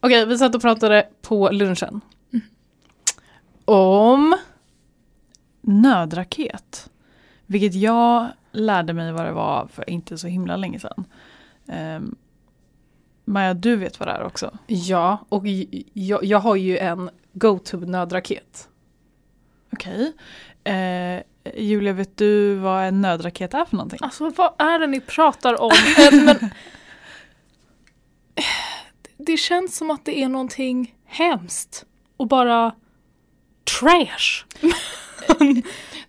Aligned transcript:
Okej, 0.00 0.26
vi 0.26 0.38
satt 0.38 0.54
och 0.54 0.60
pratade 0.60 1.08
på 1.22 1.50
lunchen. 1.50 2.00
Om 3.64 4.36
nödraket. 5.60 6.90
Vilket 7.46 7.74
jag 7.74 8.28
lärde 8.52 8.92
mig 8.92 9.12
vad 9.12 9.24
det 9.24 9.32
var 9.32 9.68
för 9.72 9.90
inte 9.90 10.18
så 10.18 10.26
himla 10.26 10.56
länge 10.56 10.80
sedan. 10.80 11.04
Um, 11.66 12.16
Maja, 13.24 13.54
du 13.54 13.76
vet 13.76 14.00
vad 14.00 14.08
det 14.08 14.12
är 14.12 14.22
också? 14.24 14.58
Ja, 14.66 15.18
och 15.28 15.44
jag, 15.92 16.24
jag 16.24 16.38
har 16.38 16.56
ju 16.56 16.78
en 16.78 17.10
go-to-nödraket. 17.32 18.68
Okej. 19.72 20.12
Eh, 20.64 21.22
Julia, 21.56 21.92
vet 21.92 22.16
du 22.16 22.54
vad 22.54 22.84
en 22.84 23.00
nödraket 23.00 23.54
är 23.54 23.64
för 23.64 23.76
någonting? 23.76 23.98
Alltså 24.02 24.30
vad 24.36 24.52
är 24.58 24.78
det 24.78 24.86
ni 24.86 25.00
pratar 25.00 25.62
om? 25.62 25.72
Men, 26.24 26.50
det 29.26 29.36
känns 29.36 29.76
som 29.76 29.90
att 29.90 30.04
det 30.04 30.22
är 30.22 30.28
någonting 30.28 30.94
hemskt 31.06 31.84
och 32.16 32.26
bara 32.26 32.74
trash. 33.80 34.44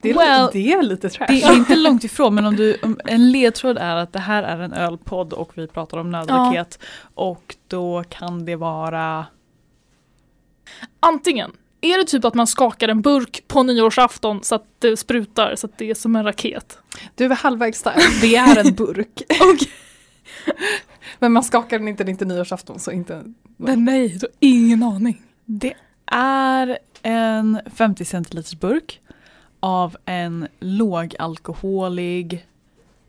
Det 0.01 0.09
är, 0.09 0.13
Well, 0.13 0.49
det 0.53 0.71
är 0.71 0.81
lite 0.81 1.09
trash. 1.09 1.25
Det 1.27 1.43
är 1.43 1.53
inte 1.53 1.75
långt 1.75 2.03
ifrån 2.03 2.35
men 2.35 2.45
om 2.45 2.55
du, 2.55 2.77
om 2.83 2.99
en 3.05 3.31
ledtråd 3.31 3.77
är 3.77 3.95
att 3.95 4.13
det 4.13 4.19
här 4.19 4.43
är 4.43 4.59
en 4.59 4.73
ölpodd 4.73 5.33
och 5.33 5.51
vi 5.55 5.67
pratar 5.67 5.97
om 5.97 6.11
nödraket. 6.11 6.79
Och 7.15 7.55
då 7.67 8.03
kan 8.09 8.45
det 8.45 8.55
vara 8.55 9.25
Antingen 10.99 11.51
är 11.81 11.97
det 11.97 12.03
typ 12.03 12.25
att 12.25 12.33
man 12.33 12.47
skakar 12.47 12.87
en 12.87 13.01
burk 13.01 13.47
på 13.47 13.63
nyårsafton 13.63 14.43
så 14.43 14.55
att 14.55 14.65
det 14.79 14.97
sprutar 14.97 15.55
så 15.55 15.67
att 15.67 15.77
det 15.77 15.89
är 15.89 15.95
som 15.95 16.15
en 16.15 16.23
raket. 16.23 16.77
Du 17.15 17.25
är 17.25 17.35
halvvägs 17.35 17.83
där. 17.83 17.95
Det 18.21 18.35
är 18.35 18.67
en 18.67 18.73
burk. 18.73 19.21
Men 21.19 21.31
man 21.31 21.43
skakar 21.43 21.79
den 21.79 21.87
inte, 21.87 22.03
det 22.03 22.09
är 22.09 22.11
inte 22.11 22.25
nyårsafton 22.25 22.79
så 22.79 22.91
inte... 22.91 23.23
Men 23.57 23.85
nej, 23.85 24.07
du 24.07 24.25
har 24.27 24.33
ingen 24.39 24.83
aning. 24.83 25.21
Det 25.45 25.73
är 26.11 26.77
en 27.01 27.59
50 27.65 28.05
centiliters 28.05 28.59
burk 28.59 29.01
av 29.59 29.97
en 30.05 30.47
lågalkoholig 30.59 32.47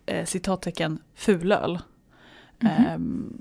eh, 0.06 0.24
citattecken 0.24 0.98
fulöl. 1.14 1.78
Mhm. 2.60 2.70
Ehm, 2.70 3.34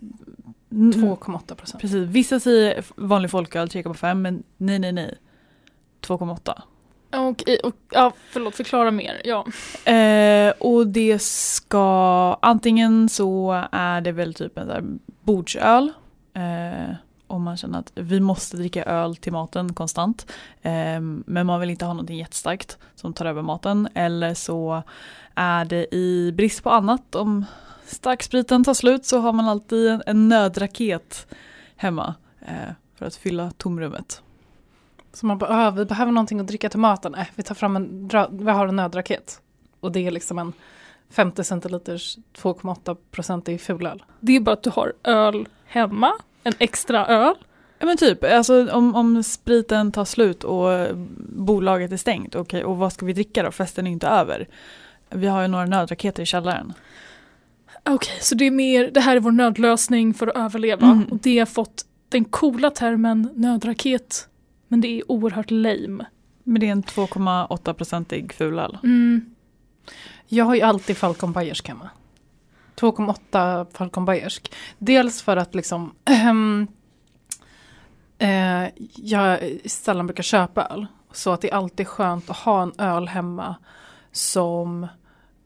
n- 0.71 0.93
2,8 0.95 1.55
procent. 1.55 1.81
Precis, 1.81 2.07
vissa 2.09 2.39
säger 2.39 2.85
vanlig 2.95 3.31
folköl 3.31 3.67
3,5 3.67 4.13
men 4.13 4.43
nej 4.57 4.79
nej 4.79 4.91
nej. 4.91 5.17
2,8. 6.01 6.61
Och, 7.13 7.43
och, 7.63 7.75
ja, 7.91 8.13
förlåt, 8.29 8.55
förklara 8.55 8.91
mer. 8.91 9.21
Ja. 9.23 9.45
Eh, 9.91 10.53
och 10.59 10.87
det 10.87 11.21
ska, 11.21 12.37
antingen 12.41 13.09
så 13.09 13.65
är 13.71 14.01
det 14.01 14.11
väl 14.11 14.33
typ 14.33 14.57
en 14.57 14.67
där 14.67 14.83
bordsöl. 15.21 15.91
Eh, 16.33 16.95
om 17.27 17.43
man 17.43 17.57
känner 17.57 17.79
att 17.79 17.91
vi 17.95 18.19
måste 18.19 18.57
dricka 18.57 18.83
öl 18.83 19.15
till 19.15 19.31
maten 19.31 19.73
konstant. 19.73 20.31
Eh, 20.61 21.01
men 21.25 21.45
man 21.45 21.59
vill 21.59 21.69
inte 21.69 21.85
ha 21.85 21.93
någonting 21.93 22.17
jättestarkt 22.17 22.77
som 22.95 23.13
tar 23.13 23.25
över 23.25 23.41
maten. 23.41 23.87
Eller 23.93 24.33
så 24.33 24.83
är 25.35 25.65
det 25.65 25.95
i 25.95 26.31
brist 26.31 26.63
på 26.63 26.69
annat. 26.69 27.15
Om 27.15 27.45
starkspriten 27.85 28.63
tar 28.63 28.73
slut 28.73 29.05
så 29.05 29.19
har 29.19 29.33
man 29.33 29.47
alltid 29.47 29.87
en, 29.87 30.03
en 30.05 30.29
nödraket 30.29 31.27
hemma. 31.75 32.15
Eh, 32.41 32.73
för 32.95 33.05
att 33.05 33.15
fylla 33.15 33.51
tomrummet. 33.51 34.21
Så 35.13 35.25
man 35.25 35.37
bara, 35.37 35.67
ah, 35.67 35.71
vi 35.71 35.85
behöver 35.85 36.11
någonting 36.11 36.39
att 36.39 36.47
dricka 36.47 36.69
till 36.69 36.79
maten. 36.79 37.15
Äh, 37.15 37.27
vi 37.35 37.43
tar 37.43 37.55
fram 37.55 37.75
en, 37.75 38.07
dra, 38.07 38.27
vi 38.31 38.51
har 38.51 38.67
en 38.67 38.75
nödraket. 38.75 39.41
Och 39.79 39.91
det 39.91 40.07
är 40.07 40.11
liksom 40.11 40.39
en 40.39 40.53
50 41.09 41.43
centiliters 41.43 42.17
2,8 42.37 42.97
procentig 43.11 43.61
fulöl. 43.61 44.03
Det 44.19 44.35
är 44.35 44.39
bara 44.39 44.53
att 44.53 44.63
du 44.63 44.69
har 44.69 44.93
öl 45.03 45.47
hemma, 45.65 46.13
en 46.43 46.53
extra 46.59 47.07
öl. 47.07 47.35
Ja 47.79 47.85
men 47.85 47.97
typ, 47.97 48.23
alltså 48.23 48.71
om, 48.71 48.95
om 48.95 49.23
spriten 49.23 49.91
tar 49.91 50.05
slut 50.05 50.43
och 50.43 50.95
bolaget 51.35 51.91
är 51.91 51.97
stängt, 51.97 52.35
okej, 52.35 52.63
och 52.63 52.77
vad 52.77 52.93
ska 52.93 53.05
vi 53.05 53.13
dricka 53.13 53.43
då? 53.43 53.51
Festen 53.51 53.87
är 53.87 53.91
inte 53.91 54.07
över. 54.07 54.47
Vi 55.09 55.27
har 55.27 55.41
ju 55.41 55.47
några 55.47 55.65
nödraketer 55.65 56.23
i 56.23 56.25
källaren. 56.25 56.73
Okej, 57.85 58.13
så 58.21 58.35
det 58.35 58.47
är 58.47 58.51
mer, 58.51 58.91
det 58.91 58.99
här 58.99 59.15
är 59.15 59.19
vår 59.19 59.31
nödlösning 59.31 60.13
för 60.13 60.27
att 60.27 60.37
överleva. 60.37 60.87
Mm. 60.87 61.03
Och 61.03 61.17
det 61.17 61.39
har 61.39 61.45
fått 61.45 61.85
den 62.09 62.25
coola 62.25 62.69
termen 62.69 63.29
nödraket. 63.35 64.27
Men 64.71 64.81
det 64.81 64.87
är 64.87 65.11
oerhört 65.11 65.51
lame. 65.51 66.05
Men 66.43 66.59
det 66.59 66.67
är 66.67 66.71
en 66.71 66.83
2,8-procentig 66.83 68.33
fulöl. 68.33 68.77
Mm. 68.83 69.35
Jag 70.27 70.45
har 70.45 70.55
ju 70.55 70.61
alltid 70.61 70.97
Falcon 70.97 71.33
Bayersk 71.33 71.67
hemma. 71.67 71.89
2,8 72.75 73.67
Falcon 73.73 74.05
Bayersk. 74.05 74.53
Dels 74.77 75.21
för 75.21 75.37
att 75.37 75.55
liksom 75.55 75.93
eh, 78.17 78.67
jag 78.95 79.39
sällan 79.65 80.07
brukar 80.07 80.23
köpa 80.23 80.65
öl. 80.65 80.87
Så 81.11 81.31
att 81.31 81.41
det 81.41 81.49
är 81.51 81.55
alltid 81.55 81.87
skönt 81.87 82.29
att 82.29 82.37
ha 82.37 82.63
en 82.63 82.73
öl 82.77 83.07
hemma 83.07 83.55
som 84.11 84.87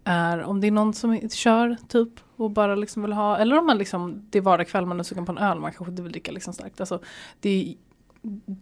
är, 0.03 0.44
om 0.44 0.62
det 0.62 0.68
är 0.68 0.72
någon 0.72 0.94
som 0.94 1.30
kör 1.30 1.78
typ 1.88 2.09
och 2.36 2.52
bara 2.52 2.75
liksom 2.75 3.02
vill 3.02 3.13
ha, 3.13 3.38
eller 3.38 3.57
om 3.57 3.66
man 3.66 3.78
liksom, 3.78 4.28
det 4.30 4.38
är 4.38 4.42
vardagskväll 4.42 4.86
man 4.86 5.00
är 5.00 5.03
sugen 5.03 5.25
på 5.25 5.31
en 5.31 5.38
öl, 5.38 5.59
man 5.59 5.72
kanske 5.72 5.92
inte 5.92 6.02
vill 6.02 6.12
dricka 6.12 6.31
liksom 6.31 6.53
starkt. 6.53 6.80
Alltså, 6.80 7.00
det 7.40 7.50
är, 7.50 7.75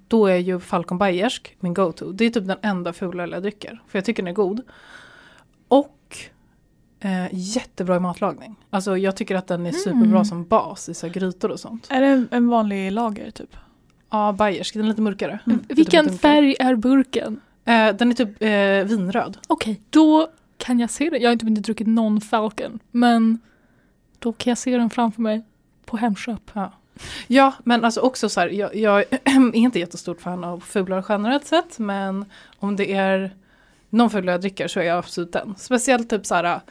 då 0.08 0.26
är 0.28 0.38
ju 0.38 0.60
Falcon 0.60 0.98
Bayersk 0.98 1.56
min 1.60 1.74
go-to. 1.74 2.12
Det 2.12 2.26
är 2.26 2.30
typ 2.30 2.48
den 2.48 2.58
enda 2.62 2.94
fulöl 2.94 3.32
jag 3.32 3.42
dricker, 3.42 3.82
för 3.88 3.98
jag 3.98 4.06
tycker 4.06 4.24
den 4.24 4.28
är 4.30 4.34
god. 4.36 4.62
Och 5.68 6.18
eh, 7.00 7.26
jättebra 7.32 7.96
i 7.96 8.00
matlagning. 8.00 8.56
Alltså 8.70 8.98
jag 8.98 9.16
tycker 9.16 9.36
att 9.36 9.48
den 9.48 9.66
är 9.66 9.72
superbra 9.72 10.06
Mm. 10.08 10.26
som 10.26 10.46
bas 10.46 10.90
i 10.90 10.94
så 10.94 11.08
här 11.08 11.14
grytor 11.14 11.52
och 11.52 11.60
sånt. 11.60 11.88
Är 11.90 12.02
det 12.02 12.08
en, 12.08 12.28
en 12.32 12.48
vanlig 12.48 12.92
lager 12.92 13.32
typ? 13.32 13.58
Ja, 14.10 14.32
Bayersk, 14.38 14.74
den 14.74 14.84
är 14.84 14.90
lite 14.90 15.02
mörkare. 15.02 15.40
Mm. 15.46 15.60
Lite 15.60 15.74
Vilken 15.74 16.06
dunkare. 16.06 16.18
färg 16.20 16.56
är 16.60 16.76
burken? 16.76 17.40
Eh, 17.66 17.96
den 17.96 18.12
är 18.12 18.14
typ 18.14 18.30
eh, 18.42 18.98
vinröd. 18.98 19.38
Okej, 19.48 19.82
då 19.90 20.28
kan 20.58 20.80
jag 20.80 20.90
se 20.90 21.10
det. 21.10 21.18
Jag 21.18 21.30
har 21.30 21.34
inte, 21.34 21.46
inte 21.46 21.62
druckit 21.62 21.88
någon 21.88 22.22
Falcon. 22.22 22.80
Men 22.92 23.40
då 24.20 24.34
kan 24.34 24.52
jag 24.52 24.58
se 24.58 24.78
den 24.78 24.90
framför 24.90 25.22
mig 25.22 25.44
på 25.86 25.98
Hemköp. 25.98 26.52
Ja, 26.54 26.72
Ja, 27.28 27.54
men 27.64 27.86
alltså 27.86 28.02
också 28.02 28.30
så 28.30 28.40
här, 28.40 28.48
jag, 28.48 28.76
jag 28.76 29.00
är 29.24 29.56
inte 29.56 29.80
jättestort 29.80 30.22
fan 30.22 30.44
av 30.44 30.60
fulare 30.60 31.04
generellt 31.10 31.46
sett, 31.46 31.80
men 31.80 32.26
om 32.60 32.76
det 32.76 32.94
är 32.94 33.36
någon 33.90 34.10
fulare 34.10 34.32
jag 34.34 34.42
dricker 34.42 34.68
så 34.68 34.80
är 34.80 34.84
jag 34.84 34.98
absolut 34.98 35.34
den. 35.34 35.56
Speciellt 35.58 36.10
typ 36.10 36.26
så 36.26 36.36
här, 36.36 36.62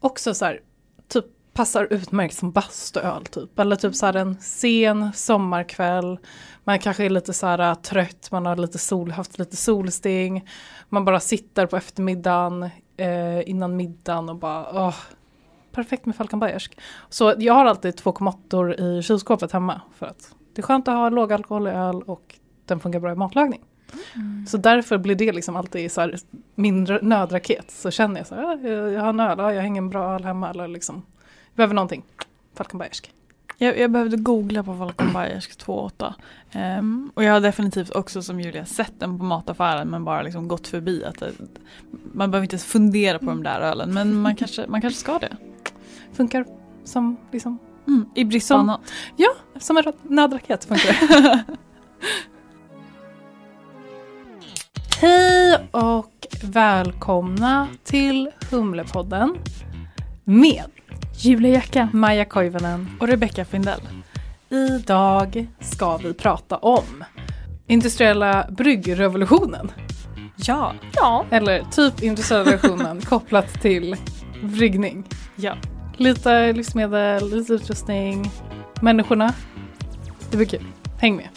också 0.00 0.34
så 0.34 0.44
här, 0.44 0.60
typ 1.08 1.24
passar 1.52 1.88
utmärkt 1.90 2.34
som 2.34 2.52
bastuöl 2.52 3.24
typ. 3.26 3.58
Eller 3.58 3.76
typ 3.76 3.94
så 3.94 4.06
här 4.06 4.14
en 4.14 4.40
sen 4.40 5.12
sommarkväll, 5.12 6.18
man 6.64 6.78
kanske 6.78 7.04
är 7.04 7.10
lite 7.10 7.32
så 7.32 7.46
här 7.46 7.58
äh, 7.58 7.74
trött, 7.74 8.28
man 8.30 8.46
har 8.46 8.56
lite 8.56 8.78
sol, 8.78 9.10
haft 9.10 9.38
lite 9.38 9.56
solsting, 9.56 10.48
man 10.88 11.04
bara 11.04 11.20
sitter 11.20 11.66
på 11.66 11.76
eftermiddagen 11.76 12.62
eh, 12.96 13.50
innan 13.50 13.76
middagen 13.76 14.28
och 14.28 14.36
bara 14.36 14.86
åh, 14.86 14.94
perfekt 15.76 16.06
med 16.06 16.16
Falcon 16.16 16.40
Bayersk. 16.40 16.78
Så 17.08 17.34
jag 17.38 17.54
har 17.54 17.64
alltid 17.64 17.94
2,8 17.94 18.80
i 18.80 19.02
kylskåpet 19.02 19.52
hemma 19.52 19.80
för 19.98 20.06
att 20.06 20.34
det 20.54 20.60
är 20.60 20.62
skönt 20.62 20.88
att 20.88 20.94
ha 20.94 21.08
lågalkoholig 21.08 21.70
öl 21.70 22.02
och 22.02 22.34
den 22.64 22.80
funkar 22.80 23.00
bra 23.00 23.12
i 23.12 23.14
matlagning. 23.14 23.60
Så 24.48 24.56
därför 24.56 24.98
blir 24.98 25.14
det 25.14 25.32
liksom 25.32 25.56
alltid 25.56 25.92
så 25.92 26.00
här 26.00 26.16
mindre 26.54 26.98
nödraket. 27.02 27.70
Så 27.70 27.90
känner 27.90 28.20
jag 28.20 28.26
så 28.26 28.34
här, 28.34 28.42
"Ja, 28.42 28.90
jag 28.90 29.00
har 29.00 29.08
en 29.08 29.20
öl, 29.20 29.38
ja, 29.38 29.52
jag 29.52 29.60
har 29.60 29.66
ingen 29.66 29.90
bra 29.90 30.14
öl 30.14 30.24
hemma 30.24 30.50
eller 30.50 30.68
liksom, 30.68 30.94
jag 31.46 31.56
behöver 31.56 31.74
någonting. 31.74 32.02
Falcon 32.54 32.78
Bayersk. 32.78 33.12
Jag, 33.58 33.78
jag 33.78 33.90
behövde 33.90 34.16
googla 34.16 34.62
på 34.62 34.74
Falcon 34.74 35.12
Bayersk 35.12 35.58
2,8. 35.66 36.14
Ehm, 36.52 37.10
och 37.14 37.24
jag 37.24 37.32
har 37.32 37.40
definitivt 37.40 37.90
också 37.90 38.22
som 38.22 38.40
Julia 38.40 38.64
sett 38.64 39.00
den 39.00 39.18
på 39.18 39.24
mataffären 39.24 39.88
men 39.88 40.04
bara 40.04 40.22
liksom 40.22 40.48
gått 40.48 40.68
förbi. 40.68 41.04
Att 41.04 41.18
det, 41.18 41.32
man 42.12 42.30
behöver 42.30 42.44
inte 42.44 42.54
ens 42.54 42.64
fundera 42.64 43.18
på 43.18 43.24
de 43.24 43.42
där 43.42 43.60
ölen 43.60 43.94
men 43.94 44.14
man 44.20 44.36
kanske, 44.36 44.66
man 44.68 44.80
kanske 44.80 45.00
ska 45.00 45.18
det. 45.18 45.36
Funkar 46.16 46.44
som, 46.84 47.16
liksom, 47.32 47.58
Mm, 47.88 48.06
I 48.14 48.24
brist 48.24 48.48
på 48.48 48.54
Som- 49.60 49.76
en 49.76 49.82
ra- 49.82 49.94
nödraket. 50.02 50.64
Funkar 50.64 50.88
det. 51.22 51.44
Hej 55.00 55.68
och 55.70 56.26
välkomna 56.42 57.68
till 57.84 58.30
Humlepodden 58.50 59.36
med 60.24 60.64
Julia 61.18 61.52
Jacka. 61.52 61.88
Maja 61.92 62.24
Koivunen 62.24 62.88
Och 63.00 63.08
Rebecca 63.08 63.44
Findell. 63.44 63.80
Idag 64.50 65.46
ska 65.60 65.96
vi 65.96 66.14
prata 66.14 66.56
om 66.56 67.04
industriella 67.66 68.46
bryggrevolutionen. 68.50 69.72
Ja. 70.36 70.72
Ja, 70.94 71.24
Eller 71.30 71.62
typ 71.70 72.02
industriella 72.02 72.44
revolutionen 72.52 73.00
kopplat 73.04 73.60
till 73.62 73.96
bryggning. 74.42 75.04
Ja. 75.36 75.54
Lite 75.98 76.52
livsmedel, 76.52 77.30
lite 77.30 77.52
utrustning, 77.52 78.30
människorna. 78.80 79.34
Det 80.30 80.36
blir 80.36 80.46
kul. 80.46 80.66
Häng 80.98 81.16
med. 81.16 81.28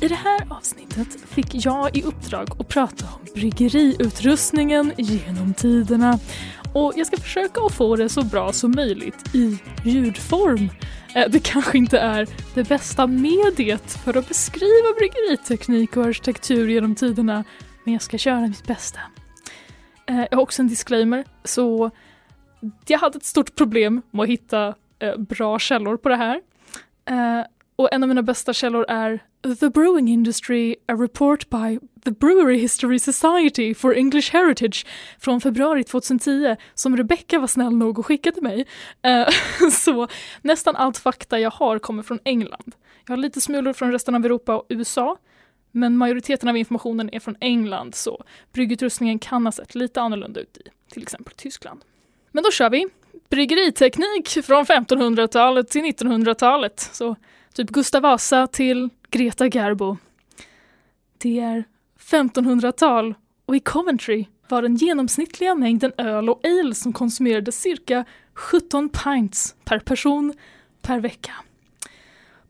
I 0.00 0.08
det 0.08 0.14
här 0.14 0.46
avsnittet 0.50 1.08
fick 1.28 1.66
jag 1.66 1.96
i 1.96 2.02
uppdrag 2.02 2.48
att 2.58 2.68
prata 2.68 3.04
om 3.04 3.26
bryggeriutrustningen 3.34 4.92
genom 4.96 5.54
tiderna. 5.54 6.18
Och 6.76 6.92
jag 6.96 7.06
ska 7.06 7.16
försöka 7.16 7.60
att 7.60 7.74
få 7.74 7.96
det 7.96 8.08
så 8.08 8.24
bra 8.24 8.52
som 8.52 8.72
möjligt 8.76 9.34
i 9.34 9.58
ljudform. 9.84 10.70
Eh, 11.14 11.28
det 11.28 11.38
kanske 11.38 11.78
inte 11.78 11.98
är 11.98 12.28
det 12.54 12.68
bästa 12.68 13.06
mediet 13.06 13.92
för 13.92 14.18
att 14.18 14.28
beskriva 14.28 14.92
bryggeriteknik 14.98 15.96
och 15.96 16.04
arkitektur 16.04 16.68
genom 16.68 16.94
tiderna, 16.94 17.44
men 17.84 17.92
jag 17.92 18.02
ska 18.02 18.18
köra 18.18 18.40
mitt 18.40 18.66
bästa. 18.66 19.00
Eh, 20.06 20.20
jag 20.30 20.36
har 20.36 20.42
också 20.42 20.62
en 20.62 20.68
disclaimer, 20.68 21.24
så 21.44 21.90
jag 22.86 22.98
hade 22.98 23.16
ett 23.16 23.24
stort 23.24 23.54
problem 23.54 24.02
med 24.10 24.22
att 24.22 24.28
hitta 24.28 24.74
eh, 24.98 25.16
bra 25.16 25.58
källor 25.58 25.96
på 25.96 26.08
det 26.08 26.16
här. 26.16 26.40
Och 27.76 27.92
en 27.92 28.02
av 28.02 28.08
mina 28.08 28.22
bästa 28.22 28.52
källor 28.52 28.84
är 28.88 29.20
The 29.60 29.70
Brewing 29.70 30.08
Industry, 30.08 30.76
a 30.88 30.94
report 30.94 31.50
by 31.50 31.78
the 32.04 32.10
Brewery 32.10 32.58
History 32.58 32.98
Society 32.98 33.74
for 33.74 33.96
English 33.96 34.32
Heritage 34.32 34.86
från 35.18 35.40
februari 35.40 35.84
2010 35.84 36.56
som 36.74 36.96
Rebecca 36.96 37.38
var 37.38 37.46
snäll 37.46 37.76
nog 37.76 38.00
att 38.00 38.06
skicka 38.06 38.32
till 38.32 38.42
mig. 38.42 38.66
Uh, 39.06 39.68
så 39.70 40.08
nästan 40.42 40.76
allt 40.76 40.98
fakta 40.98 41.40
jag 41.40 41.50
har 41.50 41.78
kommer 41.78 42.02
från 42.02 42.18
England. 42.24 42.74
Jag 43.06 43.12
har 43.12 43.16
lite 43.16 43.40
smulor 43.40 43.72
från 43.72 43.92
resten 43.92 44.14
av 44.14 44.24
Europa 44.24 44.56
och 44.56 44.66
USA, 44.68 45.16
men 45.72 45.96
majoriteten 45.96 46.48
av 46.48 46.56
informationen 46.56 47.10
är 47.12 47.20
från 47.20 47.36
England 47.40 47.94
så 47.94 48.24
bryggutrustningen 48.52 49.18
kan 49.18 49.46
ha 49.46 49.52
sett 49.52 49.74
lite 49.74 50.00
annorlunda 50.00 50.40
ut 50.40 50.56
i 50.56 50.62
till 50.92 51.02
exempel 51.02 51.34
Tyskland. 51.36 51.80
Men 52.32 52.44
då 52.44 52.50
kör 52.50 52.70
vi! 52.70 52.86
Bryggeriteknik 53.28 54.28
från 54.28 54.64
1500-talet 54.64 55.68
till 55.68 55.82
1900-talet. 55.82 56.90
Så 56.92 57.16
typ 57.56 57.70
Gustav 57.70 58.02
Vasa 58.02 58.46
till 58.46 58.88
Greta 59.10 59.48
Garbo. 59.48 59.96
Det 61.18 61.40
är 61.40 61.64
1500-tal 62.00 63.14
och 63.46 63.56
i 63.56 63.60
Coventry 63.60 64.26
var 64.48 64.62
den 64.62 64.76
genomsnittliga 64.76 65.54
mängden 65.54 65.92
öl 65.98 66.28
och 66.28 66.40
ale 66.44 66.74
som 66.74 66.92
konsumerades 66.92 67.60
cirka 67.60 68.04
17 68.34 68.88
pints 68.88 69.54
per 69.64 69.78
person 69.78 70.34
per 70.82 71.00
vecka. 71.00 71.32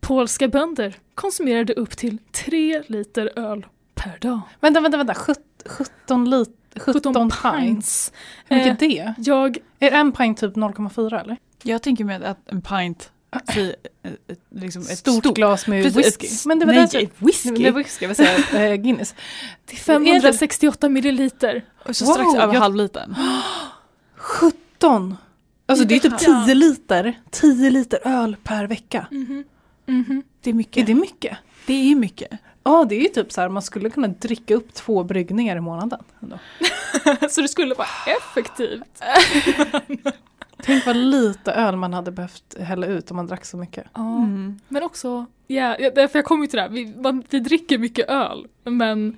Polska 0.00 0.48
bönder 0.48 0.96
konsumerade 1.14 1.72
upp 1.74 1.96
till 1.96 2.18
3 2.32 2.82
liter 2.86 3.32
öl 3.36 3.66
per 3.94 4.18
dag. 4.18 4.40
Vänta, 4.60 4.80
vänta, 4.80 4.98
vänta. 4.98 5.14
Sjut- 5.14 5.68
17 5.68 6.30
lit 6.30 6.48
17 6.76 7.30
pints. 7.42 8.12
Hur 8.44 8.56
mycket 8.56 8.82
är 8.82 8.88
det? 8.88 9.14
Jag, 9.18 9.58
Är 9.78 9.90
en 9.90 10.12
pint 10.12 10.38
typ 10.38 10.54
0,4 10.54 11.20
eller? 11.20 11.36
Jag 11.62 11.82
tänker 11.82 12.04
med 12.04 12.22
att 12.22 12.38
en 12.46 12.62
pint, 12.62 13.10
i, 13.56 13.74
eh, 14.02 14.10
liksom 14.50 14.82
ett 14.82 14.98
Stort, 14.98 15.24
glas 15.24 15.66
med 15.66 15.84
Precis, 15.84 16.06
whisky. 16.06 16.26
ett- 16.26 16.46
Men 16.46 16.58
det 16.58 16.66
var 16.66 16.72
nej, 16.72 16.88
det- 16.92 17.08
whisky. 17.26 17.50
Med 17.62 17.74
whisky, 17.74 18.04
jag 18.04 18.08
vill 18.08 18.16
säga 18.16 18.36
eh, 18.70 18.74
Guinness. 18.74 19.14
det 19.64 19.72
är 19.72 19.76
568 19.76 20.88
milliliter. 20.88 21.64
Och 21.84 21.96
så 21.96 22.04
Wow, 22.04 22.12
strax 22.14 22.34
över 22.34 22.54
jag- 22.54 22.60
halvlitern. 22.60 23.14
17! 24.16 25.16
Alltså 25.66 25.84
det 25.84 25.94
är 25.94 25.98
typ 25.98 26.12
Ja. 26.20 26.44
10 26.46 26.54
liter. 26.54 27.20
10 27.30 27.70
liter 27.70 27.98
öl 28.04 28.36
per 28.44 28.66
vecka. 28.66 29.06
Mhm. 29.10 29.44
Mhm. 29.86 30.22
Det 30.40 30.50
är 30.50 30.54
Är 30.54 30.56
mycket. 30.56 30.86
det 30.86 30.94
mycket? 30.94 31.36
Det 31.66 31.90
är 31.90 31.94
mycket. 31.94 32.30
Ja, 32.64 32.84
det 32.88 32.94
är 32.94 33.00
ju 33.00 33.08
typ 33.08 33.32
så 33.32 33.40
här, 33.40 33.48
man 33.48 33.62
skulle 33.62 33.90
kunna 33.90 34.08
dricka 34.08 34.54
upp 34.54 34.74
två 34.74 35.04
bryggningar 35.04 35.56
i 35.56 35.60
månaden. 35.60 36.00
Så 37.30 37.40
det 37.40 37.48
skulle 37.48 37.74
vara 37.74 37.88
effektivt. 38.06 39.02
Tänk 40.62 40.86
vad 40.86 40.96
lite 40.96 41.52
öl 41.52 41.76
man 41.76 41.94
hade 41.94 42.10
behövt 42.10 42.56
hälla 42.60 42.86
ut 42.86 43.10
om 43.10 43.16
man 43.16 43.26
drack 43.26 43.44
så 43.44 43.56
mycket. 43.56 43.86
Ja. 43.94 44.16
Mm. 44.16 44.60
Men 44.68 44.82
också, 44.82 45.26
ja, 45.46 45.76
ja, 45.78 45.90
därför 45.94 46.18
jag 46.18 46.26
kommer 46.26 46.44
ju 46.44 46.48
till 46.48 46.56
det 46.56 46.62
här, 46.62 46.68
vi, 46.68 46.94
man, 46.96 47.22
vi 47.30 47.40
dricker 47.40 47.78
mycket 47.78 48.08
öl, 48.08 48.46
men 48.64 49.16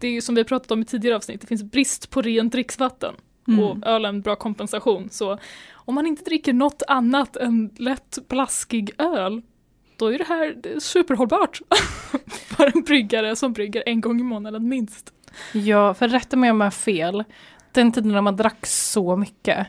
det 0.00 0.06
är 0.08 0.12
ju 0.12 0.20
som 0.20 0.34
vi 0.34 0.40
har 0.40 0.44
pratat 0.46 0.70
om 0.70 0.82
i 0.82 0.84
tidigare 0.84 1.16
avsnitt, 1.16 1.40
det 1.40 1.46
finns 1.46 1.62
brist 1.62 2.10
på 2.10 2.22
rent 2.22 2.52
dricksvatten 2.52 3.14
Mm. 3.48 3.60
och 3.60 3.86
öl 3.86 4.04
är 4.04 4.08
en 4.08 4.20
bra 4.20 4.36
kompensation. 4.36 5.08
Så 5.10 5.38
om 5.72 5.94
man 5.94 6.06
inte 6.06 6.24
dricker 6.24 6.52
något 6.52 6.82
annat 6.88 7.36
än 7.36 7.70
lätt 7.78 8.18
blaskig 8.28 8.90
öl, 8.98 9.42
då 9.96 10.06
är 10.06 10.18
det 10.18 10.24
här 10.24 10.80
superhållbart 10.80 11.60
för 12.28 12.76
en 12.76 12.82
bryggare 12.82 13.36
som 13.36 13.52
brygger 13.52 13.82
en 13.86 14.00
gång 14.00 14.20
i 14.20 14.22
månaden 14.22 14.68
minst. 14.68 15.12
Ja, 15.52 15.94
för 15.94 16.08
rätta 16.08 16.36
mig 16.36 16.50
om 16.50 16.60
jag 16.60 16.66
har 16.66 16.70
fel. 16.70 17.24
Den 17.72 17.92
tiden 17.92 18.12
när 18.12 18.20
man 18.20 18.36
drack 18.36 18.66
så 18.66 19.16
mycket. 19.16 19.66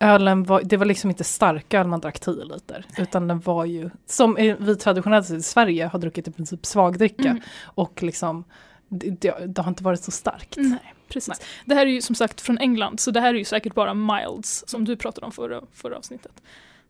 Ölen 0.00 0.44
var, 0.44 0.62
det 0.64 0.76
var 0.76 0.86
liksom 0.86 1.10
inte 1.10 1.24
stark 1.24 1.74
öl 1.74 1.86
man 1.86 2.00
drack 2.00 2.20
10 2.20 2.44
liter. 2.44 2.86
Utan 2.98 3.28
den 3.28 3.40
var 3.40 3.64
ju, 3.64 3.90
som 4.06 4.34
vi 4.60 4.76
traditionellt 4.76 5.30
i 5.30 5.42
Sverige 5.42 5.86
har 5.86 5.98
druckit 5.98 6.28
i 6.28 6.30
princip 6.30 6.66
svagdricka. 6.66 7.28
Mm. 7.28 7.40
Och 7.62 8.02
liksom, 8.02 8.44
det, 8.88 9.34
det, 9.46 9.62
har 9.62 9.68
inte 9.68 9.84
varit 9.84 10.04
så 10.04 10.10
starkt. 10.10 10.56
Nej, 10.56 10.94
precis. 11.08 11.40
Det 11.64 11.74
här 11.74 11.86
är 11.86 11.90
ju 11.90 12.02
som 12.02 12.14
sagt 12.14 12.40
från 12.40 12.58
England, 12.58 13.00
så 13.00 13.10
det 13.10 13.20
här 13.20 13.34
är 13.34 13.38
ju 13.38 13.44
säkert 13.44 13.74
bara 13.74 13.94
milds 13.94 14.64
som 14.66 14.84
du 14.84 14.96
pratade 14.96 15.26
om 15.26 15.32
förra, 15.32 15.62
förra 15.72 15.96
avsnittet. 15.96 16.42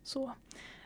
Så 0.05 0.33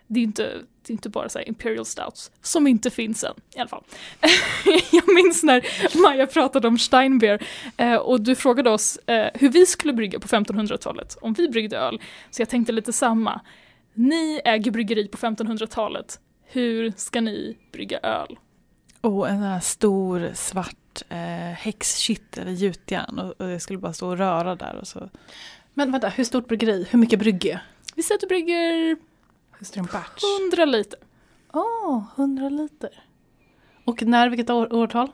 det 0.07 0.21
är 0.21 0.25
inte, 0.25 0.43
det 0.83 0.91
är 0.91 0.93
inte 0.93 1.09
bara 1.09 1.29
så 1.29 1.39
här 1.39 1.49
imperial 1.49 1.85
stouts, 1.85 2.31
som 2.43 2.67
inte 2.67 2.91
finns 2.91 3.25
än 3.25 3.35
i 3.55 3.59
alla 3.59 3.69
fall. 3.69 3.85
Jag 4.93 5.15
minns 5.15 5.43
när 5.43 5.67
Maja 6.03 6.27
pratade 6.27 6.69
om 6.69 6.79
Steinbeer 6.79 7.47
eh, 7.77 7.95
och 7.95 8.21
du 8.21 8.35
frågade 8.35 8.71
oss 8.71 8.97
eh, 8.97 9.31
hur 9.35 9.49
vi 9.49 9.67
skulle 9.67 9.93
brygga 9.93 10.21
på 10.21 10.29
1500-talet, 10.29 11.17
om 11.21 11.33
vi 11.33 11.49
bryggde 11.49 11.79
öl. 11.79 12.01
Så 12.31 12.43
jag 12.43 12.49
tänkte 12.49 12.73
lite 12.73 12.93
samma. 12.93 13.41
Ni 13.95 14.41
äger 14.45 14.71
bryggeri 14.71 15.09
på 15.09 15.19
1500-talet, 15.19 16.21
hur 16.45 16.93
ska 16.97 17.21
ni 17.21 17.59
brygga 17.73 17.99
öl? 17.99 18.39
Och 19.01 19.29
en 19.29 19.43
här 19.43 19.61
stor 19.61 20.31
svart 20.35 21.03
eh, 21.09 21.19
häxkittel 21.57 22.49
i 22.49 22.53
gjutjärn 22.53 23.19
och, 23.19 23.41
och 23.41 23.51
jag 23.51 23.63
skulle 23.63 23.79
bara 23.79 23.93
stå 23.93 24.09
och 24.09 24.19
röra 24.19 24.57
där 24.57 24.79
och 24.81 24.87
så. 24.87 25.09
Men 25.75 25.93
vänta, 25.93 26.09
hur 26.09 26.25
stort 26.25 26.49
bryggeri? 26.49 26.87
Hur 26.91 26.99
mycket 26.99 27.19
brygge? 27.19 27.61
Vi 27.97 28.03
säger 28.03 28.17
att 28.17 28.21
du 28.21 28.27
brygger 28.27 28.97
Batch? 29.93 30.23
100 30.41 30.65
liter. 30.65 30.99
Åh, 31.53 32.05
100 32.17 32.49
liter. 32.49 32.91
Och 33.85 34.03
när, 34.03 34.29
vilket 34.29 34.51
år, 34.51 34.73
årtal? 34.73 35.13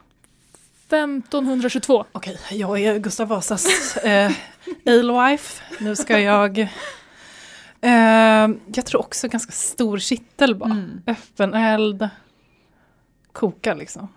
1522. 0.86 2.04
Okej, 2.12 2.38
jag 2.50 2.80
är 2.80 2.98
Gustav 2.98 3.28
Vasas 3.28 3.96
eh, 3.96 4.32
alewife. 4.86 5.62
Nu 5.80 5.96
ska 5.96 6.18
jag... 6.20 6.58
Eh, 7.80 8.48
jag 8.74 8.86
tror 8.86 9.00
också 9.00 9.28
ganska 9.28 9.52
stor 9.52 9.98
kittel 9.98 10.54
bara. 10.54 10.70
Mm. 10.70 11.02
Öppen 11.06 11.54
eld. 11.54 12.08
Koka 13.32 13.74
liksom. 13.74 14.08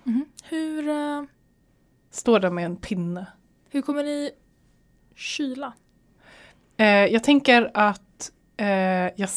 Hur, 0.43 0.89
eh, 0.89 1.23
Står 2.11 2.39
där 2.39 2.49
med 2.49 2.65
en 2.65 2.75
pinne. 2.75 3.25
hur 3.69 3.81
kommer 3.81 4.03
ni 4.03 4.31
kyla? 5.15 5.73
Eh, 6.77 6.85
jag 6.87 7.23
tänker 7.23 7.71
att 7.73 8.31
eh, 8.57 8.67
jag 9.15 9.29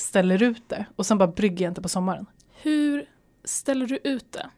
ställer 0.00 0.42
ut 0.42 0.68
det 0.68 0.86
och 0.96 1.06
sen 1.06 1.18
bara 1.18 1.28
brygger 1.28 1.64
jag 1.64 1.70
inte 1.70 1.82
på 1.82 1.88
sommaren. 1.88 2.26
Hur 2.62 3.04
ställer 3.44 3.86
du 3.86 3.98
ut 4.04 4.32
det? 4.32 4.50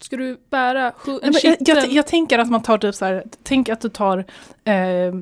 Ska 0.00 0.16
du 0.16 0.40
bära 0.50 0.92
en 1.22 1.32
Nej, 1.32 1.40
jag, 1.42 1.56
jag, 1.60 1.92
jag 1.92 2.06
tänker 2.06 2.38
att 2.38 2.50
man 2.50 2.62
tar 2.62 2.78
typ 2.78 2.94
så 2.94 3.04
här, 3.04 3.24
tänk 3.42 3.68
att 3.68 3.80
du 3.80 3.88
tar 3.88 4.24
eh, 4.64 5.14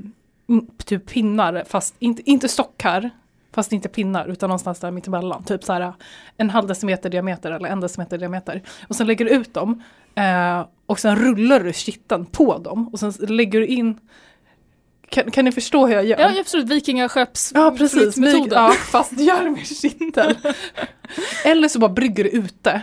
typ 0.85 1.07
pinnar, 1.07 1.65
fast 1.67 1.95
inte, 1.99 2.31
inte 2.31 2.49
stockar, 2.49 3.11
fast 3.53 3.73
inte 3.73 3.89
pinnar, 3.89 4.27
utan 4.27 4.49
någonstans 4.49 4.81
där 4.81 4.91
mittemellan. 4.91 5.45
Typ 5.45 5.65
så 5.65 5.73
här 5.73 5.93
en 6.37 6.51
halv 6.51 6.67
decimeter 6.67 7.11
diameter 7.11 7.51
eller 7.51 7.69
en 7.69 7.81
decimeter 7.81 8.19
diameter. 8.19 8.63
Och 8.89 8.97
sen 8.97 9.07
lägger 9.07 9.25
du 9.25 9.31
ut 9.31 9.55
dem 9.55 9.83
eh, 10.15 10.67
och 10.87 11.01
sen 11.01 11.17
rullar 11.17 11.61
du 11.61 11.73
kitteln 11.73 12.27
på 12.27 12.59
dem 12.59 12.89
och 12.89 13.01
sen 13.01 13.13
lägger 13.21 13.61
du 13.61 13.67
in 13.67 14.01
kan, 15.15 15.31
kan 15.31 15.45
ni 15.45 15.53
förstå 15.53 15.87
hur 15.87 15.95
jag 15.95 16.05
gör? 16.05 16.19
Ja, 16.19 16.41
absolut. 16.41 16.71
Vikingaskepps 16.71 17.53
Ja 17.55 17.75
precis, 17.79 18.17
ja, 18.51 18.73
fast 18.91 19.21
gör 19.21 19.45
det 19.45 19.51
med 19.51 19.67
kittel. 19.67 20.39
Eller 21.45 21.69
så 21.69 21.79
bara 21.79 21.91
brygger 21.91 22.25
du 22.25 22.31
ute. 22.31 22.83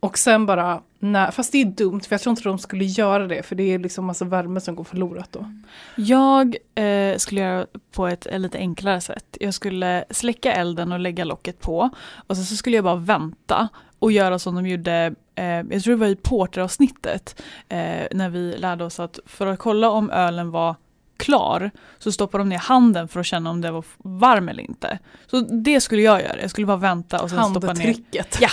Och 0.00 0.18
sen 0.18 0.46
bara, 0.46 0.82
nej, 0.98 1.32
fast 1.32 1.52
det 1.52 1.60
är 1.60 1.64
dumt 1.64 2.00
för 2.00 2.14
jag 2.14 2.20
tror 2.20 2.30
inte 2.30 2.42
de 2.42 2.58
skulle 2.58 2.84
göra 2.84 3.26
det 3.26 3.42
för 3.42 3.56
det 3.56 3.74
är 3.74 3.78
liksom 3.78 4.04
massa 4.04 4.24
värme 4.24 4.60
som 4.60 4.74
går 4.74 4.84
förlorat 4.84 5.32
då. 5.32 5.52
Jag 5.96 6.56
eh, 6.74 7.16
skulle 7.16 7.40
göra 7.40 7.66
på 7.92 8.06
ett 8.06 8.26
eh, 8.26 8.38
lite 8.38 8.58
enklare 8.58 9.00
sätt. 9.00 9.36
Jag 9.40 9.54
skulle 9.54 10.04
släcka 10.10 10.52
elden 10.52 10.92
och 10.92 11.00
lägga 11.00 11.24
locket 11.24 11.60
på. 11.60 11.90
Och 12.26 12.36
sen 12.36 12.44
så 12.44 12.56
skulle 12.56 12.76
jag 12.76 12.84
bara 12.84 12.96
vänta 12.96 13.68
och 13.98 14.12
göra 14.12 14.38
som 14.38 14.54
de 14.54 14.66
gjorde, 14.66 15.14
eh, 15.34 15.44
jag 15.44 15.82
tror 15.82 15.94
det 15.94 16.00
var 16.00 16.06
i 16.06 16.16
porteravsnittet, 16.16 17.42
eh, 17.68 18.06
när 18.10 18.28
vi 18.28 18.56
lärde 18.56 18.84
oss 18.84 19.00
att 19.00 19.18
för 19.26 19.46
att 19.46 19.58
kolla 19.58 19.90
om 19.90 20.10
ölen 20.10 20.50
var 20.50 20.76
klar 21.20 21.70
så 21.98 22.12
stoppar 22.12 22.38
de 22.38 22.48
ner 22.48 22.58
handen 22.58 23.08
för 23.08 23.20
att 23.20 23.26
känna 23.26 23.50
om 23.50 23.60
den 23.60 23.74
var 23.74 23.84
varm 23.98 24.48
eller 24.48 24.62
inte. 24.62 24.98
Så 25.26 25.40
det 25.40 25.80
skulle 25.80 26.02
jag 26.02 26.22
göra, 26.22 26.40
jag 26.40 26.50
skulle 26.50 26.66
bara 26.66 26.76
vänta 26.76 27.22
och 27.22 27.30
sen 27.30 27.44
stoppa 27.44 27.72
ner. 27.72 27.84
Handtricket. 27.84 28.38
Ja. 28.40 28.48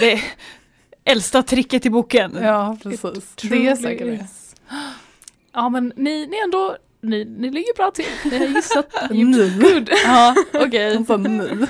Det 0.00 0.12
är 0.12 0.20
äldsta 1.04 1.42
tricket 1.42 1.86
i 1.86 1.90
boken. 1.90 2.38
Ja 2.42 2.76
precis. 2.82 3.34
Det 3.42 3.66
är 3.66 3.76
säkert 3.76 4.06
det. 4.06 4.26
Ja, 5.52 5.68
men 5.68 5.92
ni, 5.96 6.26
ni 6.26 6.40
ändå, 6.44 6.76
ni, 7.00 7.24
ni 7.24 7.50
ligger 7.50 7.76
bra 7.76 7.90
till. 7.90 8.04
Ni 8.24 8.38
har 8.38 8.46
gissat. 8.46 8.94
Nu. 9.10 9.50
Good. 9.60 9.90
Ja, 10.04 10.34
okej. 10.54 11.04
Nu. 11.18 11.66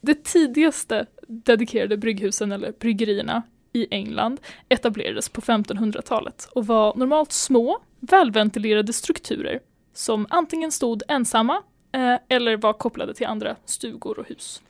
Det 0.00 0.24
tidigaste 0.24 1.06
dedikerade 1.28 1.96
brygghusen 1.96 2.52
eller 2.52 2.72
bryggerierna 2.80 3.42
i 3.72 3.86
England 3.90 4.40
etablerades 4.68 5.28
på 5.28 5.40
1500-talet 5.40 6.48
och 6.52 6.66
var 6.66 6.94
normalt 6.96 7.32
små, 7.32 7.78
välventilerade 8.00 8.92
strukturer 8.92 9.60
som 9.94 10.26
antingen 10.30 10.72
stod 10.72 11.02
ensamma 11.08 11.62
eh, 11.92 12.16
eller 12.28 12.56
var 12.56 12.72
kopplade 12.72 13.14
till 13.14 13.26
andra 13.26 13.56
stugor 13.64 14.18
och 14.18 14.28
hus. 14.28 14.62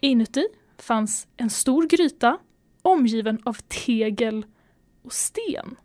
Inuti 0.00 0.48
fanns 0.78 1.28
en 1.36 1.50
stor 1.50 1.86
gryta 1.86 2.38
omgiven 2.82 3.42
av 3.44 3.56
tegel 3.68 4.46
och 5.02 5.12
sten 5.12 5.76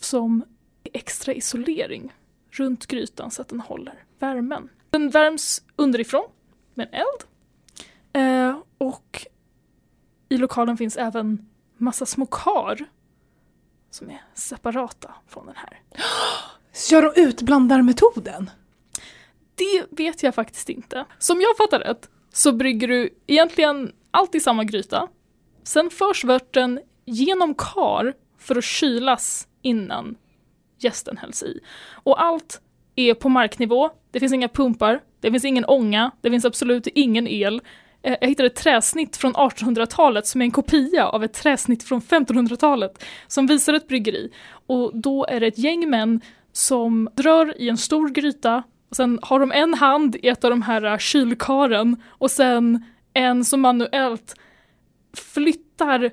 som 0.00 0.44
extra 0.92 1.34
isolering 1.34 2.12
runt 2.50 2.86
grytan 2.86 3.30
så 3.30 3.42
att 3.42 3.48
den 3.48 3.60
håller 3.60 4.04
värmen. 4.18 4.68
Den 4.90 5.10
värms 5.10 5.62
underifrån 5.76 6.28
med 6.74 6.88
en 6.92 7.00
eld 7.00 7.24
eh, 8.12 8.58
och 8.78 9.26
i 10.28 10.36
lokalen 10.36 10.76
finns 10.76 10.96
även 10.96 11.48
massa 11.76 12.06
små 12.06 12.26
kar 12.26 12.84
som 13.90 14.10
är 14.10 14.22
separata 14.34 15.14
från 15.26 15.46
den 15.46 15.56
här. 15.56 15.80
Kör 16.74 17.02
de 17.02 17.20
utblandarmetoden? 17.20 18.50
Det 19.54 19.86
vet 20.02 20.22
jag 20.22 20.34
faktiskt 20.34 20.68
inte. 20.68 21.04
Som 21.18 21.40
jag 21.40 21.56
fattar 21.56 21.80
rätt 21.80 22.08
så 22.32 22.52
brygger 22.52 22.88
du 22.88 23.10
egentligen 23.26 23.92
allt 24.10 24.34
i 24.34 24.40
samma 24.40 24.64
gryta. 24.64 25.08
Sen 25.62 25.90
förs 25.90 26.24
vörten 26.24 26.80
genom 27.04 27.54
kar 27.54 28.14
för 28.38 28.58
att 28.58 28.64
kylas 28.64 29.48
innan 29.62 30.16
gästen 30.78 31.16
hälls 31.16 31.42
i. 31.42 31.60
Och 31.92 32.22
allt 32.22 32.60
är 32.96 33.14
på 33.14 33.28
marknivå, 33.28 33.90
det 34.10 34.20
finns 34.20 34.32
inga 34.32 34.48
pumpar, 34.48 35.00
det 35.20 35.30
finns 35.30 35.44
ingen 35.44 35.64
ånga, 35.64 36.10
det 36.20 36.30
finns 36.30 36.44
absolut 36.44 36.86
ingen 36.86 37.28
el. 37.28 37.62
Eh, 38.02 38.16
jag 38.20 38.28
hittade 38.28 38.46
ett 38.46 38.56
träsnitt 38.56 39.16
från 39.16 39.34
1800-talet 39.34 40.26
som 40.26 40.40
är 40.40 40.44
en 40.44 40.50
kopia 40.50 41.06
av 41.06 41.24
ett 41.24 41.32
träsnitt 41.32 41.82
från 41.82 42.00
1500-talet 42.00 43.04
som 43.26 43.46
visar 43.46 43.74
ett 43.74 43.88
bryggeri. 43.88 44.30
Och 44.66 44.96
då 44.96 45.26
är 45.26 45.40
det 45.40 45.46
ett 45.46 45.58
gäng 45.58 45.90
män 45.90 46.20
som 46.52 47.08
drar 47.14 47.60
i 47.60 47.68
en 47.68 47.78
stor 47.78 48.08
gryta 48.08 48.62
och 48.90 48.96
sen 48.96 49.18
har 49.22 49.40
de 49.40 49.52
en 49.52 49.74
hand 49.74 50.16
i 50.16 50.28
ett 50.28 50.44
av 50.44 50.50
de 50.50 50.62
här 50.62 50.84
eh, 50.84 50.98
kylkaren 50.98 52.02
och 52.08 52.30
sen 52.30 52.84
en 53.14 53.44
som 53.44 53.60
manuellt 53.60 54.34
flyttar 55.14 56.10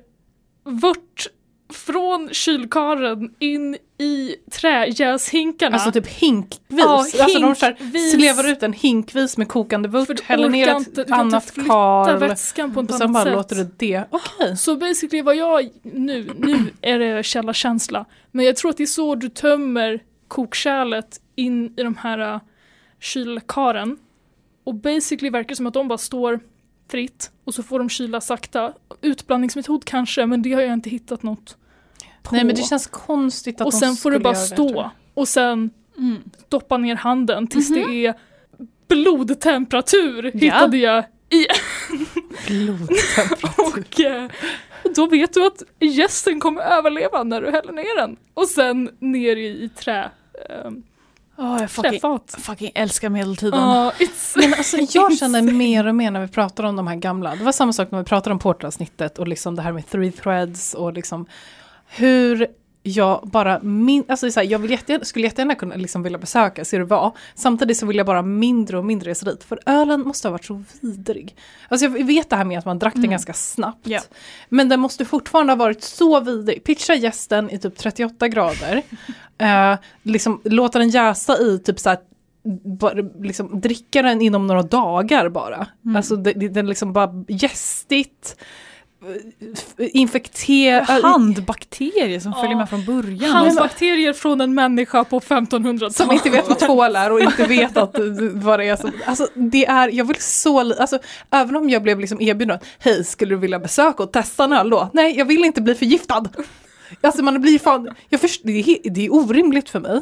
vört 0.64 1.26
från 1.72 2.28
kylkaren 2.32 3.34
in 3.38 3.76
i 3.98 4.36
träjäshinkarna. 4.50 5.74
Alltså 5.74 5.92
typ 5.92 6.06
hinkvis. 6.06 6.60
Ja, 6.68 6.98
alltså 6.98 7.24
de 7.24 7.44
hinkvis. 7.44 8.12
slevar 8.12 8.48
ut 8.48 8.62
en 8.62 8.72
hinkvis 8.72 9.36
med 9.36 9.48
kokande 9.48 9.88
vört, 9.88 10.20
häller 10.20 10.48
ner 10.48 10.76
ett 10.76 11.10
annat 11.10 11.54
kal 11.66 12.18
vätskan 12.18 12.74
på 12.74 12.80
ett 12.80 12.90
och 12.90 12.96
sen 12.96 13.02
annat 13.02 13.14
bara 13.14 13.24
sätt. 13.24 13.34
låter 13.34 13.56
du 13.56 13.70
det. 13.76 14.04
Okej. 14.10 14.56
Så 14.56 14.76
basically 14.76 15.22
vad 15.22 15.36
jag, 15.36 15.68
nu, 15.82 16.30
nu 16.38 16.56
är 16.80 16.98
det 16.98 17.22
källarkänsla, 17.22 18.04
men 18.30 18.44
jag 18.44 18.56
tror 18.56 18.70
att 18.70 18.76
det 18.76 18.82
är 18.82 18.86
så 18.86 19.14
du 19.14 19.28
tömmer 19.28 20.00
kokkärlet 20.28 21.20
in 21.36 21.74
i 21.76 21.82
de 21.82 21.96
här 21.96 22.34
uh, 22.34 22.40
kylkaren. 23.00 23.98
Och 24.64 24.74
basically 24.74 25.30
verkar 25.30 25.48
det 25.48 25.56
som 25.56 25.66
att 25.66 25.74
de 25.74 25.88
bara 25.88 25.98
står 25.98 26.40
fritt 26.90 27.30
och 27.44 27.54
så 27.54 27.62
får 27.62 27.78
de 27.78 27.88
kyla 27.88 28.20
sakta. 28.20 28.72
Utblandningsmetod 29.02 29.84
kanske, 29.84 30.26
men 30.26 30.42
det 30.42 30.52
har 30.52 30.62
jag 30.62 30.72
inte 30.72 30.90
hittat 30.90 31.22
något 31.22 31.56
på. 32.22 32.34
Nej 32.34 32.44
men 32.44 32.54
det 32.56 32.62
känns 32.62 32.86
konstigt 32.86 33.60
att 33.60 33.66
och 33.66 33.72
de 33.72 33.78
sen 33.78 33.96
får 33.96 34.10
bara 34.18 34.32
det, 34.32 34.46
tror 34.46 34.68
stå 34.68 34.74
jag. 34.74 34.90
och 35.14 35.28
sen 35.28 35.70
Mm. 35.98 36.22
doppa 36.48 36.76
ner 36.78 36.94
handen 36.96 37.46
tills 37.46 37.70
Mhm. 37.70 37.80
det 37.92 38.06
är 38.06 38.14
blodtemperatur 38.88 40.22
hittade 40.34 40.76
jag 40.76 41.04
i 41.30 41.46
Blodtemperatur. 42.46 43.48
och 43.78 44.00
eh, 44.00 44.30
då 44.96 45.06
vet 45.06 45.34
du 45.34 45.46
att 45.46 45.62
gästen 45.80 46.40
kommer 46.40 46.62
överleva 46.62 47.22
när 47.22 47.40
du 47.42 47.50
häller 47.50 47.72
ner 47.72 48.00
den. 48.00 48.16
Och 48.34 48.48
sen 48.48 48.90
ner 48.98 49.36
i, 49.36 49.46
i 49.64 49.68
trä, 49.68 50.10
eh, 50.50 50.70
Åh, 51.40 51.60
jag 51.60 51.70
fucking, 51.70 52.00
fucking 52.38 52.72
älskar 52.74 53.08
medeltiden. 53.08 53.60
It's, 53.60 54.32
Men 54.36 54.54
alltså 54.54 54.76
jag 54.76 55.18
känner 55.18 55.42
mer 55.42 55.86
och 55.86 55.94
mer 55.94 56.10
när 56.10 56.20
vi 56.20 56.28
pratar 56.28 56.64
om 56.64 56.76
de 56.76 56.86
här 56.86 56.96
gamla, 56.96 57.36
det 57.36 57.44
var 57.44 57.52
samma 57.52 57.72
sak 57.72 57.90
när 57.90 57.98
vi 57.98 58.04
pratade 58.04 58.32
om 58.32 58.38
portalavsnittet 58.38 59.18
och 59.18 59.28
liksom 59.28 59.56
det 59.56 59.62
här 59.62 59.72
med 59.72 59.88
three 59.88 60.12
threads 60.12 60.74
och 60.74 60.92
liksom 60.92 61.26
hur 61.86 62.46
jag 62.88 63.28
bara 63.32 63.60
min, 63.62 64.04
alltså 64.08 64.30
så 64.30 64.40
här, 64.40 64.46
jag 64.46 64.58
vill 64.58 64.70
jättegärna, 64.70 65.04
skulle 65.04 65.24
jättegärna 65.26 65.54
kunna 65.54 65.74
liksom 65.74 66.02
vilja 66.02 66.18
besöka 66.18 66.64
Sirva, 66.64 67.12
samtidigt 67.34 67.76
så 67.76 67.86
vill 67.86 67.96
jag 67.96 68.06
bara 68.06 68.22
mindre 68.22 68.78
och 68.78 68.84
mindre 68.84 69.10
resa 69.10 69.30
dit, 69.30 69.44
för 69.44 69.58
ölen 69.66 70.00
måste 70.00 70.28
ha 70.28 70.32
varit 70.32 70.44
så 70.44 70.62
vidrig. 70.80 71.36
Alltså 71.68 71.86
jag 71.86 72.06
vet 72.06 72.30
det 72.30 72.36
här 72.36 72.44
med 72.44 72.58
att 72.58 72.64
man 72.64 72.78
drack 72.78 72.94
den 72.94 73.00
Mm. 73.04 73.10
ganska 73.10 73.32
snabbt, 73.32 73.86
Ja. 73.86 74.00
men 74.48 74.68
den 74.68 74.80
måste 74.80 75.04
fortfarande 75.04 75.52
ha 75.52 75.56
varit 75.58 75.82
så 75.82 76.20
vidrig. 76.20 76.64
Pitcha 76.64 76.94
gästen 76.94 77.50
i 77.50 77.58
typ 77.58 77.76
38 77.76 78.28
grader, 78.28 78.82
eh, 79.38 79.78
liksom 80.02 80.40
låta 80.44 80.78
den 80.78 80.90
jäsa 80.90 81.38
i 81.38 81.58
typ 81.58 81.78
så 81.80 81.88
här 81.88 81.98
bara, 82.64 82.94
liksom, 83.20 83.60
dricka 83.60 84.02
den 84.02 84.20
inom 84.22 84.46
några 84.46 84.62
dagar 84.62 85.28
bara. 85.28 85.66
Mm. 85.84 85.96
Alltså 85.96 86.16
det, 86.16 86.32
det, 86.32 86.48
den 86.48 86.66
liksom 86.66 86.92
bara 86.92 87.24
gästigt, 87.28 88.36
infekterad. 89.78 91.02
Handbakterier 91.04 92.20
som 92.20 92.32
Ja. 92.36 92.40
följer 92.42 92.56
med 92.56 92.68
från 92.68 92.84
början. 92.84 93.30
handbakterier 93.30 94.12
från 94.12 94.40
en 94.40 94.54
människa 94.54 95.04
på 95.04 95.20
1500-talet. 95.20 95.96
Som 95.96 96.12
inte 96.12 96.30
vet 96.30 96.48
vad 96.48 96.58
tvål 96.58 96.96
är 96.96 97.12
och 97.12 97.20
inte 97.20 97.44
vet 97.46 97.76
att, 97.76 97.96
vad 98.32 98.58
det 98.60 98.64
är 98.68 98.76
som, 98.76 98.90
alltså 99.06 99.28
det 99.34 99.66
är, 99.66 99.88
jag 99.88 100.04
vill 100.04 100.16
så, 100.20 100.58
alltså 100.58 100.98
även 101.30 101.56
om 101.56 101.70
jag 101.70 101.82
blev 101.82 102.00
liksom 102.00 102.20
erbjuden, 102.20 102.58
hej 102.78 103.04
skulle 103.04 103.34
du 103.34 103.38
vilja 103.38 103.58
besöka 103.58 104.02
och 104.02 104.12
testa 104.12 104.44
en 104.44 104.52
öl 104.52 104.70
då? 104.70 104.90
Nej, 104.92 105.18
jag 105.18 105.24
vill 105.24 105.44
inte 105.44 105.60
bli 105.62 105.74
förgiftad. 105.74 106.24
Alltså 107.00 107.22
man 107.22 107.40
blir 107.40 107.58
fan, 107.58 107.90
jag 108.08 108.20
först, 108.20 108.40
det, 108.44 108.52
är, 108.52 108.90
det 108.90 109.06
är 109.06 109.14
orimligt 109.14 109.68
för 109.70 109.80
mig. 109.80 110.00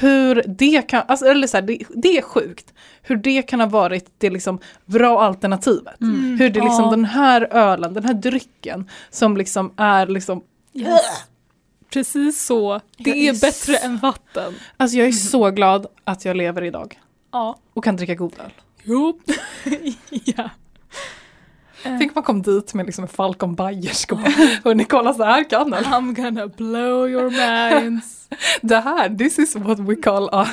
Hur 0.00 0.44
det 0.46 0.82
kan, 0.88 1.02
alltså, 1.08 1.26
eller 1.26 1.46
så 1.46 1.56
här, 1.56 1.62
det, 1.62 1.78
det 1.96 2.18
är 2.18 2.22
sjukt. 2.22 2.72
Hur 3.02 3.16
det 3.16 3.42
kan 3.42 3.60
ha 3.60 3.66
varit 3.66 4.10
det 4.18 4.30
liksom 4.30 4.58
bra 4.84 5.22
alternativet. 5.22 6.00
Mm. 6.00 6.38
Hur 6.38 6.50
det 6.50 6.60
liksom 6.60 6.84
Ja. 6.84 6.90
den 6.90 7.04
här 7.04 7.48
ölen, 7.50 7.94
den 7.94 8.04
här 8.04 8.14
drycken 8.14 8.88
som 9.10 9.36
liksom 9.36 9.72
är 9.76 10.06
liksom 10.06 10.42
Yes. 10.72 11.00
Precis 11.92 12.44
så. 12.46 12.80
Det 12.96 13.10
är 13.10 13.34
är 13.34 13.40
bättre 13.40 13.74
så- 13.78 13.84
än 13.86 13.98
vatten. 13.98 14.54
Alltså 14.76 14.96
jag 14.96 15.08
är 15.08 15.12
så 15.12 15.50
glad 15.50 15.86
att 16.04 16.24
jag 16.24 16.36
lever 16.36 16.64
idag 16.64 17.00
Ja. 17.32 17.58
och 17.74 17.84
kan 17.84 17.96
dricka 17.96 18.14
god 18.14 18.32
öl. 18.44 18.50
Jo. 18.84 19.20
ja. 20.10 20.50
Eh, 21.84 21.98
Tänk 21.98 22.02
om 22.10 22.12
man 22.14 22.24
kom 22.24 22.42
dit 22.42 22.74
med 22.74 22.86
liksom 22.86 23.04
en 23.04 23.08
Falcon 23.08 23.54
Bayersk 23.54 24.12
och 24.12 24.18
bara, 24.18 24.30
hörni 24.64 24.84
kolla 24.84 25.14
så 25.14 25.24
här 25.24 25.50
kan 25.50 25.74
öl. 25.74 25.84
I'm 25.84 26.14
gonna 26.22 26.46
blow 26.46 27.08
your 27.10 27.30
minds. 27.30 28.28
Det 28.60 28.80
här, 28.80 29.08
this 29.18 29.38
is 29.38 29.56
what 29.56 29.78
we 29.78 29.96
call 29.96 30.28
a 30.32 30.48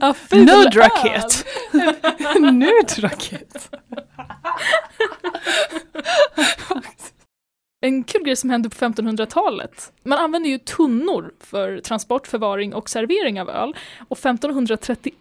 A 0.00 0.14
Nudraket. 0.30 1.44
nudraket. 2.40 3.70
En 7.80 8.04
kul 8.04 8.22
grej 8.24 8.36
som 8.36 8.50
hände 8.50 8.70
på 8.70 8.76
1500-talet. 8.76 9.92
Man 10.04 10.18
använde 10.18 10.48
ju 10.48 10.58
tunnor 10.58 11.32
för 11.40 11.78
transport, 11.80 12.26
förvaring 12.26 12.74
och 12.74 12.90
servering 12.90 13.40
av 13.40 13.50
öl. 13.50 13.76
Och 14.08 14.18
1531 14.18 15.14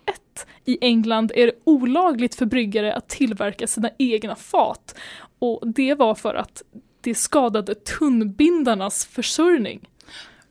i 0.65 0.77
England 0.81 1.31
är 1.35 1.45
det 1.45 1.53
olagligt 1.63 2.35
för 2.35 2.45
bryggare 2.45 2.93
att 2.93 3.09
tillverka 3.09 3.67
sina 3.67 3.89
egna 3.97 4.35
fat. 4.35 4.95
Och 5.39 5.67
det 5.67 5.93
var 5.93 6.15
för 6.15 6.35
att 6.35 6.61
det 7.01 7.15
skadade 7.15 7.75
tunnbindarnas 7.75 9.05
försörjning. 9.05 9.89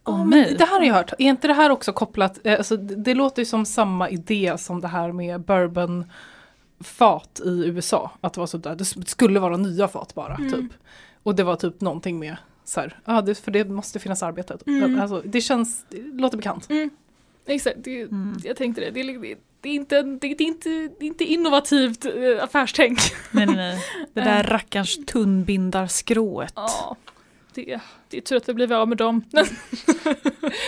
Oh, 0.05 0.27
men 0.27 0.57
det 0.59 0.65
här 0.65 0.79
har 0.81 0.87
jag 0.87 0.95
hört. 0.95 1.13
Är 1.19 1.27
inte 1.27 1.47
det 1.49 1.55
här 1.55 1.71
också 1.71 1.93
kopplat, 1.93 2.47
eh, 2.47 2.59
alltså, 2.59 2.77
det, 2.77 2.97
det 2.97 3.15
låter 3.15 3.43
ju 3.43 3.47
som 3.47 3.67
samma 3.67 4.11
idé 4.11 4.55
som 4.59 4.81
det 4.81 4.89
här 4.89 5.13
med 5.13 5.41
bourbonfat 5.41 7.41
i 7.45 7.63
USA. 7.67 8.11
Att 8.21 8.33
det 8.33 8.41
var 8.41 8.47
sådär, 8.47 8.75
det 8.75 8.85
skulle 9.09 9.41
vara 9.41 9.57
nya 9.57 9.89
fat 9.89 10.15
bara 10.15 10.35
Mm. 10.35 10.53
typ. 10.53 10.73
Och 11.23 11.35
det 11.35 11.43
var 11.45 11.57
typ 11.57 11.81
någonting 11.81 12.19
med 12.19 12.37
så 12.65 12.81
här, 12.81 12.99
ja 13.05 13.23
det, 13.23 13.35
för 13.35 13.51
det 13.51 13.65
måste 13.65 13.99
finnas 13.99 14.23
arbete. 14.23 14.59
Mm. 14.67 15.01
Alltså, 15.01 15.23
det 15.25 15.41
känns, 15.41 15.85
det 15.89 16.21
låter 16.21 16.37
bekant. 16.37 16.69
Exakt, 17.47 17.77
det, 17.85 18.03
Mm. 18.03 18.37
jag 18.45 18.57
tänkte 18.57 18.81
det. 18.81 18.91
Det 18.91 19.03
det, 19.61 19.69
är, 19.69 19.75
inte, 19.75 20.03
det, 20.03 20.27
är 20.27 20.43
inte, 20.43 20.69
det 20.69 21.05
är 21.05 21.07
inte 21.07 21.25
innovativt 21.25 22.05
eh, 22.05 22.13
affärstänk. 22.45 22.99
Nej, 23.31 23.47
nej, 23.47 23.57
nej. 23.57 23.79
Det 24.15 24.21
där 24.21 24.43
rackarns 24.43 25.07
tunnbindarskrået. 25.07 26.53
Ja, 26.57 26.97
det, 27.55 27.81
det 28.11 28.17
är 28.17 28.21
tur 28.21 28.37
att 28.37 28.49
vi 28.49 28.55
blev 28.55 28.73
av 28.73 28.89
med 28.89 28.99
dem. 28.99 29.25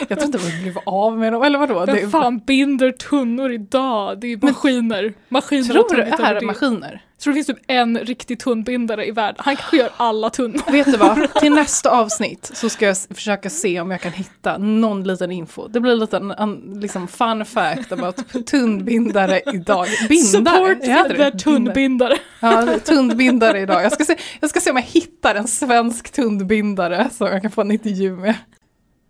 Jag 0.09 0.19
tror 0.19 0.25
inte 0.25 0.39
vi 0.39 0.63
blev 0.63 0.79
av 0.87 1.19
med 1.19 1.33
dem, 1.33 1.43
eller 1.43 1.59
vadå? 1.59 1.85
Vem 1.87 2.11
fan 2.11 2.39
binder 2.39 2.93
tunnor 2.93 3.53
idag? 3.53 4.21
Det 4.21 4.27
är 4.27 4.47
maskiner. 4.47 5.15
Maskiner 5.29 5.75
Tror 5.75 5.89
du 5.89 5.97
det 5.97 6.03
är 6.03 6.35
det. 6.35 6.47
maskiner? 6.47 7.03
Tror 7.23 7.33
det 7.33 7.35
finns 7.35 7.47
typ 7.47 7.65
en 7.67 7.99
riktig 7.99 8.39
tunnbindare 8.39 9.07
i 9.07 9.11
världen. 9.11 9.43
Han 9.45 9.57
kanske 9.57 9.77
gör 9.77 9.91
alla 9.97 10.31
tunnor. 10.31 10.63
Vet 10.73 10.87
du 10.87 10.97
vad? 10.97 11.35
Till 11.35 11.53
nästa 11.53 11.91
avsnitt 11.91 12.51
så 12.55 12.69
ska 12.69 12.87
jag 12.87 12.97
försöka 12.97 13.51
se 13.51 13.81
om 13.81 13.91
jag 13.91 14.01
kan 14.01 14.13
hitta 14.13 14.59
någon 14.59 15.05
liten 15.05 15.31
info. 15.31 15.69
Det 15.69 15.81
blir 15.81 15.93
en 15.93 15.99
liten 15.99 16.31
en, 16.31 16.79
liksom 16.81 17.09
fun 17.09 17.45
fact 17.45 17.93
about 17.93 18.47
tunnbindare 18.47 19.41
idag. 19.47 19.87
Bindare? 20.09 20.75
Support 20.75 20.89
Heter 20.89 21.17
det? 21.17 21.39
tunnbindare. 21.39 22.19
Ja, 22.41 22.79
tunnbindare 22.85 23.61
idag. 23.61 23.85
Jag 23.85 23.93
ska, 23.93 24.05
se, 24.05 24.17
jag 24.41 24.51
ska 24.51 24.61
se 24.61 24.71
om 24.71 24.77
jag 24.77 24.85
hittar 24.85 25.35
en 25.35 25.49
svensk 25.49 26.13
tunnbindare 26.13 27.11
som 27.13 27.27
jag 27.27 27.43
kan 27.43 27.51
få 27.51 27.61
en 27.61 27.71
intervju 27.71 28.17
med. 28.17 28.35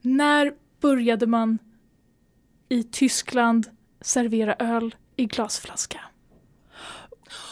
När 0.03 0.53
började 0.81 1.27
man 1.27 1.59
i 2.69 2.83
Tyskland 2.83 3.67
servera 4.01 4.55
öl 4.59 4.95
i 5.17 5.27
glasflaska? 5.27 6.01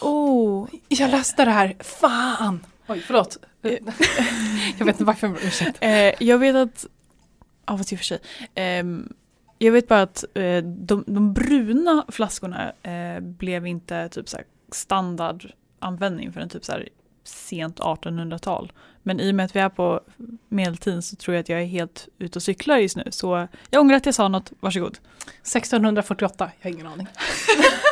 Oh, 0.00 0.68
Jag 0.88 1.10
läste 1.10 1.44
det 1.44 1.50
här, 1.50 1.76
fan! 1.80 2.66
Oj, 2.88 3.00
förlåt. 3.06 3.38
jag 4.78 4.86
vet 4.86 5.00
inte 5.00 5.04
varför 5.04 5.26
jag 5.26 5.34
ber 5.34 5.40
om 5.42 5.46
ursäkt. 5.48 5.78
eh, 5.80 6.24
jag 6.28 6.38
vet 6.38 6.56
att, 6.56 6.86
ja 7.66 7.78
fast 7.78 7.92
i 7.92 7.94
och 7.94 7.98
för 7.98 8.04
sig. 8.06 8.18
Ehm, 8.54 9.12
jag 9.58 9.72
vet 9.72 9.88
bara 9.88 10.02
att 10.02 10.24
eh, 10.34 10.62
de, 10.64 11.04
de 11.06 11.32
bruna 11.34 12.04
flaskorna 12.08 12.72
eh, 12.82 13.20
blev 13.20 13.66
inte 13.66 14.08
typ 14.08 14.28
så 14.28 14.38
standardanvändning 14.72 16.32
förrän 16.32 16.48
typ 16.48 16.64
så 16.64 16.72
sent 17.24 17.78
1800-tal. 17.80 18.72
Men 19.02 19.20
i 19.20 19.30
och 19.30 19.34
med 19.34 19.44
att 19.46 19.56
vi 19.56 19.60
är 19.60 19.68
på 19.68 20.00
medeltiden 20.48 21.02
så 21.02 21.16
tror 21.16 21.34
jag 21.34 21.40
att 21.42 21.48
jag 21.48 21.60
är 21.62 21.66
helt 21.66 22.08
ute 22.18 22.38
och 22.38 22.42
cyklar 22.42 22.76
just 22.76 22.96
nu. 22.96 23.04
Så 23.10 23.48
jag 23.70 23.80
ångrar 23.80 23.96
att 23.96 24.06
jag 24.06 24.14
sa 24.14 24.28
något, 24.28 24.52
varsågod. 24.60 24.98
1648, 25.42 26.50
jag 26.60 26.70
har 26.70 26.74
ingen 26.74 26.86
aning. 26.86 27.06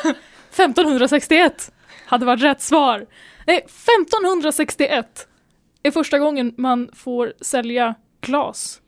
1561 0.51 1.73
hade 2.09 2.27
varit 2.27 2.43
rätt 2.43 2.63
svar. 2.63 3.07
Nej, 3.47 3.57
1561 3.57 5.29
är 5.83 5.91
första 5.91 6.19
gången 6.19 6.55
man 6.57 6.91
får 6.95 7.33
sälja 7.41 7.95
glas. 8.21 8.81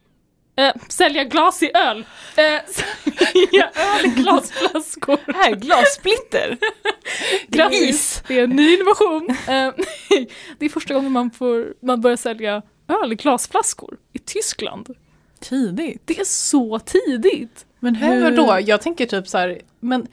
Eh, 0.56 0.72
sälja 0.88 1.24
glas 1.24 1.62
i 1.62 1.70
öl. 1.74 1.98
Eh, 2.36 2.60
sälja 2.66 3.70
öl 3.74 4.06
i 4.06 4.08
glasflaskor. 4.08 5.18
Här, 5.34 5.54
glassplitter! 5.54 6.58
Grattis! 7.48 8.22
Det 8.28 8.38
är 8.38 8.44
en 8.44 8.50
ny 8.50 8.74
innovation. 8.74 9.30
Eh, 9.30 9.72
det 10.58 10.64
är 10.64 10.68
första 10.68 10.94
gången 10.94 11.12
man, 11.12 11.30
får, 11.30 11.74
man 11.82 12.00
börjar 12.00 12.16
sälja 12.16 12.62
öl 12.88 13.12
i 13.12 13.14
glasflaskor 13.14 13.96
i 14.12 14.18
Tyskland. 14.18 14.96
Tidigt. 15.40 16.02
Det 16.04 16.20
är 16.20 16.24
så 16.24 16.78
tidigt. 16.78 17.66
Men 17.80 17.98
Men 18.00 18.22
vadå? 18.22 18.58
Jag 18.66 18.80
tänker 18.80 19.06
typ 19.06 19.28
så 19.28 19.38
här, 19.38 19.60
men 19.80 20.06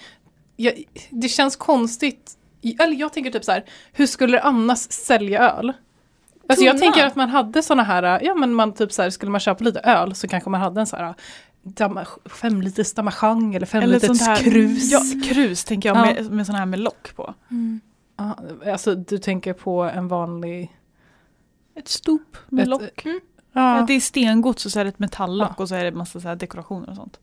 jag, 0.55 0.83
det 1.09 1.29
känns 1.29 1.55
konstigt. 1.55 2.36
Eller 2.79 2.95
jag 2.95 3.13
tänker 3.13 3.31
typ 3.31 3.43
så 3.43 3.51
här, 3.51 3.63
hur 3.93 4.05
skulle 4.05 4.37
det 4.37 4.41
annars 4.41 4.79
sälja 4.79 5.39
öl? 5.51 5.73
Alltså 6.49 6.65
jag 6.65 6.77
tänker 6.77 7.05
att 7.05 7.15
man 7.15 7.29
hade 7.29 7.63
såna 7.63 7.83
här, 7.83 8.19
ja 8.23 8.35
men 8.35 8.53
man 8.53 8.73
typ 8.73 8.91
så 8.91 9.01
här, 9.01 9.09
skulle 9.09 9.31
man 9.31 9.39
köpa 9.41 9.63
lite 9.63 9.79
öl 9.79 10.15
så 10.15 10.27
kanske 10.27 10.49
man 10.49 10.61
hade 10.61 10.79
en 10.81 10.87
så 10.87 10.95
här 10.95 11.13
dama- 11.63 12.05
fem 12.29 12.61
liters 12.61 12.93
damachang 12.93 13.55
eller 13.55 13.65
fem 13.65 13.83
Eller 13.83 13.93
liters 13.99 14.21
här, 14.21 14.35
krus. 14.37 14.91
Ja, 14.91 15.01
krus 15.33 15.63
tänker 15.65 15.89
jag 15.89 15.97
Ja. 15.97 16.05
med, 16.05 16.31
med 16.31 16.45
sån 16.45 16.55
här 16.55 16.65
med 16.65 16.79
lock 16.79 17.15
på. 17.15 17.33
Ja, 18.17 18.37
alltså 18.71 18.95
du 18.95 19.17
tänker 19.17 19.53
på 19.53 19.81
en 19.83 20.07
vanlig... 20.07 20.77
Ett 21.75 21.87
stop 21.87 22.19
med 22.49 22.61
Ett- 22.63 22.67
lock. 22.69 23.05
Mm. 23.05 23.19
Ja. 23.53 23.77
Ja. 23.79 23.85
det 23.87 23.93
är 23.93 23.99
stengods 23.99 24.65
och 24.65 24.71
så 24.71 24.79
är 24.79 24.83
det 24.83 24.89
ett 24.89 24.99
metalllock 24.99 25.59
och 25.59 25.69
så 25.69 25.75
är 25.75 25.83
det 25.83 25.91
massa 25.91 26.19
så 26.21 26.35
dekorationer 26.35 26.89
och 26.89 26.95
sånt. 26.95 27.19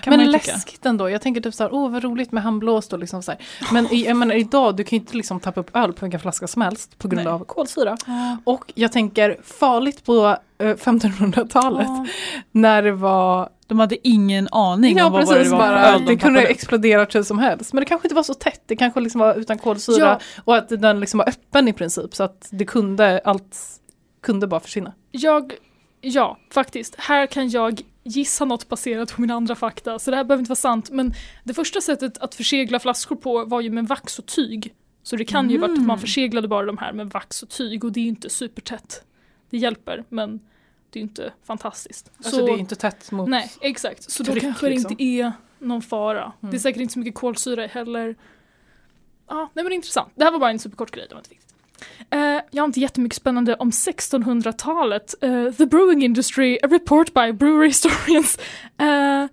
Kan 0.00 0.10
men 0.16 0.32
tycka. 0.32 0.52
läskigt 0.52 0.86
ändå. 0.86 1.10
Jag 1.10 1.22
tänker 1.22 1.40
typ 1.40 1.54
så 1.54 1.62
här, 1.62 1.74
åh 1.74 1.90
vad 1.90 2.04
roligt 2.04 2.32
med 2.32 2.42
handblåst 2.42 2.92
och 2.92 2.98
liksom 2.98 3.22
så 3.22 3.30
här. 3.30 3.40
Men 3.72 3.92
i, 3.94 4.04
jag 4.06 4.16
menar 4.16 4.34
idag, 4.34 4.76
du 4.76 4.84
kan 4.84 4.96
ju 4.96 5.00
inte 5.00 5.16
liksom 5.16 5.40
tappa 5.40 5.60
upp 5.60 5.76
öl 5.76 5.92
på 5.92 6.04
vilken 6.04 6.20
flaska 6.20 6.46
som 6.46 6.62
helst 6.62 6.98
på 6.98 7.08
grund 7.08 7.24
Nej. 7.24 7.32
av 7.32 7.44
kolsyra. 7.44 7.96
Och 8.44 8.72
jag 8.74 8.92
tänker 8.92 9.36
farligt 9.44 10.04
på 10.04 10.36
eh, 10.58 10.66
1500-talet 10.66 11.86
Ja. 11.88 12.06
när 12.52 12.82
det 12.82 12.92
var, 12.92 13.48
De 13.66 13.78
hade 13.80 14.08
ingen 14.08 14.48
aning 14.52 14.96
ja 14.98 15.06
om 15.06 15.12
vad 15.12 15.20
precis, 15.28 15.44
det 15.44 15.50
var 15.50 15.58
bara, 15.58 15.80
öl 15.86 16.00
det 16.00 16.06
de 16.06 16.16
kunde 16.18 16.40
tappade. 16.40 16.54
explodera 16.54 17.06
hur 17.12 17.22
som 17.22 17.38
helst. 17.38 17.72
Men 17.72 17.80
det 17.80 17.86
kanske 17.86 18.06
inte 18.08 18.14
var 18.14 18.22
så 18.22 18.34
tätt, 18.34 18.62
det 18.66 18.76
kanske 18.76 19.00
liksom 19.00 19.18
var 19.20 19.34
utan 19.34 19.58
kolsyra 19.58 19.98
Ja. 20.06 20.18
och 20.44 20.56
att 20.56 20.68
den 20.68 21.00
liksom 21.00 21.18
var 21.18 21.28
öppen 21.28 21.68
i 21.68 21.72
princip 21.72 22.14
så 22.14 22.22
att 22.22 22.48
det 22.50 22.64
kunde, 22.64 23.20
allt 23.24 23.56
kunde 24.22 24.46
bara 24.46 24.60
försvinna. 24.60 24.92
Jag, 25.10 25.52
ja 26.00 26.38
faktiskt, 26.54 26.94
här 26.98 27.26
kan 27.26 27.48
jag 27.50 27.80
gissa 28.08 28.44
något 28.44 28.68
baserat 28.68 29.14
på 29.14 29.20
mina 29.20 29.34
andra 29.34 29.54
fakta, 29.54 29.98
så 29.98 30.10
det 30.10 30.16
här 30.16 30.24
behöver 30.24 30.40
inte 30.40 30.48
vara 30.48 30.56
sant, 30.56 30.90
men 30.90 31.14
det 31.44 31.54
första 31.54 31.80
sättet 31.80 32.18
att 32.18 32.34
försegla 32.34 32.78
flaskor 32.78 33.16
på 33.16 33.44
var 33.44 33.60
ju 33.60 33.70
med 33.70 33.86
vax 33.88 34.18
och 34.18 34.26
tyg. 34.26 34.74
Så 35.02 35.16
det 35.16 35.24
kan 35.24 35.50
ju 35.50 35.58
varit 35.58 35.70
att 35.72 35.78
man 35.78 35.84
Mm. 35.84 35.98
förseglade 35.98 36.48
bara 36.48 36.66
de 36.66 36.78
här 36.78 36.92
med 36.92 37.10
vax 37.10 37.42
och 37.42 37.48
tyg 37.48 37.84
och 37.84 37.92
det 37.92 38.00
är 38.00 38.02
ju 38.02 38.08
inte 38.08 38.30
supertätt. 38.30 39.02
Det 39.50 39.58
hjälper, 39.58 40.04
men 40.08 40.40
det 40.90 40.98
är 40.98 41.00
ju 41.00 41.08
inte 41.08 41.32
fantastiskt. 41.44 42.10
Alltså 42.16 42.30
så, 42.36 42.46
det 42.46 42.52
är 42.52 42.58
inte 42.58 42.76
tätt 42.76 43.10
mot... 43.10 43.28
nej, 43.28 43.50
exakt. 43.60 44.10
Så 44.10 44.22
då 44.22 44.32
tryck, 44.32 44.42
kanske 44.42 44.66
det 44.66 44.70
liksom. 44.70 44.90
inte 44.92 45.04
är 45.04 45.32
någon 45.58 45.82
fara. 45.82 46.22
Mm. 46.22 46.50
Det 46.50 46.56
är 46.56 46.58
säkert 46.58 46.80
inte 46.80 46.92
så 46.92 46.98
mycket 46.98 47.14
kolsyra 47.14 47.66
heller. 47.66 48.16
Ja, 49.28 49.36
nej 49.36 49.48
men 49.54 49.64
det 49.64 49.72
är 49.72 49.76
intressant. 49.76 50.12
Det 50.14 50.24
här 50.24 50.32
var 50.32 50.38
bara 50.38 50.50
en 50.50 50.58
superkort 50.58 50.90
grej, 50.90 51.06
det 51.08 51.14
var 51.14 51.20
inte 51.20 51.30
viktigt. 51.30 51.47
Eh, 52.10 52.20
jag 52.50 52.62
har 52.62 52.66
inte 52.66 52.80
jättemycket 52.80 53.16
spännande 53.16 53.54
om 53.54 53.70
1600-talet. 53.70 55.14
Eh, 55.22 55.52
the 55.52 55.66
Brewing 55.66 56.04
Industry, 56.04 56.58
a 56.62 56.66
report 56.66 57.14
by 57.14 57.32
brewery 57.32 57.66
historians. 57.68 58.38
Eh, 58.80 59.26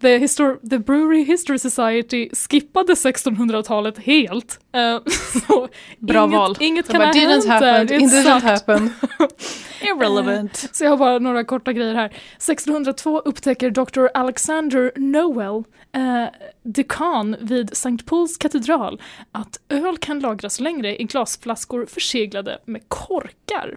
the, 0.00 0.18
histor- 0.18 0.68
the 0.70 0.78
Brewery 0.78 1.24
History 1.24 1.58
Society 1.58 2.28
skippade 2.32 2.94
1600-talet 2.94 3.98
helt. 3.98 4.58
Bra 5.98 6.24
inget, 6.24 6.36
val. 6.38 6.56
Inget 6.60 6.88
kan 6.88 7.00
ha 7.00 7.12
hänt 7.12 7.48
där. 7.48 7.84
it 7.84 7.90
didn't 7.90 8.40
happen. 8.40 8.90
Irrelevant. 9.96 10.64
Eh, 10.64 10.70
så 10.72 10.84
jag 10.84 10.90
har 10.90 10.96
bara 10.96 11.18
några 11.18 11.44
korta 11.44 11.72
grejer 11.72 11.94
här. 11.94 12.06
1602 12.36 13.20
upptäcker 13.20 13.70
Dr. 13.70 14.06
Alexander 14.14 14.92
Noel, 14.96 15.64
eh, 15.92 16.24
dekan 16.62 17.36
vid 17.40 17.72
St. 17.72 18.04
Pauls 18.06 18.36
katedral, 18.36 19.02
att 19.32 19.60
öl 19.68 19.98
kan 19.98 20.20
lagras 20.20 20.60
längre 20.60 21.02
i 21.02 21.04
glasflaskor 21.04 21.86
förseglade 21.86 22.58
med 22.64 22.88
korkar. 22.88 23.76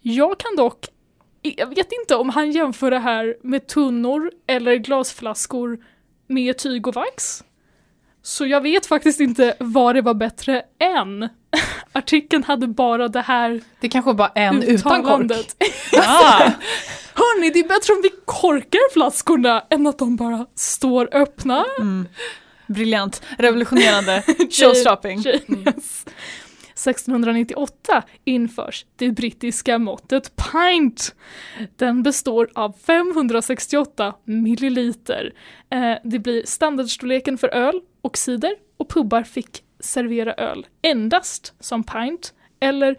Jag 0.00 0.38
kan 0.38 0.56
dock, 0.56 0.86
jag 1.42 1.66
vet 1.66 1.92
inte 1.92 2.16
om 2.16 2.28
han 2.28 2.52
jämför 2.52 2.90
det 2.90 2.98
här 2.98 3.36
med 3.42 3.66
tunnor 3.66 4.30
eller 4.46 4.76
glasflaskor 4.76 5.84
med 6.26 6.58
tyg 6.58 6.86
och 6.86 6.94
vax. 6.94 7.44
Så 8.22 8.46
jag 8.46 8.60
vet 8.60 8.86
faktiskt 8.86 9.20
inte 9.20 9.54
vad 9.58 9.94
det 9.94 10.02
var 10.02 10.14
bättre 10.14 10.62
än. 10.78 11.28
Artikeln 11.92 12.44
hade 12.44 12.66
bara 12.66 13.08
det 13.08 13.20
här 13.20 13.60
Det 13.80 13.88
kanske 13.88 14.14
bara 14.14 14.28
en 14.34 14.62
utan 14.62 15.02
kork. 15.02 15.32
Ah, 15.98 16.42
Hörni, 17.14 17.50
det 17.50 17.58
är 17.58 17.68
bättre 17.68 17.92
om 17.92 18.00
vi 18.02 18.10
korkar 18.24 18.92
flaskorna 18.92 19.64
än 19.70 19.86
att 19.86 19.98
de 19.98 20.16
bara 20.16 20.46
står 20.54 21.08
öppna. 21.12 21.64
mm. 21.78 22.08
Briljant. 22.66 23.22
Revolutionerande. 23.38 24.22
Showstopping. 24.50 25.20
Genius. 25.20 26.04
1698 26.76 28.02
införs 28.24 28.86
det 28.96 29.10
brittiska 29.10 29.78
måttet 29.78 30.32
pint. 30.36 31.14
Den 31.76 32.02
består 32.02 32.48
av 32.54 32.74
568 32.86 34.14
milliliter. 34.24 35.32
Eh, 35.70 35.94
det 36.04 36.18
blir 36.18 36.42
standardstorleken 36.46 37.38
för 37.38 37.48
öl 37.48 37.80
och 38.02 38.18
cider 38.18 38.54
och 38.76 38.90
pubbar 38.90 39.22
fick 39.22 39.62
servera 39.86 40.34
öl 40.34 40.66
endast 40.82 41.54
som 41.60 41.84
pint 41.84 42.34
eller 42.60 42.96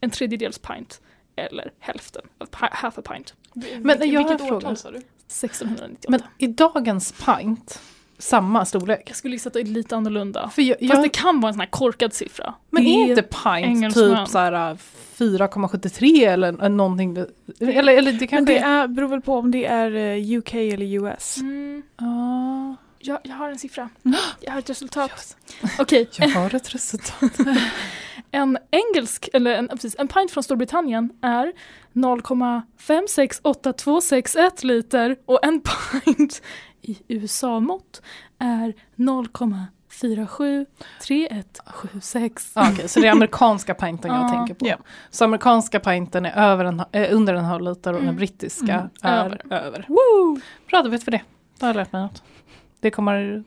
en 0.00 0.10
tredjedels 0.10 0.58
pint 0.58 1.00
eller 1.36 1.72
hälften 1.78 2.22
pi- 2.50 2.68
half 2.72 2.98
a 2.98 3.02
pint. 3.14 3.34
Men 3.54 3.64
jag 3.88 3.96
har 3.96 4.04
en 4.04 4.10
vilket 4.28 4.38
fråga. 4.48 4.56
årtal 4.56 4.76
sa 4.76 4.90
du? 4.90 4.96
1698. 4.96 6.06
Men 6.10 6.20
i 6.38 6.46
dagens 6.46 7.14
pint, 7.26 7.80
samma 8.18 8.64
storlek? 8.64 9.02
jag 9.06 9.16
skulle 9.16 9.34
gissa 9.34 9.48
att 9.48 9.52
det 9.52 9.60
är 9.60 9.64
lite 9.64 9.96
annorlunda. 9.96 10.48
För 10.54 10.62
jag, 10.62 10.78
Fast 10.78 10.94
jag, 10.94 11.02
det 11.02 11.08
kan 11.08 11.40
vara 11.40 11.48
en 11.48 11.54
sån 11.54 11.60
här 11.60 11.68
korkad 11.70 12.12
siffra. 12.14 12.54
men 12.70 12.84
Det 12.84 12.90
är 12.90 13.08
inte 13.08 13.22
pint 13.22 13.94
typ 13.94 14.28
såhär 14.28 14.78
4,73 15.18 16.28
eller 16.28 16.68
någonting? 16.68 17.16
Eller, 17.60 17.92
eller 17.96 18.12
det 18.12 18.18
Men 18.18 18.28
kanske 18.28 18.52
det 18.54 18.58
är... 18.58 18.88
beror 18.88 19.08
väl 19.08 19.20
på 19.20 19.34
om 19.34 19.50
det 19.50 19.64
är 19.66 19.94
eh, 19.94 20.38
UK 20.38 20.54
eller 20.54 20.86
US. 21.06 21.36
Mm, 21.36 21.82
Ah, 21.96 22.74
jag, 23.00 23.18
jag 23.22 23.34
har 23.36 23.48
en 23.50 23.58
siffra. 23.58 23.88
Jag 24.40 24.52
har 24.52 24.58
ett 24.58 24.70
resultat. 24.70 25.36
Okej, 25.78 26.08
jag 26.18 26.28
har 26.28 26.54
ett 26.54 26.74
resultat. 26.74 27.38
en 28.30 28.58
engelsk, 28.70 29.28
eller 29.32 29.50
en, 29.54 29.68
precis, 29.68 29.96
en 29.98 30.08
pint 30.08 30.30
från 30.30 30.42
Storbritannien 30.44 31.10
är 31.22 31.52
0,568261 31.92 34.64
liter 34.66 35.16
och 35.26 35.44
en 35.44 35.60
pint 36.04 36.42
i 36.82 36.98
USA-mått 37.08 38.02
är 38.38 38.74
47 39.88 40.66
3176. 41.02 42.50
Ah, 42.54 42.70
Okej, 42.72 42.88
så 42.88 43.00
det 43.00 43.06
är 43.06 43.12
amerikanska 43.12 43.74
pinten 43.74 44.10
jag 44.14 44.24
Ja. 44.24 44.28
tänker 44.28 44.54
på. 44.54 44.66
Ja. 44.68 44.76
Så 45.10 45.24
amerikanska 45.24 45.80
pinten 45.80 46.26
är 46.26 46.32
över 46.52 46.64
en, 46.64 46.82
eh, 46.92 47.14
under 47.14 47.34
en 47.34 47.44
halv 47.44 47.62
liter 47.62 47.90
och 47.92 47.96
den 47.98 48.04
Mm. 48.04 48.16
brittiska 48.16 48.74
Mm. 48.74 48.88
är 49.02 49.24
Över. 49.24 49.42
över. 49.50 49.84
Woo! 49.88 50.40
Bra, 50.70 50.82
då 50.82 50.88
vet 50.90 51.08
vi 51.08 51.10
det. 51.10 51.22
Då 51.58 51.66
har 51.66 51.68
jag 51.68 51.76
lärt 51.76 51.92
mig 51.92 52.02
något. 52.02 52.22
Det 52.80 52.90
kommer 52.90 53.44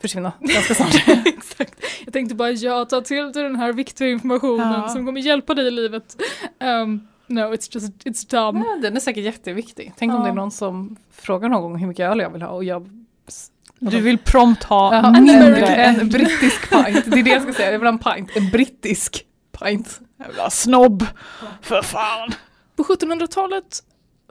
försvinna 0.00 0.32
ganska 0.40 0.74
snart. 0.74 1.08
Exakt. 1.26 1.74
Jag 2.04 2.12
tänkte 2.12 2.34
bara 2.34 2.50
ja, 2.50 2.84
ta 2.84 3.00
till 3.00 3.32
dig 3.32 3.42
den 3.42 3.56
här 3.56 3.72
viktiga 3.72 4.08
informationen 4.08 4.72
Ja. 4.72 4.88
som 4.88 5.06
kommer 5.06 5.20
hjälpa 5.20 5.54
dig 5.54 5.66
i 5.66 5.70
livet. 5.70 6.16
Um, 6.60 7.08
no, 7.26 7.40
it's 7.40 7.68
just, 7.74 7.92
it's 8.04 8.30
dumb. 8.30 8.64
Ja, 8.66 8.76
den 8.82 8.96
är 8.96 9.00
säkert 9.00 9.24
jätteviktig. 9.24 9.92
Tänk 9.96 10.12
om 10.12 10.18
Ja. 10.18 10.24
det 10.24 10.30
är 10.30 10.34
någon 10.34 10.50
som 10.50 10.96
frågar 11.12 11.48
någon 11.48 11.62
gång 11.62 11.78
hur 11.78 11.86
mycket 11.88 12.10
öl 12.10 12.18
jag 12.18 12.30
vill 12.30 12.42
ha 12.42 12.48
och 12.48 12.64
jag 12.64 12.88
Du 13.78 14.00
vill 14.00 14.18
prompt 14.18 14.64
ha 14.64 14.94
Ja, 14.94 15.10
mindre 15.10 15.66
en, 15.66 16.08
brittisk 16.08 16.70
pint. 16.70 17.04
Det 17.06 17.18
är 17.18 17.22
det 17.22 17.30
jag 17.30 17.42
ska 17.42 17.52
säga. 17.52 17.72
Jag 17.72 17.78
vill 17.78 17.86
ha 17.86 17.92
en 17.92 17.98
pint. 18.16 18.36
En 18.36 18.50
brittisk 18.50 19.24
pint. 19.58 20.00
jävla 20.18 20.50
snobb. 20.50 21.06
För 21.62 21.82
fan. 21.82 22.30
På 22.76 22.82
1700-talet 22.84 23.82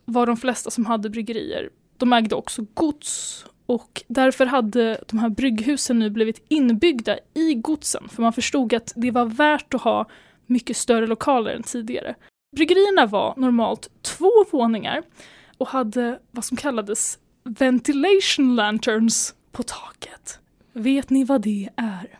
var 0.06 0.26
de 0.26 0.38
flesta 0.38 0.70
som 0.72 0.86
hade 0.86 1.10
bryggerier, 1.10 1.70
de 1.98 2.14
ägde 2.14 2.36
också 2.36 2.66
gods 2.74 3.46
och 3.68 4.04
därför 4.08 4.46
hade 4.46 5.02
de 5.08 5.20
här 5.20 5.30
brygghusen 5.30 6.00
nu 6.00 6.10
blivit 6.10 6.46
inbyggda 6.48 7.18
i 7.34 7.54
godsen 7.54 8.10
för 8.10 8.22
man 8.22 8.34
förstod 8.34 8.74
att 8.74 8.94
det 8.96 9.12
var 9.12 9.26
värt 9.26 9.74
att 9.74 9.82
ha 9.82 10.06
mycket 10.46 10.78
större 10.78 11.08
lokaler 11.08 11.52
än 11.52 11.64
tidigare. 11.64 12.16
Bryggerierna 12.56 13.06
var 13.06 13.34
normalt 13.38 13.90
två 14.02 14.32
våningar 14.52 15.04
och 15.58 15.68
hade 15.68 16.20
vad 16.32 16.46
som 16.46 16.58
kallades 16.58 17.20
ventilation 17.44 18.56
lanterns 18.56 19.36
på 19.52 19.64
taket. 19.64 20.40
Vet 20.74 21.10
ni 21.10 21.24
vad 21.24 21.42
det 21.42 21.70
är? 21.76 22.20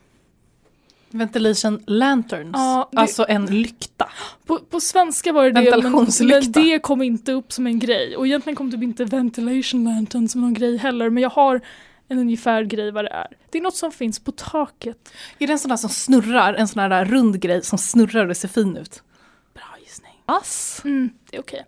Ventilation 1.18 1.84
lanterns. 1.88 2.52
Ja, 2.54 2.90
det- 2.92 2.98
Alltså 2.98 3.26
en 3.30 3.46
lykta. 3.46 4.10
På, 4.46 4.60
på 4.60 4.80
svenska 4.80 5.32
var 5.34 5.44
det 5.44 5.52
det, 5.66 5.72
men, 5.84 5.92
men 6.28 6.52
det 6.52 6.80
kom 6.80 7.02
inte 7.02 7.32
upp 7.32 7.52
som 7.52 7.68
en 7.68 7.80
grej. 7.80 8.18
Och 8.18 8.28
egentligen 8.28 8.56
kom 8.56 8.72
typ 8.72 8.84
inte 8.84 9.06
ventilation 9.06 9.84
lantern 9.84 10.28
som 10.30 10.42
någon 10.42 10.54
grej 10.54 10.78
heller, 10.78 11.10
men 11.10 11.24
jag 11.24 11.30
har 11.30 11.62
en 12.10 12.20
ungefär 12.20 12.64
grej 12.64 12.92
vad 12.92 13.06
det 13.06 13.10
är. 13.10 13.28
Det 13.50 13.58
är 13.58 13.62
något 13.62 13.76
som 13.76 13.92
finns 13.92 14.20
på 14.20 14.32
taket. 14.32 15.14
Är 15.40 15.48
det 15.48 15.54
en 15.54 15.60
sån 15.60 15.70
där 15.70 15.78
som 15.78 15.90
snurrar? 15.90 16.54
En 16.54 16.68
sån 16.68 16.90
där 16.90 17.06
rund 17.06 17.40
grej 17.42 17.64
som 17.64 17.78
snurrar 17.78 18.28
och 18.30 18.38
ser 18.38 18.48
fin 18.48 18.78
ut? 18.78 19.04
Bra 19.54 19.64
gissning. 19.84 20.12
Ass. 20.26 20.82
Mm, 20.86 21.10
det 21.32 21.38
är 21.38 21.42
okej. 21.42 21.66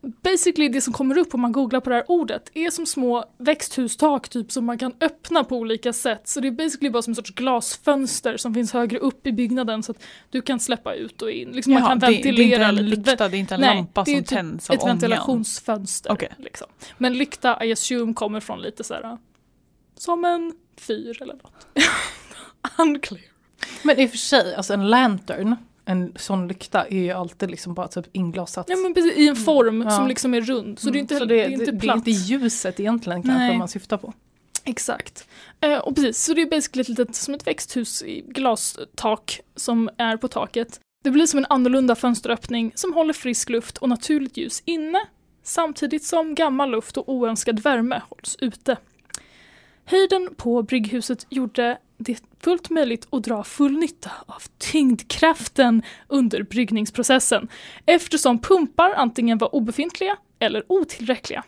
Basically 0.00 0.68
det 0.68 0.80
som 0.80 0.92
kommer 0.92 1.18
upp 1.18 1.34
om 1.34 1.40
man 1.40 1.52
googlar 1.52 1.80
på 1.80 1.90
det 1.90 1.96
här 1.96 2.04
ordet 2.10 2.50
är 2.54 2.70
som 2.70 2.86
små 2.86 3.24
växthustak 3.38 4.28
typ 4.28 4.52
som 4.52 4.64
man 4.64 4.78
kan 4.78 4.92
öppna 5.00 5.44
på 5.44 5.56
olika 5.56 5.92
sätt. 5.92 6.28
Så 6.28 6.40
det 6.40 6.48
är 6.48 6.52
basically 6.52 6.90
bara 6.90 7.02
som 7.02 7.10
en 7.10 7.14
sorts 7.14 7.30
glasfönster 7.34 8.36
som 8.36 8.54
finns 8.54 8.72
högre 8.72 8.98
upp 8.98 9.26
i 9.26 9.32
byggnaden 9.32 9.82
så 9.82 9.92
att 9.92 10.02
du 10.30 10.42
kan 10.42 10.60
släppa 10.60 10.94
ut 10.94 11.22
och 11.22 11.30
in. 11.30 11.48
Liksom 11.50 11.72
man 11.72 11.82
Jaha, 11.82 11.88
kan 11.90 11.98
det, 11.98 12.06
det 12.06 12.12
är 12.12 12.14
ventilera 12.16 12.68
inte 12.68 12.80
en 12.80 12.86
lite. 12.90 13.10
lykta, 13.10 13.28
det 13.28 13.36
är 13.36 13.38
inte 13.40 13.54
en 13.54 13.60
Nej, 13.60 13.76
lampa 13.76 14.04
som 14.04 14.14
typ 14.14 14.26
tänds 14.26 14.70
av 14.70 14.74
ett 14.76 14.82
ångan. 14.82 14.96
ventilationsfönster. 14.96 16.12
Okej. 16.12 16.32
Liksom. 16.38 16.66
Men 16.98 17.18
lykta, 17.18 17.64
I 17.64 17.72
assume, 17.72 18.14
kommer 18.14 18.40
från 18.40 18.60
lite 18.62 18.84
så 18.84 18.94
här 18.94 19.18
som 19.98 20.24
en 20.24 20.52
fyr 20.80 21.22
eller 21.22 21.34
något. 21.34 21.66
Unclear. 22.78 23.22
Men 23.82 23.98
i 24.00 24.06
och 24.06 24.10
för 24.10 24.18
sig, 24.18 24.54
alltså 24.54 24.74
en 24.74 24.88
lantern, 24.90 25.56
en 25.88 26.12
sån 26.16 26.48
lykta 26.48 26.84
är 26.86 26.98
ju 26.98 27.10
alltid 27.10 27.50
liksom 27.50 27.74
bara 27.74 27.88
typ 27.88 28.06
inglasat. 28.12 28.66
Ja 28.68 28.76
men 28.76 28.94
precis, 28.94 29.16
i 29.16 29.28
en 29.28 29.36
form 29.36 29.82
Ja. 29.82 29.90
som 29.90 30.08
liksom 30.08 30.34
är 30.34 30.40
rund. 30.40 30.78
Så 30.78 30.90
det 30.90 30.98
är 30.98 31.00
inte, 31.00 31.14
Mm. 31.14 31.20
Så 31.20 31.24
det, 31.34 31.44
är 31.44 31.48
inte 31.50 31.64
det, 31.64 31.70
det 31.70 31.76
är 31.76 31.80
platt. 31.80 31.96
inte 31.96 32.10
ljuset 32.10 32.80
egentligen 32.80 33.22
kanske 33.22 33.38
Nej. 33.38 33.58
man 33.58 33.68
syftar 33.68 33.96
på. 33.96 34.12
Exakt. 34.64 35.28
Eh, 35.60 35.78
och 35.78 35.94
precis, 35.94 36.24
så 36.24 36.34
det 36.34 36.42
är 36.42 36.50
basically 36.50 36.80
ett 36.82 36.88
litet, 36.88 37.14
som 37.16 37.34
ett 37.34 37.46
växthus 37.46 38.02
i 38.02 38.24
glastak 38.28 39.40
som 39.56 39.90
är 39.96 40.16
på 40.16 40.28
taket. 40.28 40.80
Det 41.04 41.10
blir 41.10 41.26
som 41.26 41.38
en 41.38 41.46
annorlunda 41.48 41.94
fönsteröppning 41.94 42.72
som 42.74 42.92
håller 42.94 43.12
frisk 43.14 43.48
luft 43.48 43.78
och 43.78 43.88
naturligt 43.88 44.36
ljus 44.36 44.62
inne 44.64 44.98
samtidigt 45.42 46.04
som 46.04 46.34
gammal 46.34 46.70
luft 46.70 46.96
och 46.96 47.08
oönskad 47.12 47.60
värme 47.60 48.02
hålls 48.08 48.36
ute. 48.40 48.76
Höjden 49.84 50.28
på 50.36 50.62
brygghuset 50.62 51.26
gjorde 51.28 51.78
det 51.98 52.22
fullt 52.40 52.70
möjligt 52.70 53.08
att 53.10 53.24
dra 53.24 53.44
full 53.44 53.78
nytta 53.78 54.10
av 54.26 54.42
tyngdkraften 54.58 55.82
under 56.08 56.42
bryggningsprocessen 56.42 57.48
eftersom 57.86 58.38
pumpar 58.38 58.94
antingen 58.96 59.38
var 59.38 59.54
obefintliga 59.54 60.16
eller 60.38 60.64
otillräckliga. 60.68 61.44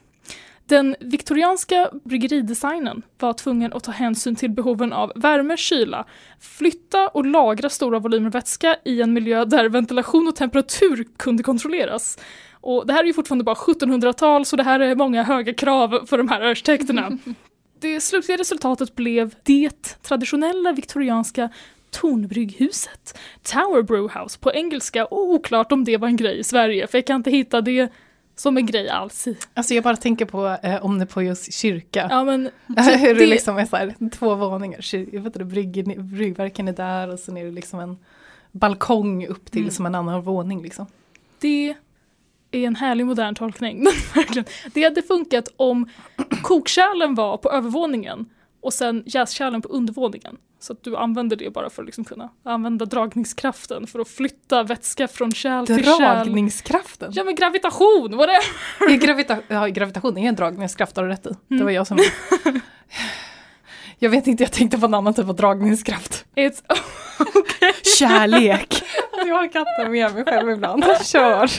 Den 0.66 0.96
viktorianska 1.00 1.90
bryggeridesignen 2.04 3.02
var 3.18 3.32
tvungen 3.32 3.72
att 3.72 3.84
ta 3.84 3.92
hänsyn 3.92 4.36
till 4.36 4.50
behoven 4.50 4.92
av 4.92 5.12
värme, 5.14 5.56
kyla, 5.56 6.04
flytta 6.40 7.08
och 7.08 7.26
lagra 7.26 7.68
stora 7.68 7.98
volymer 7.98 8.30
vätska 8.30 8.76
i 8.84 9.02
en 9.02 9.12
miljö 9.12 9.44
där 9.44 9.68
ventilation 9.68 10.28
och 10.28 10.36
temperatur 10.36 11.06
kunde 11.16 11.42
kontrolleras. 11.42 12.18
Och 12.60 12.86
det 12.86 12.92
här 12.92 13.02
är 13.02 13.06
ju 13.06 13.12
fortfarande 13.12 13.44
bara 13.44 13.54
1700-tal 13.54 14.46
så 14.46 14.56
det 14.56 14.62
här 14.62 14.80
är 14.80 14.94
många 14.94 15.22
höga 15.22 15.54
krav 15.54 16.06
för 16.06 16.18
de 16.18 16.28
här 16.28 16.40
arkitekterna. 16.40 17.18
Det 17.80 18.00
slutliga 18.00 18.38
resultatet 18.38 18.96
blev 18.96 19.34
det 19.42 20.02
traditionella 20.02 20.72
viktorianska 20.72 21.48
tornbrygghuset. 21.90 23.18
Tower 23.42 23.82
Brewhouse 23.82 24.38
på 24.38 24.52
engelska 24.52 25.04
och 25.04 25.30
oklart 25.30 25.72
om 25.72 25.84
det 25.84 25.96
var 25.96 26.08
en 26.08 26.16
grej 26.16 26.38
i 26.38 26.44
Sverige 26.44 26.86
för 26.86 26.98
jag 26.98 27.06
kan 27.06 27.16
inte 27.16 27.30
hitta 27.30 27.60
det 27.60 27.88
som 28.36 28.56
en 28.56 28.66
grej 28.66 28.88
alls. 28.88 29.28
Alltså 29.54 29.74
jag 29.74 29.84
bara 29.84 29.96
tänker 29.96 30.24
på 30.24 30.56
eh, 30.62 30.84
Omnipojos 30.84 31.52
kyrka. 31.52 32.06
Ja 32.10 32.24
men 32.24 32.50
Hur 32.66 33.14
det 33.14 33.20
det- 33.20 33.26
liksom 33.26 33.58
är 33.58 33.64
så 33.66 33.76
här, 33.76 33.94
två 34.12 34.34
våningar, 34.34 34.80
jag 34.92 35.06
vet 35.20 35.26
inte, 35.26 35.44
brygg, 35.44 36.00
bryggverken 36.04 36.68
är 36.68 36.72
där 36.72 37.08
och 37.08 37.18
sen 37.18 37.36
är 37.36 37.44
det 37.44 37.50
liksom 37.50 37.80
en 37.80 37.98
balkong 38.52 39.26
upp 39.26 39.50
till 39.50 39.60
Mm. 39.60 39.70
som 39.70 39.86
en 39.86 39.94
annan 39.94 40.22
våning 40.22 40.62
liksom. 40.62 40.86
Det 41.40 41.74
är 42.50 42.66
en 42.66 42.76
härlig 42.76 43.06
modern 43.06 43.34
tolkning. 43.34 43.86
Det 44.74 44.82
hade 44.84 45.02
funkat 45.02 45.48
om 45.56 45.88
kokkärlen 46.42 47.14
var 47.14 47.36
på 47.36 47.50
övervåningen 47.50 48.26
och 48.62 48.72
sen 48.72 49.02
jäskärlen 49.06 49.62
på 49.62 49.68
undervåningen. 49.68 50.36
Så 50.62 50.72
att 50.72 50.84
du 50.84 50.96
använder 50.96 51.36
det 51.36 51.50
bara 51.50 51.70
för 51.70 51.82
att 51.82 51.86
liksom 51.86 52.04
kunna 52.04 52.28
använda 52.44 52.84
dragningskraften 52.84 53.86
för 53.86 53.98
att 53.98 54.08
flytta 54.08 54.62
vätska 54.62 55.08
från 55.08 55.32
kärl 55.32 55.66
till 55.66 55.84
kärl. 55.84 55.98
Dragningskraften. 55.98 57.12
Ja 57.14 57.24
men 57.24 57.34
gravitation, 57.34 58.16
vad 58.16 58.28
det 58.28 58.32
är. 58.34 58.42
Gravita- 58.98 59.42
ja, 59.48 59.66
gravitation 59.66 60.18
är 60.18 60.28
en 60.28 60.34
dragningskraft, 60.36 60.96
har 60.96 61.04
du 61.04 61.10
rätt 61.10 61.26
i. 61.26 61.28
Det 61.48 61.54
Mm. 61.54 61.64
var 61.64 61.72
jag 61.72 61.86
som... 61.86 61.98
jag 63.98 64.10
vet 64.10 64.26
inte, 64.26 64.42
jag 64.42 64.52
tänkte 64.52 64.78
på 64.78 64.86
en 64.86 64.94
annan 64.94 65.14
typ 65.14 65.28
av 65.28 65.36
dragningskraft. 65.36 66.24
It's... 66.36 66.62
Kärlek. 67.98 68.82
Jag 69.26 69.34
har 69.34 69.46
katten 69.52 69.92
med 69.92 70.14
mig 70.14 70.24
själv 70.24 70.50
ibland. 70.50 70.84
Kör! 71.04 71.50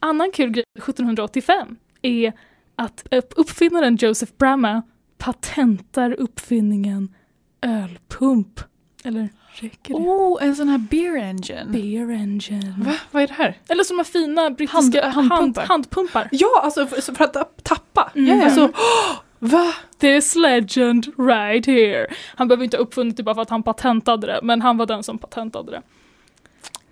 Annan 0.00 0.30
kul 0.32 0.50
grej 0.50 0.64
1785 0.78 1.76
är 2.02 2.32
att 2.76 3.06
upp- 3.10 3.32
uppfinnaren 3.36 3.96
Joseph 3.96 4.32
Bramah 4.38 4.80
patentar 5.18 6.12
uppfinningen 6.20 7.14
ölpump. 7.62 8.60
Eller 9.04 9.28
räcker 9.52 9.94
det? 9.94 10.00
Oh, 10.00 10.44
en 10.44 10.56
sån 10.56 10.68
här 10.68 10.78
beer 10.78 11.16
engine. 11.16 11.66
Beer 11.72 12.10
engine. 12.10 12.74
Va? 12.78 12.92
Vad 13.10 13.22
är 13.22 13.26
det 13.26 13.32
här? 13.34 13.58
Eller 13.68 13.84
som 13.84 13.96
de 13.96 14.04
fina 14.04 14.50
brittiska 14.50 15.02
Hand- 15.02 15.14
hand, 15.14 15.32
handpumpar. 15.32 15.66
handpumpar. 15.66 16.28
Ja, 16.32 16.60
alltså 16.62 16.86
för, 16.86 17.14
för 17.14 17.24
att 17.24 17.64
tappa. 17.64 18.12
Mm. 18.14 18.38
Ja. 18.38 18.44
Alltså, 18.44 18.64
åh, 18.64 19.16
va? 19.38 19.72
This 19.98 20.36
legend 20.36 21.06
right 21.18 21.66
here. 21.66 22.06
Han 22.36 22.48
behöver 22.48 22.64
inte 22.64 22.76
ha 22.76 22.82
uppfunnit 22.82 23.16
det 23.16 23.22
bara 23.22 23.34
för 23.34 23.42
att 23.42 23.50
han 23.50 23.62
patentade 23.62 24.26
det, 24.26 24.40
men 24.42 24.62
han 24.62 24.76
var 24.76 24.86
den 24.86 25.02
som 25.02 25.18
patentade 25.18 25.70
det. 25.70 25.82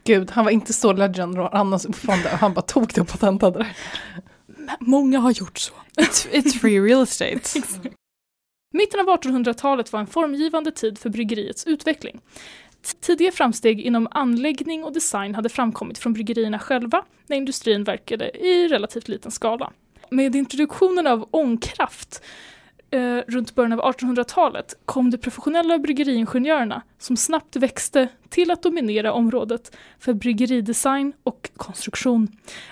Gud, 0.09 0.31
han 0.31 0.45
var 0.45 0.53
inte 0.53 0.73
så 0.73 0.93
legend 0.93 1.39
uppfann 1.39 2.23
det. 2.23 2.29
Han 2.29 2.55
bara 2.55 2.63
tog 2.63 2.93
det 2.95 3.01
och 3.01 3.09
patentade 3.09 3.59
det. 3.59 3.75
Många 4.81 5.19
har 5.19 5.31
gjort 5.31 5.59
så. 5.59 5.73
It's, 5.97 6.29
it's 6.31 6.59
free 6.59 6.81
real 6.81 7.03
estate. 7.03 7.41
Mitten 8.75 9.01
av 9.01 9.07
1800-talet 9.07 9.93
var 9.93 10.01
en 10.01 10.07
formgivande 10.07 10.71
tid 10.71 10.99
för 10.99 11.11
bryggeriets 11.11 11.67
utveckling. 11.67 12.21
Tidiga 13.01 13.33
framsteg 13.33 13.81
inom 13.81 14.09
anläggning 14.11 14.85
och 14.85 14.93
design 14.93 15.35
hade 15.35 15.49
framkommit 15.49 15.99
från 15.99 16.13
bryggerierna 16.13 16.59
själva 16.59 17.05
när 17.27 17.37
industrin 17.37 17.85
verkade 17.85 18.31
i 18.31 18.69
relativt 18.69 19.09
liten 19.09 19.31
skala. 19.31 19.73
Med 20.11 20.37
introduktionen 20.37 21.07
av 21.07 21.29
ångkraft 21.31 22.23
eh, 22.91 23.19
runt 23.29 23.55
början 23.55 23.73
av 23.73 23.95
1800-talet 23.95 24.75
kom 24.85 25.11
de 25.11 25.19
professionella 25.19 25.79
bryggeriingenjörerna 25.79 26.83
som 26.99 27.17
snabbt 27.17 27.57
växte 27.57 28.09
till 28.29 28.51
att 28.51 28.63
dominera 28.63 29.13
området 29.13 29.77
för 29.99 30.15
bryggeridesign 30.15 31.13
och 31.23 31.51
konstruktion. 31.57 32.29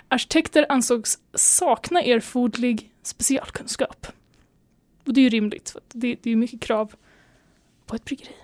Arkitekter 0.08 0.66
ansågs 0.68 1.18
sakna 1.34 2.02
erforderlig 2.02 2.90
specialkunskap. 3.02 4.06
Och 5.06 5.12
det 5.12 5.20
är 5.20 5.22
ju 5.22 5.28
rimligt, 5.28 5.70
för 5.70 5.80
det, 5.92 6.16
det 6.22 6.30
är 6.30 6.36
mycket 6.36 6.60
krav 6.60 6.94
på 7.86 7.96
ett 7.96 8.04
bryggeri. 8.04 8.34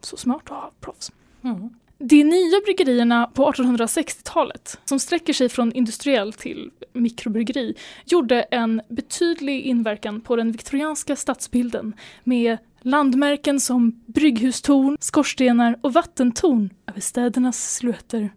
Så 0.00 0.16
smart 0.16 0.42
att 0.44 0.48
ha 0.48 0.70
proffs. 0.80 1.12
Mm. 1.44 1.70
De 2.04 2.24
nya 2.24 2.60
bryggerierna 2.64 3.26
på 3.26 3.52
1860-talet, 3.52 4.80
som 4.84 4.98
sträcker 4.98 5.32
sig 5.32 5.48
från 5.48 5.72
industriell 5.72 6.32
till 6.32 6.70
mikrobryggeri, 6.92 7.74
gjorde 8.04 8.42
en 8.42 8.82
betydlig 8.88 9.60
inverkan 9.60 10.20
på 10.20 10.36
den 10.36 10.52
viktorianska 10.52 11.16
stadsbilden 11.16 11.92
med 12.24 12.58
landmärken 12.80 13.60
som 13.60 14.02
brygghustorn, 14.06 14.96
skorstenar 15.00 15.78
och 15.80 15.92
vattentorn 15.92 16.70
över 16.86 17.00
städernas 17.00 17.74
silhuetter. 17.74 18.30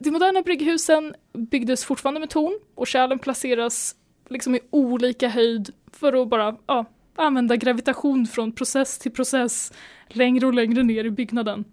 De 0.00 0.10
moderna 0.10 0.42
brygghusen 0.42 1.14
byggdes 1.32 1.84
fortfarande 1.84 2.20
med 2.20 2.30
torn 2.30 2.58
och 2.74 2.86
kärlen 2.86 3.18
placeras 3.18 3.96
liksom 4.28 4.54
i 4.54 4.60
olika 4.70 5.28
höjd 5.28 5.70
för 5.92 6.22
att 6.22 6.28
bara 6.28 6.56
ja, 6.66 6.84
använda 7.16 7.56
gravitation 7.56 8.26
från 8.26 8.52
process 8.52 8.98
till 8.98 9.12
process 9.12 9.72
längre 10.08 10.46
och 10.46 10.54
längre 10.54 10.82
ner 10.82 11.04
i 11.04 11.10
byggnaden. 11.10 11.64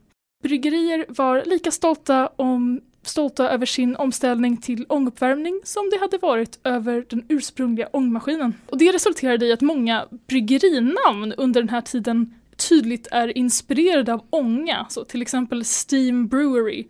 Bryggerier 0.43 1.05
var 1.09 1.43
lika 1.45 1.71
stolta, 1.71 2.27
om, 2.35 2.81
stolta 3.03 3.49
över 3.49 3.65
sin 3.65 3.95
omställning 3.95 4.57
till 4.57 4.85
ånguppvärmning 4.89 5.61
som 5.63 5.89
de 5.89 5.97
hade 5.97 6.17
varit 6.17 6.59
över 6.63 7.05
den 7.09 7.25
ursprungliga 7.29 7.87
ångmaskinen. 7.93 8.53
Och 8.69 8.77
det 8.77 8.91
resulterade 8.91 9.45
i 9.45 9.51
att 9.53 9.61
många 9.61 10.05
bryggerinamn 10.27 11.33
under 11.37 11.61
den 11.61 11.69
här 11.69 11.81
tiden 11.81 12.33
tydligt 12.69 13.07
är 13.11 13.37
inspirerade 13.37 14.13
av 14.13 14.25
ånga, 14.29 14.85
så 14.89 15.03
till 15.05 15.21
exempel 15.21 15.63
Steam 15.65 16.27
Brewery 16.27 16.87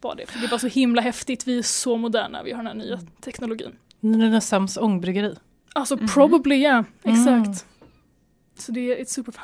var 0.00 0.14
det, 0.14 0.26
för 0.26 0.38
det 0.38 0.46
var 0.46 0.58
så 0.58 0.66
himla 0.66 1.02
häftigt, 1.02 1.46
vi 1.48 1.58
är 1.58 1.62
så 1.62 1.96
moderna, 1.96 2.42
vi 2.42 2.50
har 2.52 2.58
den 2.62 2.66
här 2.66 2.74
nya 2.86 3.00
teknologin. 3.20 3.72
Nynäshamns 4.00 4.76
ångbryggeri. 4.76 5.34
Alltså 5.72 5.96
Mhm. 5.96 6.08
probably 6.08 6.56
yeah, 6.56 6.84
exakt. 7.02 7.46
Mm. 7.46 7.54
Så 8.58 8.72
det 8.72 8.80
är 8.80 8.96
it's 9.04 9.08
superfun. 9.14 9.42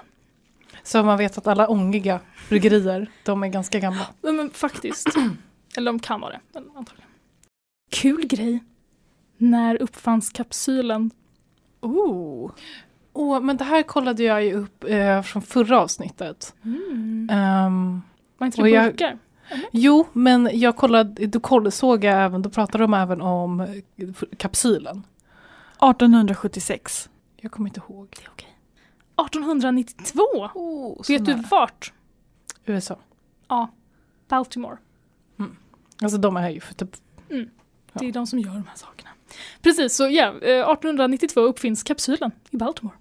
Så 0.83 1.03
man 1.03 1.19
vet 1.19 1.39
att 1.39 1.47
alla 1.47 1.69
ångiga 1.69 2.21
bryggerier, 2.49 3.11
de 3.25 3.43
är 3.43 3.49
ganska 3.49 3.79
gamla. 3.81 4.07
Ja, 4.23 4.33
men 4.33 4.51
faktiskt. 4.51 5.09
Eller 5.77 5.93
de 5.93 5.99
kan 5.99 6.21
vara 6.21 6.33
det, 6.33 6.59
antagligen. 6.59 7.09
Kul 7.91 8.27
grej. 8.27 8.65
När 9.37 9.83
uppfanns 9.83 10.31
kapsylen? 10.31 11.11
Oh. 11.81 12.51
Åh, 13.13 13.41
men 13.41 13.57
det 13.57 13.65
här 13.65 13.83
kollade 13.83 14.23
jag 14.23 14.45
ju 14.45 14.55
upp 14.55 14.85
eh, 14.89 15.23
från 15.23 15.43
förra 15.43 15.81
avsnittet. 15.81 16.55
Ehm, 17.31 18.03
Var 18.39 18.47
inte 18.47 18.63
det 18.63 18.69
jag- 18.71 18.85
burkar? 18.93 19.19
jo, 19.73 20.07
men 20.13 20.49
jag 20.53 20.77
kollade, 20.77 21.27
då 21.27 21.41
koll, 21.41 21.73
såg 21.73 22.05
jag 22.05 22.23
även, 22.25 22.43
då 22.43 22.51
pratade 22.51 22.85
de 22.85 22.95
även 22.95 23.21
om 23.21 23.61
eh, 23.61 23.69
kapsylen. 24.37 25.03
1876. 25.77 27.09
Jag 27.37 27.53
kommer 27.53 27.69
inte 27.69 27.81
ihåg. 27.89 28.09
1892? 29.17 30.23
Oh, 30.55 31.03
Vet 31.09 31.25
du 31.25 31.35
vart? 31.35 31.93
USA. 32.67 32.99
Ja, 33.49 33.69
Baltimore. 34.29 34.77
Alltså 36.03 36.19
de 36.19 36.37
är 36.37 36.41
här 36.41 36.51
ju 36.51 36.61
för 36.61 36.75
typ, 36.75 36.91
Det 37.93 38.07
är 38.07 38.13
de 38.13 38.27
som 38.27 38.39
gör 38.39 38.51
de 38.51 38.67
här 38.69 38.77
sakerna. 38.77 39.11
Precis, 39.63 39.97
så 39.97 40.09
ja, 40.09 40.27
eh, 40.27 40.71
1892 40.71 41.41
uppfinns 41.41 41.83
kapsylen 41.83 42.31
i 42.51 42.57
Baltimore. 42.57 42.97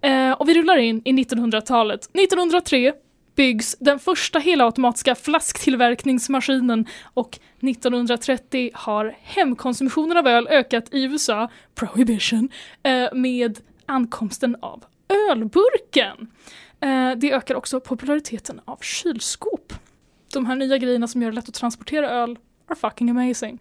Eh, 0.00 0.32
och 0.32 0.48
vi 0.48 0.54
rullar 0.54 0.76
in 0.76 1.02
i 1.04 1.12
1900-talet. 1.12 2.00
1903 2.12 2.92
byggs 3.34 3.76
den 3.80 3.98
första 3.98 4.38
helautomatiska 4.38 5.14
flasktillverkningsmaskinen 5.14 6.86
och 7.14 7.38
1930 7.60 8.70
har 8.74 9.16
hemkonsumtionen 9.22 10.16
av 10.16 10.26
öl 10.26 10.48
ökat 10.50 10.94
i 10.94 11.04
USA, 11.04 11.48
prohibition, 11.74 12.48
eh, 12.82 13.14
med 13.14 13.58
ankomsten 13.86 14.56
av 14.60 14.84
ölburken. 15.08 16.26
Eh, 16.80 17.12
det 17.16 17.32
ökar 17.32 17.54
också 17.54 17.80
populariteten 17.80 18.60
av 18.64 18.76
kylskåp. 18.80 19.72
De 20.32 20.46
här 20.46 20.56
nya 20.56 20.78
grejerna 20.78 21.08
som 21.08 21.22
gör 21.22 21.30
det 21.30 21.34
lätt 21.34 21.48
att 21.48 21.54
transportera 21.54 22.10
öl 22.10 22.38
are 22.68 22.76
fucking 22.76 23.10
amazing. 23.10 23.58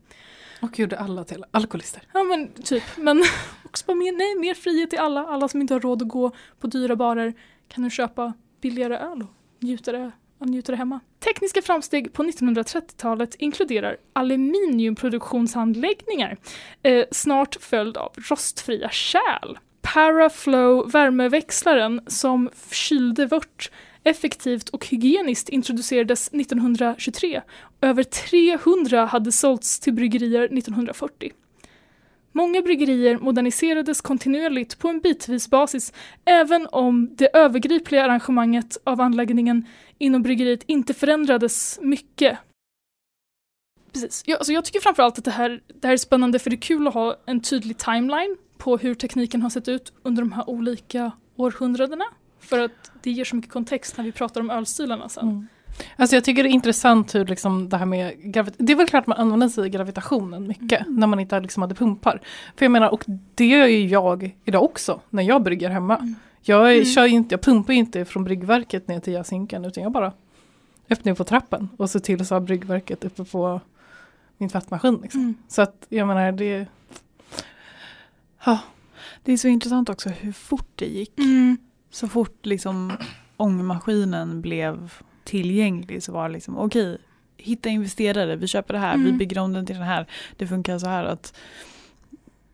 och 0.62 0.80
gjorde 0.80 1.00
alla 1.00 1.24
till 1.24 1.46
alkoholister. 1.52 2.02
Ja 2.14 2.24
men 2.24 2.54
typ, 2.54 2.84
men 2.98 3.24
också 3.66 3.86
bara 3.86 3.96
mer, 3.96 4.12
nej, 4.12 4.36
mer 4.36 4.54
frihet 4.54 4.90
till 4.90 5.00
alla. 5.00 5.28
Alla 5.28 5.48
som 5.48 5.62
inte 5.62 5.74
har 5.74 5.82
råd 5.82 6.02
att 6.02 6.08
gå 6.08 6.32
på 6.60 6.68
dyra 6.68 6.96
barer 6.96 7.34
kan 7.68 7.84
nu 7.84 7.90
köpa 7.90 8.34
billigare 8.62 8.98
öl 8.98 9.22
och 9.22 9.28
njuta 9.60 9.92
det, 9.92 10.12
och 10.38 10.48
njuta 10.48 10.72
det 10.72 10.78
hemma. 10.78 11.00
Tekniska 11.20 11.62
framsteg 11.62 12.14
på 12.14 12.24
1930-talet 12.24 13.36
inkluderar 13.36 13.98
aluminiumproduktionsanläggningar, 14.14 16.38
eh, 16.84 17.06
snart 17.12 17.58
följd 17.62 17.98
av 17.98 18.14
rostfria 18.30 18.90
kärl. 18.90 19.58
Paraflow 19.96 20.92
värmeväxlaren 20.92 22.02
som 22.08 22.50
kylde 22.72 23.26
vört 23.26 23.72
effektivt 24.04 24.70
och 24.70 24.86
hygieniskt 24.86 25.50
introducerades 25.50 26.28
1923. 26.28 27.42
Över 27.82 28.04
300 28.04 29.06
hade 29.06 29.32
sålts 29.32 29.80
till 29.80 29.94
bryggerier 29.94 30.44
1940. 30.44 31.32
Många 32.32 32.62
bryggerier 32.62 33.18
moderniserades 33.18 34.02
kontinuerligt 34.02 34.80
på 34.80 34.88
en 34.88 35.00
bitvis 35.00 35.50
basis 35.50 35.94
även 36.26 36.68
om 36.72 37.16
det 37.16 37.36
övergripliga 37.36 38.04
arrangemanget 38.04 38.78
av 38.84 39.02
anläggningen 39.02 39.66
inom 39.98 40.22
bryggeriet 40.22 40.64
inte 40.66 40.94
förändrades 40.94 41.80
mycket. 41.82 42.38
Precis. 43.94 44.24
Jag, 44.26 44.38
alltså 44.38 44.54
jag 44.54 44.66
tycker 44.66 44.80
framförallt 44.80 45.18
att 45.18 45.26
det 45.26 45.32
här, 45.32 45.62
det 45.82 45.88
här 45.88 45.94
är 45.94 45.98
spännande 45.98 46.40
för 46.40 46.50
det 46.50 46.56
är 46.56 46.62
kul 46.62 46.88
att 46.88 46.94
ha 46.94 47.16
en 47.26 47.42
tydlig 47.42 47.78
timeline 47.78 48.38
på 48.58 48.78
hur 48.78 48.96
tekniken 48.96 49.42
har 49.42 49.50
sett 49.50 49.68
ut 49.68 49.94
under 50.04 50.22
de 50.24 50.32
här 50.32 50.50
olika 50.50 51.12
århundradena. 51.36 52.06
För 52.40 52.60
att 52.60 52.92
det 53.04 53.12
ger 53.12 53.26
så 53.26 53.36
mycket 53.36 53.52
kontext 53.52 53.98
när 53.98 54.04
vi 54.06 54.12
pratar 54.12 54.42
om 54.42 54.50
ölstilarna 54.50 55.10
sen. 55.10 55.24
Mm. 55.30 55.48
Alltså 55.96 56.16
jag 56.16 56.24
tycker 56.24 56.44
det 56.44 56.50
är 56.50 56.52
intressant 56.52 57.16
hur 57.16 57.26
liksom 57.26 57.70
det 57.70 57.78
här 57.78 57.86
med 57.86 58.14
gravit- 58.18 58.56
Det 58.58 58.74
är 58.74 58.78
väl 58.78 58.88
klart 58.88 59.08
man 59.08 59.18
använder 59.18 59.48
sig 59.50 59.62
av 59.64 59.68
gravitationen 59.68 60.48
mycket 60.48 60.86
när 60.88 61.08
man 61.08 61.20
inte 61.20 61.40
liksom 61.40 61.62
hade 61.62 61.76
pumpar. 61.76 62.22
För 62.56 62.66
jag 62.66 62.72
menar, 62.72 62.90
och 62.90 63.04
det 63.36 63.46
gör 63.46 63.66
ju 63.66 63.88
jag 63.88 64.36
idag 64.46 64.64
också 64.64 65.02
när 65.10 65.24
jag 65.24 65.44
brygger 65.44 65.70
hemma. 65.70 65.98
Mm. 65.98 66.16
Jag, 66.42 66.74
Mm. 66.74 66.86
kör 66.86 67.06
inte, 67.06 67.34
jag 67.34 67.42
pumpar 67.42 67.74
ju 67.74 67.80
inte 67.80 68.06
från 68.06 68.24
bryggverket 68.24 68.88
ner 68.88 69.00
till 69.00 69.14
jäsinken 69.14 69.66
utan 69.66 69.84
jag 69.84 69.92
bara 69.92 70.14
öppnar 70.90 71.14
på 71.16 71.24
trappen 71.24 71.70
och 71.78 71.90
ser 71.90 72.00
till 72.00 72.26
så 72.26 72.36
har 72.36 72.40
bryggverket 72.40 73.04
uppe 73.06 73.26
på 73.26 73.62
min 74.38 74.50
tvättmaskin. 74.50 75.00
Liksom. 75.02 75.22
Mm. 75.22 75.36
Så 75.48 75.62
att 75.62 75.86
jag 75.90 76.08
menar 76.08 76.32
det... 76.32 76.66
Ja, 78.46 78.60
Det 79.24 79.34
är 79.34 79.38
så 79.38 79.48
intressant 79.48 79.90
också 79.90 80.10
hur 80.10 80.32
fort 80.32 80.70
det 80.76 80.86
gick. 80.86 81.20
Mm. 81.20 81.58
Så 81.92 82.08
fort 82.08 82.46
liksom 82.46 82.92
ångmaskinen 83.38 84.42
blev 84.42 84.94
tillgänglig 85.24 86.04
så 86.04 86.12
var 86.12 86.30
det 86.30 86.34
liksom 86.34 86.58
okej, 86.58 86.98
hitta 87.38 87.70
investerare, 87.70 88.36
vi 88.36 88.48
köper 88.48 88.74
det 88.74 88.80
här, 88.80 88.98
vi 88.98 89.04
Mm. 89.06 89.18
bygger 89.18 89.40
om 89.40 89.54
den 89.54 89.66
till 89.66 89.76
den 89.76 89.84
här. 89.86 90.06
Det 90.38 90.48
funkar 90.48 90.80
så 90.80 90.88
här 90.88 91.04
att 91.04 91.34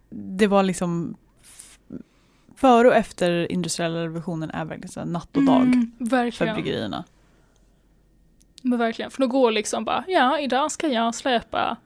det 0.10 0.48
var 0.48 0.64
liksom 0.64 1.16
före 2.56 2.88
och 2.88 2.96
efter 2.96 3.52
industriella 3.52 4.04
revolutionen 4.04 4.50
är 4.50 4.66
verkligen 4.66 4.90
så 4.92 5.06
natt 5.06 5.38
och 5.38 5.44
dag 5.44 5.62
Mm, 5.62 5.92
för 6.32 6.54
bryggerierna. 6.54 7.04
Men 8.62 8.80
verkligen, 8.80 9.12
för 9.12 9.22
då 9.22 9.28
går 9.28 9.52
liksom 9.52 9.86
bara, 9.86 10.04
ja 10.08 10.40
idag 10.40 10.72
ska 10.72 10.88
jag 10.88 11.16
släpa 11.16 11.78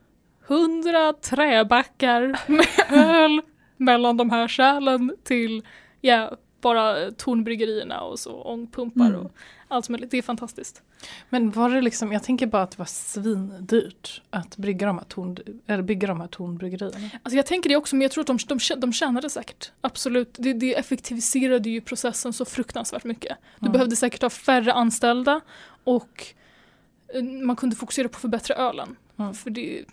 hundra 0.48 1.14
träbackar 1.14 2.40
med 2.48 2.66
öl 2.90 3.42
mellan 3.78 4.18
de 4.18 4.30
här 4.30 4.48
kärlen 4.48 5.16
till, 5.24 5.64
ja, 6.02 6.38
bara 6.62 7.12
tornbryggerierna 7.12 8.02
och 8.02 8.20
så 8.20 8.42
ångpumpar 8.44 9.06
Mm. 9.10 9.22
och 9.26 9.32
allt 9.68 9.90
möjligt. 9.90 10.12
Det 10.12 10.18
är 10.18 10.22
fantastiskt. 10.22 10.82
men 11.30 11.52
var 11.52 11.70
det 11.70 11.82
liksom, 11.82 12.12
jag 12.12 12.24
tänker 12.24 12.48
bara 12.48 12.62
att 12.62 12.72
det 12.72 12.78
var 12.80 12.86
svindyrt 12.86 14.22
att 14.30 14.58
brygga 14.58 14.88
de 14.88 14.98
här, 14.98 15.06
torn, 15.06 15.38
eller 15.68 15.84
bygga 15.84 16.08
de 16.08 16.22
här 16.22 16.28
tornbryggerierna. 16.28 17.10
Alltså 17.24 17.36
jag 17.38 17.46
tänker 17.46 17.70
det 17.70 17.76
också, 17.76 17.96
men 17.96 18.02
jag 18.02 18.12
tror 18.12 18.22
att 18.22 18.28
de, 18.28 18.38
de, 18.48 18.60
de 18.80 18.94
tjänade 18.94 19.30
säkert. 19.30 19.72
Absolut. 19.82 20.36
Det, 20.40 20.54
det 20.54 20.76
effektiviserade 20.78 21.70
ju 21.70 21.82
processen 21.82 22.34
så 22.34 22.46
fruktansvärt 22.46 23.04
mycket. 23.04 23.38
Du 23.60 23.66
Mm. 23.66 23.72
behövde 23.74 23.96
säkert 23.96 24.22
ha 24.22 24.30
färre 24.30 24.74
anställda 24.74 25.42
och 25.84 26.26
eh, 27.14 27.24
man 27.24 27.56
kunde 27.56 27.76
fokusera 27.76 28.10
på 28.10 28.16
att 28.16 28.22
förbättra 28.22 28.56
ölen. 28.56 28.96
Mm. 29.18 29.34
För 29.34 29.50
det, 29.50 29.86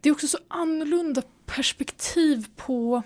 det 0.00 0.08
är 0.08 0.12
också 0.12 0.26
så 0.26 0.38
annorlunda 0.48 1.22
perspektiv 1.46 2.46
på 2.56 3.02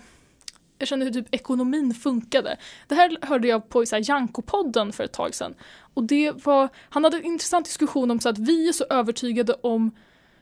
jag 0.77 0.87
känner 0.87 1.05
hur 1.05 1.13
typ 1.13 1.35
ekonomin 1.35 1.93
funkade. 1.93 2.57
Det 2.87 2.95
här 2.95 3.17
hörde 3.21 3.47
jag 3.47 3.69
på 3.69 3.83
Janko-podden 3.83 4.91
för 4.91 5.03
ett 5.03 5.13
tag 5.13 5.35
sedan. 5.35 5.53
Och 5.93 6.03
det 6.03 6.45
var, 6.45 6.69
han 6.89 7.03
hade 7.03 7.17
en 7.17 7.25
intressant 7.25 7.65
diskussion 7.65 8.11
om 8.11 8.19
så 8.19 8.29
att 8.29 8.37
vi 8.37 8.67
är 8.69 8.73
så 8.73 8.85
övertygade 8.89 9.53
om, 9.53 9.91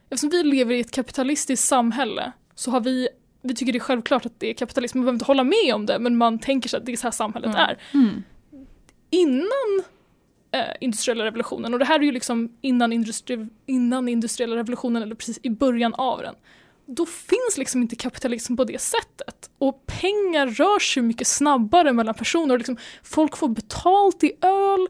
eftersom 0.09 0.29
vi 0.29 0.43
lever 0.43 0.75
i 0.75 0.79
ett 0.79 0.91
kapitalistiskt 0.91 1.67
samhälle 1.67 2.31
så 2.55 2.71
har 2.71 2.79
vi, 2.81 3.07
vi 3.41 3.55
tycker 3.55 3.73
det 3.73 3.77
är 3.77 3.79
självklart 3.79 4.25
att 4.25 4.39
det 4.39 4.49
är 4.49 4.53
kapitalism, 4.53 4.97
man 4.97 5.03
behöver 5.05 5.15
inte 5.15 5.25
hålla 5.25 5.43
med 5.43 5.75
om 5.75 5.85
det 5.85 5.99
men 5.99 6.17
man 6.17 6.39
tänker 6.39 6.69
sig 6.69 6.77
att 6.77 6.85
det 6.85 6.91
är 6.91 6.97
så 6.97 7.07
här 7.07 7.11
samhället 7.11 7.49
Mm. 7.55 7.59
är 7.59 7.77
Mm. 7.93 8.23
innan 9.09 9.83
eh, 10.51 10.75
industriella 10.81 11.25
revolutionen 11.25 11.73
och 11.73 11.79
det 11.79 11.85
här 11.85 11.99
är 11.99 12.03
ju 12.03 12.11
liksom 12.11 12.57
innan, 12.61 12.93
industri, 12.93 13.47
innan 13.65 14.07
industriella 14.07 14.55
revolutionen 14.55 15.03
eller 15.03 15.15
precis 15.15 15.39
i 15.43 15.49
början 15.49 15.93
av 15.93 16.21
den. 16.21 16.35
Då 16.87 17.05
finns 17.05 17.57
liksom 17.57 17.81
inte 17.81 17.95
kapitalism 17.95 18.55
på 18.55 18.63
det 18.63 18.81
sättet. 18.81 19.49
Och 19.57 19.85
pengar 19.85 20.47
rör 20.47 20.79
sig 20.79 21.03
mycket 21.03 21.27
snabbare 21.27 21.93
mellan 21.93 22.13
personer. 22.13 22.57
Liksom, 22.57 22.77
folk 23.03 23.37
får 23.37 23.49
betalt 23.49 24.23
i 24.23 24.31
öl. 24.41 24.87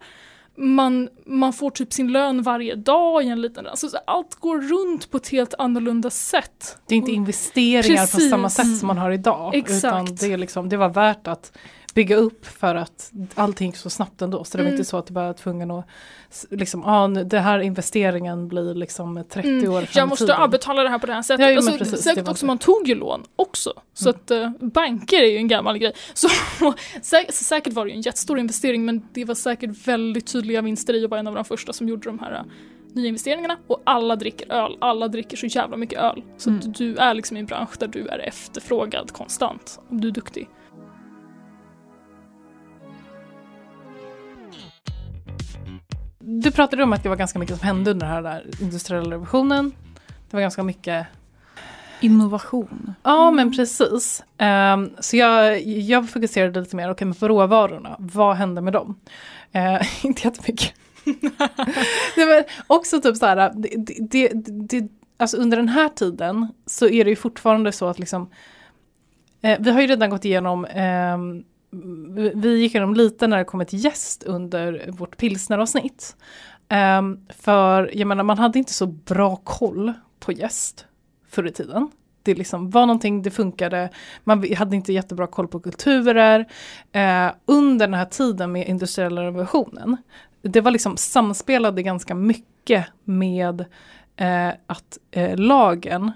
man, 0.57 1.09
man 1.25 1.53
får 1.53 1.69
typ 1.69 1.93
sin 1.93 2.11
lön 2.11 2.41
varje 2.41 2.75
dag 2.75 3.23
i 3.23 3.27
en 3.27 3.41
liten... 3.41 3.67
Alltså, 3.67 3.89
så 3.89 3.97
allt 4.07 4.35
går 4.35 4.61
runt 4.61 5.11
på 5.11 5.17
ett 5.17 5.27
helt 5.27 5.53
annorlunda 5.57 6.09
sätt. 6.09 6.77
Det 6.87 6.95
är 6.95 6.97
inte 6.97 7.11
investeringar 7.11 7.97
Precis. 7.97 8.23
på 8.23 8.29
samma 8.29 8.49
sätt 8.49 8.77
som 8.77 8.87
man 8.87 8.97
har 8.97 9.11
idag. 9.11 9.55
Exakt. 9.55 9.83
Utan 9.83 10.05
det, 10.15 10.33
är 10.33 10.37
liksom, 10.37 10.69
det 10.69 10.77
var 10.77 10.89
värt 10.89 11.27
att 11.27 11.57
bygga 11.95 12.15
upp 12.15 12.45
för 12.45 12.75
att 12.75 13.11
allting 13.35 13.67
gick 13.67 13.75
så 13.77 13.89
snabbt 13.89 14.21
ändå. 14.21 14.43
Så 14.43 14.57
det 14.57 14.63
var 14.63 14.67
Mm. 14.69 14.79
inte 14.79 14.89
så 14.89 14.97
att 14.97 15.05
du 15.07 15.13
bara 15.13 15.25
var 15.27 15.33
tvungen 15.33 15.71
att, 15.71 15.85
liksom, 16.49 16.83
ah, 16.85 17.07
nu- 17.07 17.23
det 17.23 17.39
här 17.39 17.59
investeringen 17.59 18.47
blir 18.47 18.73
liksom 18.75 19.23
30 19.29 19.49
Mm, 19.49 19.71
år 19.71 19.81
fram 19.81 19.87
Jag 20.01 20.09
måste 20.09 20.25
tiden. 20.25 20.41
avbetala 20.41 20.83
det 20.83 20.89
här 20.89 20.99
på 20.99 21.07
det 21.07 21.13
här 21.13 21.21
sättet. 21.21 21.49
Ja, 21.49 21.55
alltså, 21.55 21.77
precis, 21.77 21.91
det 21.95 22.01
säkert 22.01 22.23
också, 22.27 22.35
så. 22.39 22.45
man 22.45 22.57
tog 22.57 22.87
ju 22.87 22.95
lån 22.95 23.23
också. 23.35 23.73
Så 23.93 24.09
Mm. 24.09 24.19
att 24.19 24.31
eh, 24.31 24.67
banker 24.67 25.17
är 25.23 25.27
ju 25.31 25.37
en 25.37 25.47
gammal 25.47 25.77
grej. 25.77 25.93
Så 26.13 26.27
sä 27.01 27.25
så 27.29 27.43
säkert 27.43 27.73
var 27.73 27.85
det 27.85 27.91
ju 27.91 27.95
en 27.95 28.01
jättestor 28.01 28.39
investering 28.39 28.85
men 28.85 29.07
det 29.13 29.25
var 29.25 29.35
säkert 29.35 29.87
väldigt 29.87 30.27
tydliga 30.27 30.61
vinster 30.61 30.93
i 30.93 31.03
att 31.05 31.09
vara 31.11 31.19
en 31.19 31.27
av 31.27 31.35
de 31.35 31.45
första 31.45 31.73
som 31.73 31.89
gjorde 31.89 32.09
de 32.09 32.19
här 32.19 32.33
eh, 32.33 32.41
nya 32.93 33.07
investeringarna. 33.07 33.57
Och 33.67 33.81
alla 33.83 34.15
dricker 34.15 34.51
öl, 34.51 34.77
alla 34.81 35.07
dricker 35.07 35.37
så 35.37 35.45
jävla 35.45 35.77
mycket 35.77 35.99
öl. 35.99 36.23
Så 36.37 36.49
Mm. 36.49 36.61
du 36.77 36.95
är 36.95 37.13
liksom 37.13 37.37
i 37.37 37.39
en 37.39 37.45
bransch 37.45 37.79
där 37.79 37.87
du 37.87 38.07
är 38.07 38.19
efterfrågad 38.19 39.11
konstant 39.11 39.79
om 39.89 40.01
du 40.01 40.07
är 40.07 40.11
duktig. 40.11 40.49
Du 46.27 46.51
pratade 46.51 46.83
om 46.83 46.93
att 46.93 47.03
det 47.03 47.09
var 47.09 47.15
ganska 47.15 47.39
mycket 47.39 47.57
som 47.57 47.67
hände 47.67 47.91
under 47.91 48.05
den 48.05 48.15
här 48.15 48.21
där 48.21 48.45
industriella 48.61 49.11
revolutionen. 49.11 49.71
Det 50.29 50.37
var 50.37 50.41
ganska 50.41 50.63
mycket 50.63 51.07
Innovation. 51.99 52.93
Ja 53.03 53.31
men 53.31 53.51
precis. 53.55 54.23
Ehm, 54.37 54.89
så 54.99 55.17
jag, 55.17 55.61
jag 55.63 56.09
fokuserade 56.09 56.59
lite 56.59 56.75
mer 56.75 56.91
okay, 56.91 57.05
men 57.05 57.15
på 57.15 57.27
råvarorna. 57.27 57.95
Vad 57.99 58.35
hände 58.35 58.61
med 58.61 58.73
dem? 58.73 58.99
Uh, 59.55 60.05
inte 60.05 60.27
jättemycket. 60.27 60.73
det 62.15 62.25
var 62.25 62.43
också 62.67 63.01
typ 63.01 63.17
så 63.17 63.25
här, 63.25 63.51
det, 63.55 63.69
det, 64.09 64.31
det, 64.45 64.89
alltså 65.17 65.37
under 65.37 65.57
den 65.57 65.69
här 65.69 65.89
tiden 65.89 66.47
så 66.65 66.87
är 66.87 67.03
det 67.03 67.09
ju 67.09 67.15
fortfarande 67.15 67.71
så 67.71 67.87
att 67.87 67.99
liksom 67.99 68.29
eh, 69.41 69.57
vi 69.59 69.71
har 69.71 69.81
ju 69.81 69.87
redan 69.87 70.09
gått 70.09 70.25
igenom 70.25 70.65
ehm, 70.65 71.43
vi- 72.35 72.59
gick 72.59 72.75
igenom 72.75 72.93
lite 72.93 73.27
när 73.27 73.37
det 73.37 73.43
kom 73.43 73.61
ett 73.61 73.73
gäst 73.73 74.23
under 74.23 74.85
vårt 74.91 75.17
pilsneravsnitt. 75.17 76.15
Um, 76.99 77.19
för 77.29 77.91
jag 77.97 78.07
menar 78.07 78.23
man 78.23 78.37
hade 78.37 78.59
inte 78.59 78.73
så 78.73 78.87
bra 78.87 79.35
koll 79.35 79.93
på 80.19 80.31
gäst 80.31 80.85
förr 81.29 81.47
i 81.47 81.51
tiden. 81.51 81.89
Det 82.23 82.35
liksom 82.35 82.69
var 82.69 82.85
någonting, 82.85 83.21
det 83.21 83.31
funkade, 83.31 83.89
man 84.23 84.53
hade 84.53 84.75
inte 84.75 84.93
jättebra 84.93 85.27
koll 85.27 85.47
på 85.47 85.59
kulturer. 85.59 86.39
Eh, 86.91 87.31
under 87.45 87.87
den 87.87 87.93
här 87.93 88.05
tiden 88.05 88.51
med 88.51 88.67
industriella 88.67 89.23
revolutionen, 89.23 89.97
det 90.41 90.61
var 90.61 90.71
liksom 90.71 90.97
samspelade 90.97 91.83
ganska 91.83 92.15
mycket 92.15 92.85
med 93.03 93.65
eh, 94.15 94.49
att 94.67 94.97
eh, 95.11 95.37
lagen 95.37 96.11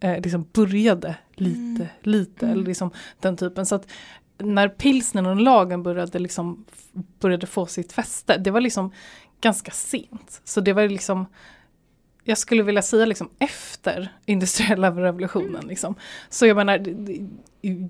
eh, 0.00 0.20
liksom 0.20 0.46
började 0.52 1.16
lite, 1.34 1.88
lite, 2.00 2.46
eller 2.46 2.64
liksom 2.64 2.90
den 3.20 3.36
typen. 3.36 3.66
Så 3.66 3.74
att 3.74 3.86
när 4.38 4.68
pilsnen 4.68 5.26
och 5.26 5.36
lagen 5.36 5.82
började, 5.82 6.18
liksom, 6.18 6.64
började 7.20 7.46
få 7.46 7.66
sitt 7.66 7.92
fäste, 7.92 8.38
det 8.38 8.50
var 8.50 8.60
liksom 8.60 8.90
ganska 9.40 9.70
sent. 9.70 10.40
Så 10.44 10.60
det 10.60 10.72
var 10.72 10.88
liksom 10.88 11.26
jag 12.26 12.38
skulle 12.38 12.62
vilja 12.62 12.82
säga 12.82 13.06
liksom 13.06 13.28
efter 13.38 14.12
industriella 14.26 14.90
revolutionen. 14.90 15.66
Liksom. 15.66 15.94
Så 16.28 16.46
jag 16.46 16.56
menar, 16.56 16.88
i- 17.62 17.88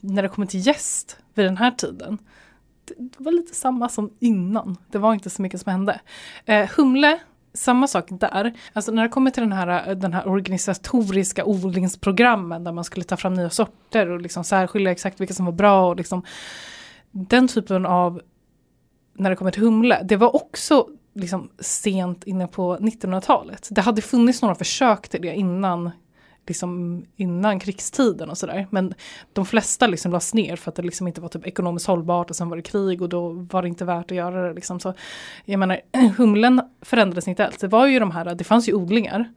när 0.00 0.22
det 0.22 0.28
kommer 0.28 0.46
till 0.46 0.66
gäst 0.66 1.16
vid 1.34 1.46
den 1.46 1.56
här 1.56 1.70
tiden, 1.70 2.18
det, 2.84 2.94
det 2.98 3.20
var 3.24 3.32
lite 3.32 3.54
samma 3.54 3.88
som 3.88 4.10
innan. 4.18 4.76
Det 4.90 4.98
var 4.98 5.14
inte 5.14 5.30
så 5.30 5.42
mycket 5.42 5.60
som 5.60 5.72
hände. 5.72 6.00
Eh, 6.44 6.68
humle, 6.76 7.18
samma 7.54 7.86
sak 7.86 8.06
där. 8.10 8.52
Alltså 8.72 8.92
när 8.92 9.02
det 9.02 9.08
kommer 9.08 9.30
till 9.30 9.42
den 9.42 9.52
här, 9.52 9.94
den 9.94 10.12
här 10.12 10.28
organisatoriska 10.28 11.44
odlingsprogrammen 11.44 12.64
där 12.64 12.72
man 12.72 12.84
skulle 12.84 13.04
ta 13.04 13.16
fram 13.16 13.34
nya 13.34 13.50
sorter 13.50 14.08
och 14.08 14.20
liksom 14.20 14.44
särskilja 14.44 14.92
exakt 14.92 15.20
vilka 15.20 15.34
som 15.34 15.44
var 15.44 15.52
bra 15.52 15.88
och 15.88 15.96
liksom 15.96 16.22
den 17.10 17.48
typen 17.48 17.86
av 17.86 18.20
när 19.14 19.30
det 19.30 19.36
kommer 19.36 19.50
till 19.50 19.62
humle, 19.62 20.02
det 20.04 20.16
var 20.16 20.36
också 20.36 20.86
liksom 21.14 21.50
sent 21.58 22.24
inne 22.24 22.46
på 22.46 22.76
1900-talet. 22.76 23.68
Det 23.70 23.80
hade 23.80 24.02
funnits 24.02 24.42
några 24.42 24.54
försök 24.54 25.08
till 25.08 25.22
det 25.22 25.34
innan, 25.34 25.90
liksom, 26.46 27.04
innan 27.16 27.60
krigstiden 27.60 28.30
och 28.30 28.38
sådär. 28.38 28.66
Men 28.70 28.94
de 29.32 29.46
flesta 29.46 29.86
liksom 29.86 30.12
lades 30.12 30.34
ner 30.34 30.56
för 30.56 30.70
att 30.70 30.74
det 30.74 30.82
liksom 30.82 31.08
inte 31.08 31.20
var 31.20 31.28
typ 31.28 31.46
ekonomiskt 31.46 31.86
hållbart 31.86 32.30
och 32.30 32.36
sen 32.36 32.48
var 32.48 32.56
det 32.56 32.62
krig 32.62 33.02
och 33.02 33.08
då 33.08 33.28
var 33.28 33.62
det 33.62 33.68
inte 33.68 33.84
värt 33.84 34.10
att 34.10 34.16
göra 34.16 34.48
det. 34.48 34.54
Liksom. 34.54 34.80
Så, 34.80 34.94
jag 35.44 35.58
menar, 35.58 35.80
humlen 36.16 36.62
förändrades 36.82 37.28
inte 37.28 37.46
alls. 37.46 37.56
Det 37.56 37.68
var 37.68 37.86
ju 37.86 37.98
de 37.98 38.10
här, 38.10 38.34
det 38.34 38.44
fanns 38.44 38.68
ju 38.68 38.74
odlingar 38.74 39.32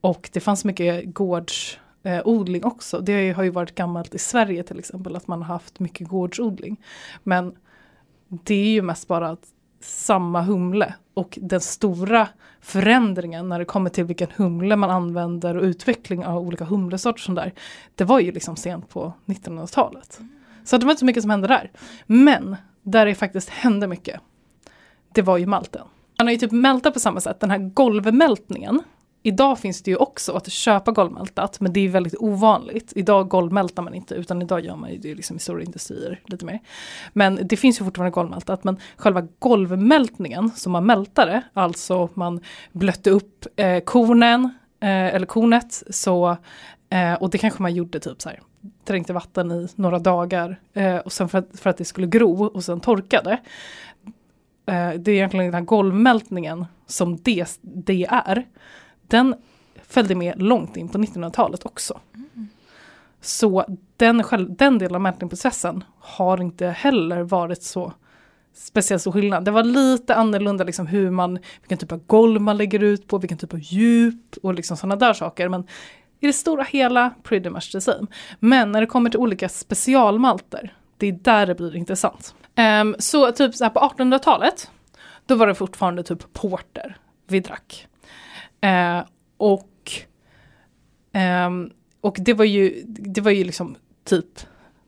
och 0.00 0.30
det 0.32 0.40
fanns 0.40 0.64
mycket 0.64 1.14
gårds 1.14 1.78
eh, 2.02 2.20
odling 2.24 2.64
också. 2.64 3.00
Det 3.00 3.32
har 3.32 3.42
ju 3.42 3.50
varit 3.50 3.74
gammalt 3.74 4.14
i 4.14 4.18
Sverige 4.18 4.62
till 4.62 4.78
exempel 4.78 5.16
att 5.16 5.28
man 5.28 5.42
har 5.42 5.54
haft 5.54 5.80
mycket 5.80 6.08
gårdsodling. 6.08 6.76
Men 7.22 7.56
det 8.28 8.54
är 8.54 8.70
ju 8.70 8.82
mest 8.82 9.08
bara 9.08 9.28
att 9.28 9.46
samma 9.80 10.42
humle 10.42 10.94
och 11.14 11.38
den 11.42 11.60
stora 11.60 12.28
förändringen 12.60 13.48
när 13.48 13.58
det 13.58 13.64
kommer 13.64 13.90
till 13.90 14.04
vilken 14.04 14.28
humle 14.36 14.76
man 14.76 14.90
använder 14.90 15.56
och 15.56 15.62
utveckling 15.62 16.26
av 16.26 16.38
olika 16.38 16.64
humlesorter 16.64 17.22
som 17.22 17.34
där. 17.34 17.52
Det 17.94 18.04
var 18.04 18.20
ju 18.20 18.32
liksom 18.32 18.56
sent 18.56 18.88
på 18.88 19.12
1900-talet. 19.26 20.20
Så 20.64 20.78
det 20.78 20.86
var 20.86 20.92
inte 20.92 21.00
så 21.00 21.06
mycket 21.06 21.22
som 21.22 21.30
hände 21.30 21.48
där. 21.48 21.70
Men 22.06 22.56
där 22.82 23.06
det 23.06 23.14
faktiskt 23.14 23.48
hände 23.48 23.86
mycket, 23.86 24.20
det 25.12 25.22
var 25.22 25.36
ju 25.36 25.46
malten. 25.46 25.86
Man 26.18 26.26
har 26.26 26.32
ju 26.32 26.38
typ 26.38 26.52
mältat 26.52 26.94
på 26.94 27.00
samma 27.00 27.20
sätt, 27.20 27.40
den 27.40 27.50
här 27.50 27.58
golvmältningen. 27.58 28.82
Idag 29.26 29.58
finns 29.58 29.82
det 29.82 29.90
ju 29.90 29.96
också 29.96 30.32
att 30.32 30.52
köpa 30.52 30.92
golvmältat, 30.92 31.60
men 31.60 31.72
det 31.72 31.80
är 31.80 31.88
väldigt 31.88 32.14
ovanligt. 32.18 32.92
Idag 32.96 33.28
golvmältar 33.28 33.82
man 33.82 33.94
inte, 33.94 34.14
utan 34.14 34.42
idag 34.42 34.60
gör 34.60 34.76
man 34.76 34.92
ju 34.92 34.98
det 34.98 35.14
liksom 35.14 35.36
i 35.36 35.40
stora 35.40 35.62
industrier 35.62 36.20
lite 36.24 36.44
mer. 36.44 36.60
Men 37.12 37.38
det 37.42 37.56
finns 37.56 37.80
ju 37.80 37.84
fortfarande 37.84 38.10
golvmältat, 38.14 38.64
men 38.64 38.76
själva 38.96 39.28
golvmältningen 39.38 40.50
som 40.50 40.72
man 40.72 40.86
mältade, 40.86 41.42
alltså 41.52 42.08
man 42.14 42.40
blötte 42.72 43.10
upp 43.10 43.46
eh, 43.56 43.80
kornen, 43.80 44.44
eh, 44.80 45.14
eller 45.14 45.26
kornet, 45.26 45.82
så, 45.90 46.36
eh, 46.90 47.14
och 47.14 47.30
det 47.30 47.38
kanske 47.38 47.62
man 47.62 47.74
gjorde 47.74 48.00
typ 48.00 48.22
så 48.22 48.28
här, 48.28 48.40
dränkte 48.84 49.12
vatten 49.12 49.52
i 49.52 49.68
några 49.74 49.98
dagar, 49.98 50.60
eh, 50.74 50.96
och 50.96 51.12
sen 51.12 51.28
för 51.28 51.38
att, 51.38 51.60
för 51.60 51.70
att 51.70 51.76
det 51.76 51.84
skulle 51.84 52.06
gro 52.06 52.44
och 52.44 52.64
sen 52.64 52.80
torkade. 52.80 53.32
Eh, 54.66 54.90
det 54.90 55.10
är 55.10 55.14
egentligen 55.14 55.46
den 55.46 55.54
här 55.54 55.60
golvmältningen 55.60 56.66
som 56.86 57.16
det, 57.16 57.58
det 57.62 58.06
är. 58.10 58.46
Den 59.08 59.34
följde 59.88 60.14
med 60.14 60.42
långt 60.42 60.76
in 60.76 60.88
på 60.88 60.98
1900-talet 60.98 61.66
också. 61.66 62.00
Så 63.20 63.64
den, 63.96 64.22
själv, 64.22 64.56
den 64.56 64.78
delen 64.78 64.94
av 64.94 65.00
mätningsprocessen 65.00 65.84
har 65.98 66.42
inte 66.42 66.66
heller 66.66 67.22
varit 67.22 67.62
så 67.62 67.92
speciellt 68.54 69.00
stor 69.00 69.12
skillnad. 69.12 69.44
Det 69.44 69.50
var 69.50 69.64
lite 69.64 70.14
annorlunda 70.14 70.64
liksom 70.64 70.86
hur 70.86 71.10
man, 71.10 71.38
vilken 71.60 71.78
typ 71.78 71.92
av 71.92 72.06
golv 72.06 72.40
man 72.40 72.56
lägger 72.56 72.82
ut 72.82 73.06
på, 73.06 73.18
vilken 73.18 73.38
typ 73.38 73.54
av 73.54 73.60
djup 73.60 74.36
och 74.42 74.54
liksom 74.54 74.76
sådana 74.76 74.96
där 74.96 75.12
saker. 75.12 75.48
Men 75.48 75.66
i 76.20 76.26
det 76.26 76.32
stora 76.32 76.62
hela 76.62 77.14
pretty 77.22 77.50
much 77.50 77.72
the 77.72 77.80
same. 77.80 78.06
Men 78.38 78.72
när 78.72 78.80
det 78.80 78.86
kommer 78.86 79.10
till 79.10 79.20
olika 79.20 79.48
specialmalter, 79.48 80.74
det 80.96 81.06
är 81.06 81.12
där 81.12 81.46
det 81.46 81.54
blir 81.54 81.76
intressant. 81.76 82.34
Um, 82.80 82.96
så 82.98 83.32
typ 83.32 83.54
så 83.54 83.64
här 83.64 83.70
på 83.70 83.80
1800-talet, 83.80 84.70
då 85.26 85.34
var 85.34 85.46
det 85.46 85.54
fortfarande 85.54 86.02
typ 86.02 86.32
porter 86.32 86.96
vi 87.26 87.40
drack. 87.40 87.86
Eh, 88.66 89.04
och 89.36 89.92
eh, 91.12 91.50
och 92.00 92.16
det 92.20 92.34
var 92.34 92.44
ju, 92.44 92.82
det 92.86 93.20
var 93.20 93.30
ju 93.30 93.44
liksom 93.44 93.76
typ 94.04 94.40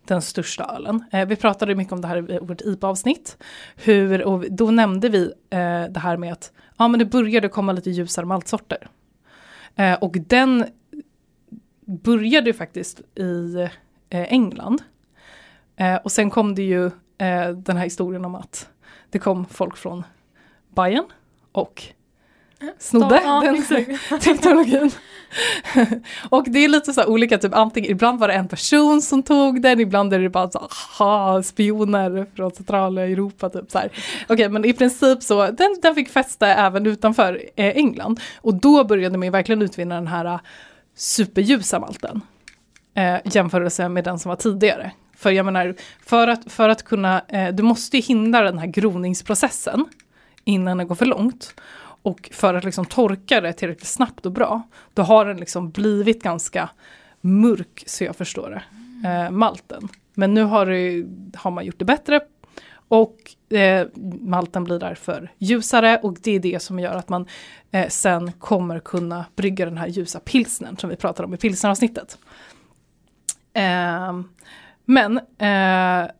den 0.04 0.22
största 0.22 0.64
ölen. 0.64 1.04
Eh, 1.12 1.28
vi 1.28 1.36
pratade 1.36 1.74
mycket 1.74 1.92
om 1.92 2.00
det 2.00 2.08
här 2.08 2.30
i 2.30 2.38
vårt 2.38 2.60
IPA-avsnitt. 2.60 3.36
Hur, 3.76 4.22
och 4.22 4.44
då 4.50 4.70
nämnde 4.70 5.08
vi 5.08 5.32
eh, 5.50 5.84
det 5.84 6.00
här 6.00 6.16
med 6.16 6.32
att 6.32 6.52
ja, 6.78 6.88
men 6.88 6.98
det 6.98 7.04
började 7.04 7.48
komma 7.48 7.72
lite 7.72 7.90
ljusare 7.90 8.26
maltsorter. 8.26 8.88
Eh, 9.74 9.94
och 9.94 10.16
den 10.26 10.64
började 11.84 12.50
ju 12.50 12.54
faktiskt 12.54 13.00
i 13.14 13.54
eh, 14.10 14.32
England. 14.32 14.82
Eh, 15.76 15.96
och 15.96 16.12
sen 16.12 16.30
kom 16.30 16.54
det 16.54 16.62
ju 16.62 16.86
eh, 17.18 17.48
den 17.56 17.76
här 17.76 17.84
historien 17.84 18.24
om 18.24 18.34
att 18.34 18.68
det 19.10 19.18
kom 19.18 19.46
folk 19.46 19.76
från 19.76 20.04
Bayern 20.74 21.06
och 21.52 21.84
snodde 22.78 23.20
Ja, 23.24 23.40
den 23.44 23.54
exakt. 23.54 24.22
teknologin. 24.24 24.90
och 26.28 26.44
det 26.48 26.64
är 26.64 26.68
lite 26.68 26.92
så 26.92 27.04
olika, 27.06 27.38
typ 27.38 27.54
antingen, 27.54 27.90
ibland 27.90 28.20
var 28.20 28.28
det 28.28 28.34
en 28.34 28.48
person 28.48 29.02
som 29.02 29.22
tog 29.22 29.62
den, 29.62 29.80
ibland 29.80 30.14
är 30.14 30.18
det 30.18 30.30
bara 30.30 30.50
så 30.50 30.58
aha, 30.58 31.42
spioner 31.42 32.26
från 32.36 32.50
centrala 32.50 33.02
Europa. 33.02 33.50
Typ 33.50 33.70
så 33.70 33.78
här. 33.78 33.90
Okej, 34.28 34.48
men 34.48 34.64
i 34.64 34.72
princip 34.72 35.22
så, 35.22 35.46
den, 35.46 35.76
den 35.82 35.94
fick 35.94 36.08
fäste 36.08 36.46
även 36.46 36.86
utanför 36.86 37.42
eh, 37.56 37.76
England. 37.76 38.20
Och 38.36 38.54
då 38.54 38.84
började 38.84 39.18
man 39.18 39.26
ju 39.26 39.30
verkligen 39.30 39.62
utvinna 39.62 39.94
den 39.94 40.06
här 40.06 40.24
eh, 40.24 40.40
superljusa 40.96 41.78
malten. 41.80 42.20
Eh, 42.94 43.16
jämförelse 43.24 43.88
med 43.88 44.04
den 44.04 44.18
som 44.18 44.28
var 44.28 44.36
tidigare. 44.36 44.92
För 45.16 45.30
jag 45.30 45.46
menar, 45.46 45.74
för 46.06 46.28
att, 46.28 46.52
för 46.52 46.68
att 46.68 46.82
kunna, 46.82 47.22
eh, 47.28 47.54
du 47.54 47.62
måste 47.62 47.96
ju 47.96 48.02
hindra 48.02 48.42
den 48.42 48.58
här 48.58 48.66
groningsprocessen 48.66 49.84
innan 50.44 50.78
det 50.78 50.84
går 50.84 50.94
för 50.94 51.06
långt. 51.06 51.54
Och 52.08 52.30
för 52.32 52.54
att 52.54 52.64
liksom 52.64 52.84
torka 52.84 53.40
det 53.40 53.52
tillräckligt 53.52 53.88
snabbt 53.88 54.26
och 54.26 54.32
bra, 54.32 54.62
då 54.94 55.02
har 55.02 55.24
den 55.24 55.36
liksom 55.36 55.70
blivit 55.70 56.22
ganska 56.22 56.70
mörk 57.20 57.84
så 57.86 58.04
jag 58.04 58.16
förstår 58.16 58.50
det, 58.50 58.62
eh, 59.08 59.30
malten. 59.30 59.88
Men 60.14 60.34
nu 60.34 60.42
har, 60.42 60.66
det, 60.66 61.06
har 61.38 61.50
man 61.50 61.64
gjort 61.64 61.78
det 61.78 61.84
bättre 61.84 62.20
och 62.88 63.16
eh, 63.56 63.86
malten 64.20 64.64
blir 64.64 64.78
därför 64.78 65.32
ljusare 65.38 66.00
och 66.02 66.16
det 66.22 66.30
är 66.30 66.40
det 66.40 66.62
som 66.62 66.78
gör 66.78 66.94
att 66.94 67.08
man 67.08 67.26
eh, 67.70 67.88
sen 67.88 68.32
kommer 68.32 68.80
kunna 68.80 69.24
brygga 69.36 69.64
den 69.64 69.78
här 69.78 69.86
ljusa 69.86 70.20
pilsnern 70.20 70.76
som 70.76 70.90
vi 70.90 70.96
pratade 70.96 71.26
om 71.26 71.34
i 71.34 71.36
pilsneravsnittet. 71.36 72.18
Eh, 73.52 74.20
men 74.84 75.18
eh, 75.18 76.10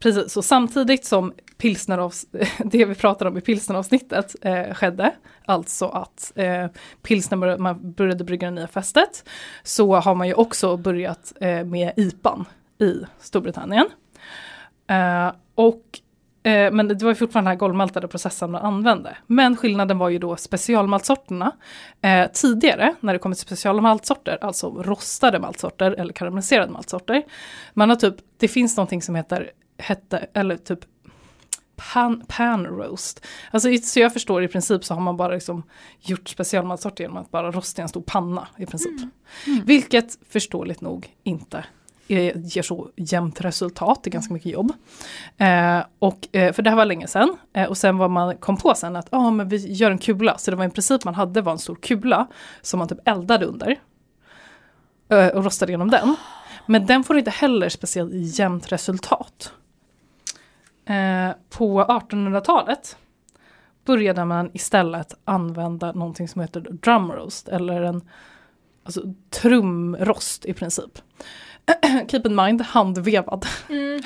precis, 0.00 0.32
så 0.32 0.42
samtidigt 0.42 1.04
som 1.04 1.32
det 2.64 2.84
vi 2.84 2.94
pratade 2.94 3.30
om 3.30 3.38
i 3.38 3.40
pilsneravsnittet 3.40 4.36
eh, 4.42 4.74
skedde, 4.74 5.12
alltså 5.44 5.86
att 5.86 6.32
eh, 6.34 6.66
pilsner 7.02 7.38
började, 7.38 7.62
man 7.62 7.92
började 7.92 8.24
brygga 8.24 8.46
det 8.46 8.54
nya 8.54 8.68
fästet, 8.68 9.28
så 9.62 9.96
har 9.96 10.14
man 10.14 10.28
ju 10.28 10.34
också 10.34 10.76
börjat 10.76 11.32
eh, 11.40 11.64
med 11.64 11.92
IPAn 11.96 12.44
i 12.78 13.04
Storbritannien. 13.18 13.86
Eh, 14.86 15.32
och, 15.54 16.00
eh, 16.42 16.72
men 16.72 16.88
det 16.88 17.02
var 17.02 17.10
ju 17.10 17.14
fortfarande 17.14 17.50
den 17.50 17.56
här 17.56 17.58
golvmaltade 17.58 18.08
processen 18.08 18.50
man 18.50 18.62
använde. 18.62 19.16
Men 19.26 19.56
skillnaden 19.56 19.98
var 19.98 20.08
ju 20.08 20.18
då 20.18 20.36
specialmaltsorterna. 20.36 21.52
Eh, 22.00 22.26
tidigare 22.32 22.94
när 23.00 23.12
det 23.12 23.18
kommer 23.18 23.36
till 23.36 23.42
specialmaltsorter, 23.42 24.38
alltså 24.40 24.82
rostade 24.82 25.38
maltsorter 25.38 25.90
eller 25.90 26.12
karamelliserade 26.12 26.72
maltsorter. 26.72 27.22
Man 27.74 27.88
har 27.88 27.96
typ, 27.96 28.14
det 28.36 28.48
finns 28.48 28.76
någonting 28.76 29.02
som 29.02 29.14
heter, 29.14 29.50
hette, 29.78 30.26
eller 30.34 30.56
typ 30.56 30.80
pan, 31.76 32.24
pan 32.28 32.66
roast. 32.66 33.26
Alltså 33.50 33.68
så 33.82 34.00
jag 34.00 34.12
förstår 34.12 34.42
i 34.42 34.48
princip 34.48 34.84
så 34.84 34.94
har 34.94 35.00
man 35.00 35.16
bara 35.16 35.34
liksom 35.34 35.62
gjort 36.00 36.28
specialmatsorter 36.28 37.04
genom 37.04 37.16
att 37.16 37.30
bara 37.30 37.50
rosta 37.50 37.82
i 37.82 37.82
en 37.82 37.88
stor 37.88 38.02
panna 38.02 38.48
i 38.58 38.66
princip. 38.66 38.98
Mm. 38.98 39.10
Mm. 39.46 39.64
Vilket 39.64 40.18
förståeligt 40.28 40.80
nog 40.80 41.08
inte 41.22 41.64
ger 42.06 42.62
så 42.62 42.90
jämnt 42.96 43.40
resultat, 43.40 44.00
det 44.02 44.08
är 44.08 44.12
ganska 44.12 44.34
mycket 44.34 44.52
jobb. 44.52 44.72
Eh, 45.36 45.80
och, 45.98 46.28
eh, 46.32 46.52
för 46.52 46.62
det 46.62 46.70
här 46.70 46.76
var 46.76 46.84
länge 46.84 47.06
sedan. 47.06 47.36
Eh, 47.52 47.68
och 47.68 47.78
sen 47.78 47.98
var 47.98 48.08
man 48.08 48.36
kom 48.36 48.56
på 48.56 48.74
sen 48.74 48.96
att 48.96 49.08
ah, 49.10 49.30
men 49.30 49.48
vi 49.48 49.56
gör 49.56 49.90
en 49.90 49.98
kula, 49.98 50.38
så 50.38 50.50
det 50.50 50.56
var 50.56 50.64
i 50.64 50.70
princip 50.70 51.04
man 51.04 51.14
hade 51.14 51.40
var 51.40 51.52
en 51.52 51.58
stor 51.58 51.74
kula 51.74 52.26
som 52.62 52.78
man 52.78 52.88
typ 52.88 52.98
eldade 53.04 53.46
under. 53.46 53.76
Eh, 55.08 55.26
och 55.26 55.44
rostade 55.44 55.72
genom 55.72 55.90
den. 55.90 56.16
Men 56.66 56.86
den 56.86 57.04
får 57.04 57.18
inte 57.18 57.30
heller 57.30 57.68
speciellt 57.68 58.12
jämnt 58.14 58.72
resultat. 58.72 59.52
Eh, 60.86 61.30
på 61.50 61.84
1800-talet 61.84 62.96
började 63.84 64.24
man 64.24 64.50
istället 64.52 65.14
använda 65.24 65.92
någonting 65.92 66.28
som 66.28 66.40
heter 66.40 66.60
drum 66.60 67.12
roast 67.12 67.48
eller 67.48 67.82
en 67.82 68.08
alltså, 68.84 69.02
trumrost 69.30 70.44
i 70.44 70.52
princip. 70.54 70.98
keep 72.08 72.22
in 72.24 72.34
mind, 72.34 72.62
handvevad. 72.62 73.46
Mm. 73.68 74.00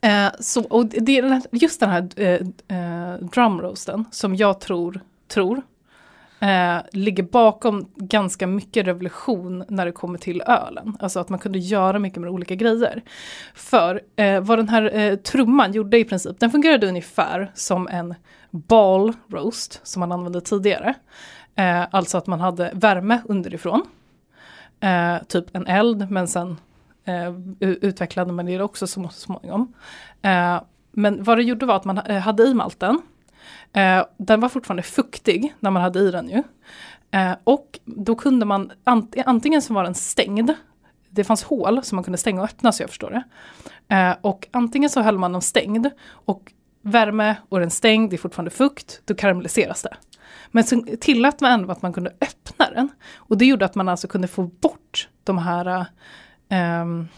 eh, 0.00 0.32
så, 0.40 0.64
och 0.64 0.86
det 0.86 1.18
är 1.18 1.42
just 1.52 1.80
den 1.80 1.90
här 1.90 2.08
eh, 2.16 2.40
eh, 2.78 3.14
drumroasten 3.20 4.04
som 4.10 4.36
jag 4.36 4.60
tror, 4.60 5.00
tror 5.28 5.62
eh, 6.40 6.78
ligger 6.92 7.22
bakom 7.22 7.88
ganska 7.96 8.46
mycket 8.46 8.86
revolution 8.86 9.64
när 9.68 9.86
det 9.86 9.92
kommer 9.92 10.18
till 10.18 10.42
ölen. 10.46 10.96
Alltså 11.00 11.20
att 11.20 11.28
man 11.28 11.38
kunde 11.38 11.58
göra 11.58 11.98
mycket 11.98 12.20
med 12.20 12.30
olika 12.30 12.54
grejer. 12.54 13.02
För 13.54 14.00
eh, 14.16 14.40
vad 14.40 14.58
den 14.58 14.68
här 14.68 14.96
eh, 14.96 15.16
trumman 15.16 15.72
gjorde 15.72 15.98
i 15.98 16.04
princip, 16.04 16.40
den 16.40 16.50
fungerade 16.50 16.88
ungefär 16.88 17.50
som 17.54 17.88
en 17.88 18.14
ball 18.50 19.12
roast 19.28 19.80
som 19.82 20.00
man 20.00 20.12
använde 20.12 20.40
tidigare. 20.40 20.94
Eh, 21.54 21.86
alltså 21.90 22.18
att 22.18 22.26
man 22.26 22.40
hade 22.40 22.70
värme 22.74 23.20
underifrån 23.24 23.82
eh, 24.80 25.22
typ 25.28 25.56
en 25.56 25.66
eld 25.66 26.10
men 26.10 26.28
sen 26.28 26.56
eh, 27.04 27.32
utvecklade 27.60 28.32
man 28.32 28.46
det 28.46 28.60
också 28.60 28.86
så 28.86 29.08
småningom. 29.08 29.72
Eh, 30.22 30.60
men 30.92 31.22
vad 31.22 31.38
det 31.38 31.42
gjorde 31.42 31.66
var 31.66 31.76
att 31.76 31.84
man 31.84 31.98
eh, 31.98 32.18
hade 32.18 32.42
i 32.42 32.54
malten. 32.54 33.02
Eh, 33.72 34.04
den 34.16 34.40
var 34.40 34.48
fortfarande 34.48 34.82
fuktig 34.82 35.54
när 35.60 35.70
man 35.70 35.82
hade 35.82 35.98
i 36.00 36.10
den 36.10 36.28
ju. 36.28 36.42
Eh, 37.10 37.36
och 37.44 37.78
då 37.84 38.14
kunde 38.14 38.46
man, 38.46 38.72
ant 38.84 39.14
antingen 39.26 39.62
så 39.62 39.74
var 39.74 39.84
den 39.84 39.94
stängd, 39.94 40.50
det 41.10 41.24
fanns 41.24 41.44
hål 41.44 41.82
som 41.82 41.96
man 41.96 42.04
kunde 42.04 42.18
stänga 42.18 42.40
och 42.40 42.48
öppna 42.48 42.72
så 42.72 42.82
jag 42.82 42.90
förstår 42.90 43.10
det. 43.10 43.24
Eh, 43.94 44.16
och 44.20 44.48
antingen 44.50 44.90
så 44.90 45.00
höll 45.00 45.18
man 45.18 45.32
den 45.32 45.42
stängd 45.42 45.90
och 46.08 46.52
värme 46.82 47.36
och 47.48 47.60
den 47.60 47.70
stängd, 47.70 48.10
det 48.10 48.16
är 48.16 48.18
fortfarande 48.18 48.50
fukt, 48.50 49.02
då 49.04 49.14
karamelliseras 49.14 49.82
det. 49.82 49.96
Men 50.50 50.64
så 50.64 50.84
tillät 51.00 51.40
man 51.40 51.52
ändå 51.52 51.72
att 51.72 51.82
man 51.82 51.92
kunde 51.92 52.10
öppna 52.10 52.70
den. 52.70 52.88
Och 53.16 53.38
det 53.38 53.44
gjorde 53.44 53.64
att 53.64 53.74
man 53.74 53.88
alltså 53.88 54.08
kunde 54.08 54.28
få 54.28 54.42
bort 54.42 55.08
de 55.24 55.38
här 55.38 55.86
um, 56.82 57.08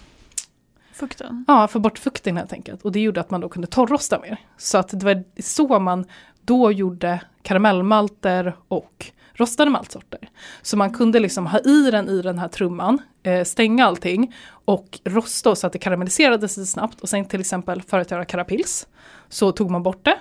Fukten? 0.99 1.45
Ja, 1.49 1.69
få 1.69 1.79
bort 1.79 1.99
fukten 1.99 2.37
helt 2.37 2.53
enkelt. 2.53 2.83
Och 2.83 2.93
det 2.93 3.01
gjorde 3.01 3.21
att 3.21 3.31
man 3.31 3.41
då 3.41 3.49
kunde 3.49 3.69
torrrosta 3.69 4.19
mer. 4.19 4.41
Så 4.57 4.79
att 4.79 4.89
det 4.89 5.05
var 5.05 5.25
så 5.43 5.79
man 5.79 6.05
då 6.41 6.73
gjorde 6.73 7.21
karamellmalter 7.43 8.57
och 8.69 9.13
rostade 9.33 9.71
maltsorter. 9.71 10.29
Så 10.63 10.77
man 10.77 10.93
kunde 10.93 11.21
liksom 11.21 11.47
ha 11.47 11.59
i 11.59 11.91
den 11.91 12.09
i 12.09 12.23
den 12.23 12.39
här 12.39 12.49
trumman, 12.49 12.99
eh, 13.23 13.45
stänga 13.45 13.87
allting 13.87 14.35
och 14.49 15.01
rosta 15.05 15.55
så 15.55 15.67
att 15.67 15.73
det 15.73 15.79
karamelliserades 15.79 16.71
snabbt 16.71 17.01
och 17.01 17.09
sen 17.09 17.25
till 17.25 17.41
exempel 17.41 17.83
för 17.83 17.99
att 17.99 18.11
göra 18.11 18.25
karapils 18.25 18.87
så 19.29 19.53
tog 19.53 19.71
man 19.71 19.83
bort 19.83 20.05
det 20.05 20.19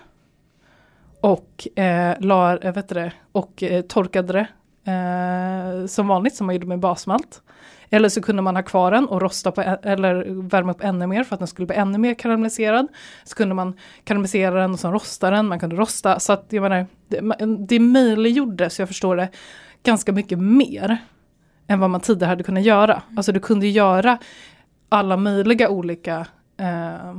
och, 1.21 1.80
eh, 1.80 2.15
la, 2.19 2.57
eh, 2.57 2.73
vet 2.73 2.89
det, 2.89 3.13
och 3.32 3.63
eh, 3.63 3.82
torkade 3.82 4.34
det 4.34 4.47
eh, 4.91 5.86
som 5.88 6.07
vanligt 6.07 6.36
som 6.36 6.45
man 6.45 6.55
gjorde 6.55 6.67
med 6.67 6.80
basmalt. 6.80 7.41
Eller 7.89 8.09
så 8.09 8.21
kunde 8.21 8.41
man 8.41 8.55
ha 8.55 8.63
kvar 8.63 8.91
den 8.91 9.07
och 9.07 9.21
rosta 9.21 9.51
på, 9.51 9.61
eller 9.83 10.25
värma 10.49 10.71
upp 10.71 10.83
ännu 10.83 11.07
mer 11.07 11.23
för 11.23 11.35
att 11.35 11.39
den 11.39 11.47
skulle 11.47 11.65
bli 11.65 11.75
ännu 11.75 11.97
mer 11.97 12.13
karamelliserad. 12.13 12.88
Så 13.23 13.35
kunde 13.35 13.55
man 13.55 13.73
karamellisera 14.03 14.61
den 14.61 14.71
och 14.71 14.79
sen 14.79 14.91
rosta 14.91 15.31
den, 15.31 15.47
man 15.47 15.59
kunde 15.59 15.75
rosta. 15.75 16.19
Så 16.19 16.33
att 16.33 16.45
jag 16.49 16.61
menar, 16.61 16.85
det, 17.07 17.55
det 17.67 17.79
möjliggjorde, 17.79 18.69
så 18.69 18.81
jag 18.81 18.89
förstår 18.89 19.15
det, 19.15 19.29
ganska 19.83 20.11
mycket 20.11 20.39
mer 20.39 20.97
än 21.67 21.79
vad 21.79 21.89
man 21.89 22.01
tidigare 22.01 22.29
hade 22.29 22.43
kunnat 22.43 22.63
göra. 22.63 23.01
Alltså 23.17 23.31
du 23.31 23.39
kunde 23.39 23.67
göra 23.67 24.17
alla 24.89 25.17
möjliga 25.17 25.69
olika 25.69 26.27
eh, 26.57 27.09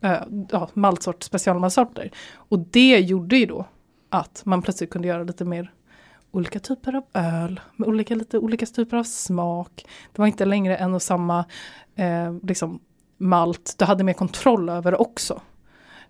äh, 0.00 0.22
ja, 0.50 0.68
maltsort, 0.72 1.22
specialmaltsorter. 1.22 2.10
Och 2.34 2.58
det 2.58 2.98
gjorde 2.98 3.36
ju 3.36 3.46
då 3.46 3.66
att 4.10 4.42
man 4.44 4.62
plötsligt 4.62 4.90
kunde 4.90 5.08
göra 5.08 5.22
lite 5.22 5.44
mer 5.44 5.72
olika 6.36 6.60
typer 6.60 6.94
av 6.94 7.04
öl 7.12 7.60
med 7.76 7.88
olika, 7.88 8.14
lite 8.14 8.38
olika 8.38 8.66
typer 8.66 8.96
av 8.96 9.04
smak. 9.04 9.86
Det 10.12 10.18
var 10.18 10.26
inte 10.26 10.44
längre 10.44 10.76
en 10.76 10.94
och 10.94 11.02
samma 11.02 11.44
eh, 11.96 12.34
liksom, 12.42 12.80
malt, 13.18 13.74
du 13.78 13.84
hade 13.84 14.04
mer 14.04 14.12
kontroll 14.12 14.68
över 14.68 14.90
det 14.90 14.96
också. 14.96 15.40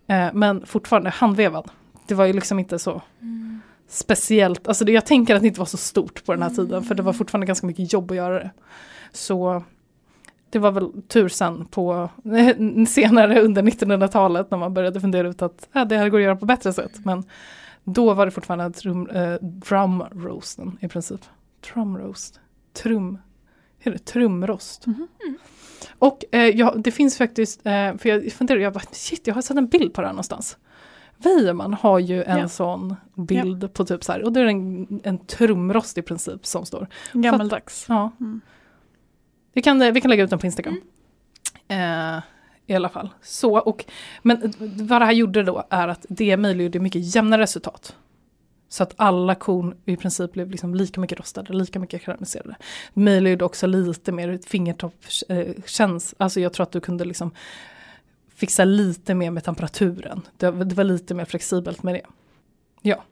Eh, 0.07 0.29
men 0.33 0.67
fortfarande 0.67 1.11
handvevad. 1.11 1.71
Det 2.07 2.15
var 2.15 2.25
ju 2.25 2.33
liksom 2.33 2.59
inte 2.59 2.79
så 2.79 3.03
mm. 3.21 3.61
speciellt, 3.89 4.69
alltså 4.69 4.85
det, 4.85 4.93
jag 4.93 5.07
tänker 5.07 5.35
att 5.35 5.43
det 5.43 5.49
inte 5.49 5.61
var 5.61 5.67
så 5.67 5.77
stort 5.77 6.25
på 6.25 6.33
den 6.33 6.43
här 6.43 6.51
tiden 6.51 6.83
för 6.83 6.95
det 6.95 7.03
var 7.03 7.13
fortfarande 7.13 7.47
ganska 7.47 7.67
mycket 7.67 7.93
jobb 7.93 8.11
att 8.11 8.17
göra 8.17 8.35
det. 8.35 8.51
Så 9.13 9.63
det 10.51 10.59
var 10.59 10.73
väl 10.73 11.03
tur 11.09 11.29
sen 11.29 11.65
på 11.65 12.11
senare 12.89 13.41
under 13.41 13.63
1900-talet 13.63 14.51
när 14.51 14.59
man 14.59 14.75
började 14.75 15.01
fundera 15.01 15.29
ut 15.29 15.43
att 15.43 15.69
äh, 15.75 15.85
det 15.85 15.97
här 15.97 16.09
går 16.09 16.19
att 16.19 16.25
göra 16.25 16.37
på 16.37 16.47
bättre 16.47 16.73
sätt. 16.73 16.93
Men 17.05 17.25
då 17.87 18.15
var 18.15 18.25
det 18.27 18.33
fortfarande 18.33 18.71
trum, 18.71 19.09
äh, 19.09 19.35
drum 19.41 20.05
roasten 20.13 20.79
i 20.81 20.89
princip. 20.89 21.21
Drum 21.75 21.99
roast. 21.99 22.41
Trum. 22.73 23.19
Hur 23.79 23.93
är 23.93 23.99
det? 23.99 24.05
Trumrost. 24.05 24.87
Mm 24.87 24.99
-hmm. 24.99 25.35
Och 25.99 26.25
eh, 26.33 26.49
ja, 26.49 26.75
det 26.77 26.91
finns 26.91 27.19
faktiskt, 27.19 27.67
eh, 27.67 27.97
för 27.97 28.09
jag 28.09 28.33
funderar, 28.33 28.61
jag 28.61 28.73
bara, 28.73 28.85
shit 28.93 29.27
jag 29.27 29.35
har 29.35 29.43
sett 29.43 29.57
en 29.57 29.67
bild 29.67 29.95
på 29.95 30.01
det 30.01 30.07
här 30.07 30.15
någonstans. 30.15 30.59
Weijerman 31.17 31.75
har 31.75 31.99
ju 31.99 32.23
en 32.23 32.39
ja. 32.39 32.49
sån 32.49 32.97
bild 33.15 33.65
ja. 33.65 33.69
på 33.69 33.85
typ 33.85 34.05
så 34.05 34.13
här, 34.13 34.23
och 34.23 34.33
det 34.33 34.41
är 34.41 34.45
en, 34.45 35.01
en 35.05 35.19
trumrost 35.19 35.99
i 35.99 36.03
princip 36.03 36.47
som 36.47 36.67
står. 36.67 36.89
Gammaldags. 37.13 37.87
ja. 37.89 38.13
Mm. 38.21 38.41
Vi 39.53 39.63
kan, 39.63 39.93
vi 39.95 40.01
kan 40.01 40.11
lägga 40.11 40.25
ut 40.25 40.31
den 40.31 40.39
på 40.39 40.47
Instagram. 40.47 40.81
Mm. 41.69 42.17
Eh, 42.17 42.23
i 42.67 42.75
alla 42.75 42.89
fall. 42.89 43.09
Så, 43.23 43.59
och, 43.59 43.85
men 44.23 44.53
vad 44.59 45.01
det 45.01 45.05
här 45.05 45.13
gjorde 45.13 45.43
då 45.43 45.65
är 45.71 45.89
att 45.89 46.07
det 46.09 46.37
möjliggjorde 46.37 46.79
mycket 46.79 47.15
jämnare 47.15 47.43
resultat. 47.43 47.97
Så 48.69 48.83
att 48.83 48.95
alla 48.97 49.35
korn 49.35 49.75
i 49.85 49.97
princip 49.97 50.33
blev 50.33 50.51
liksom 50.51 50.75
lika 50.75 51.01
mycket 51.01 51.19
rostade, 51.19 51.53
lika 51.53 51.79
mycket 51.79 52.03
karamelliserade. 52.03 52.57
Möjliggjorde 52.95 53.45
också 53.45 53.67
lite 53.67 54.13
mer 54.13 54.39
fingertoppskänsla, 54.47 56.17
eh, 56.19 56.25
alltså 56.25 56.41
jag 56.41 56.53
tror 56.53 56.63
att 56.65 56.73
du 56.73 56.81
kunde 56.81 57.05
liksom 57.05 57.31
fixa 58.35 58.65
lite 58.65 59.15
mer 59.15 59.31
med 59.31 59.45
temperaturen. 59.45 60.23
Det, 60.37 60.51
det, 60.51 60.75
var 60.75 60.85
lite 60.85 61.15
mer 61.15 61.25
flexibelt 61.25 61.83
med 61.83 61.95
det. 61.95 62.07
Ja, 62.83 63.05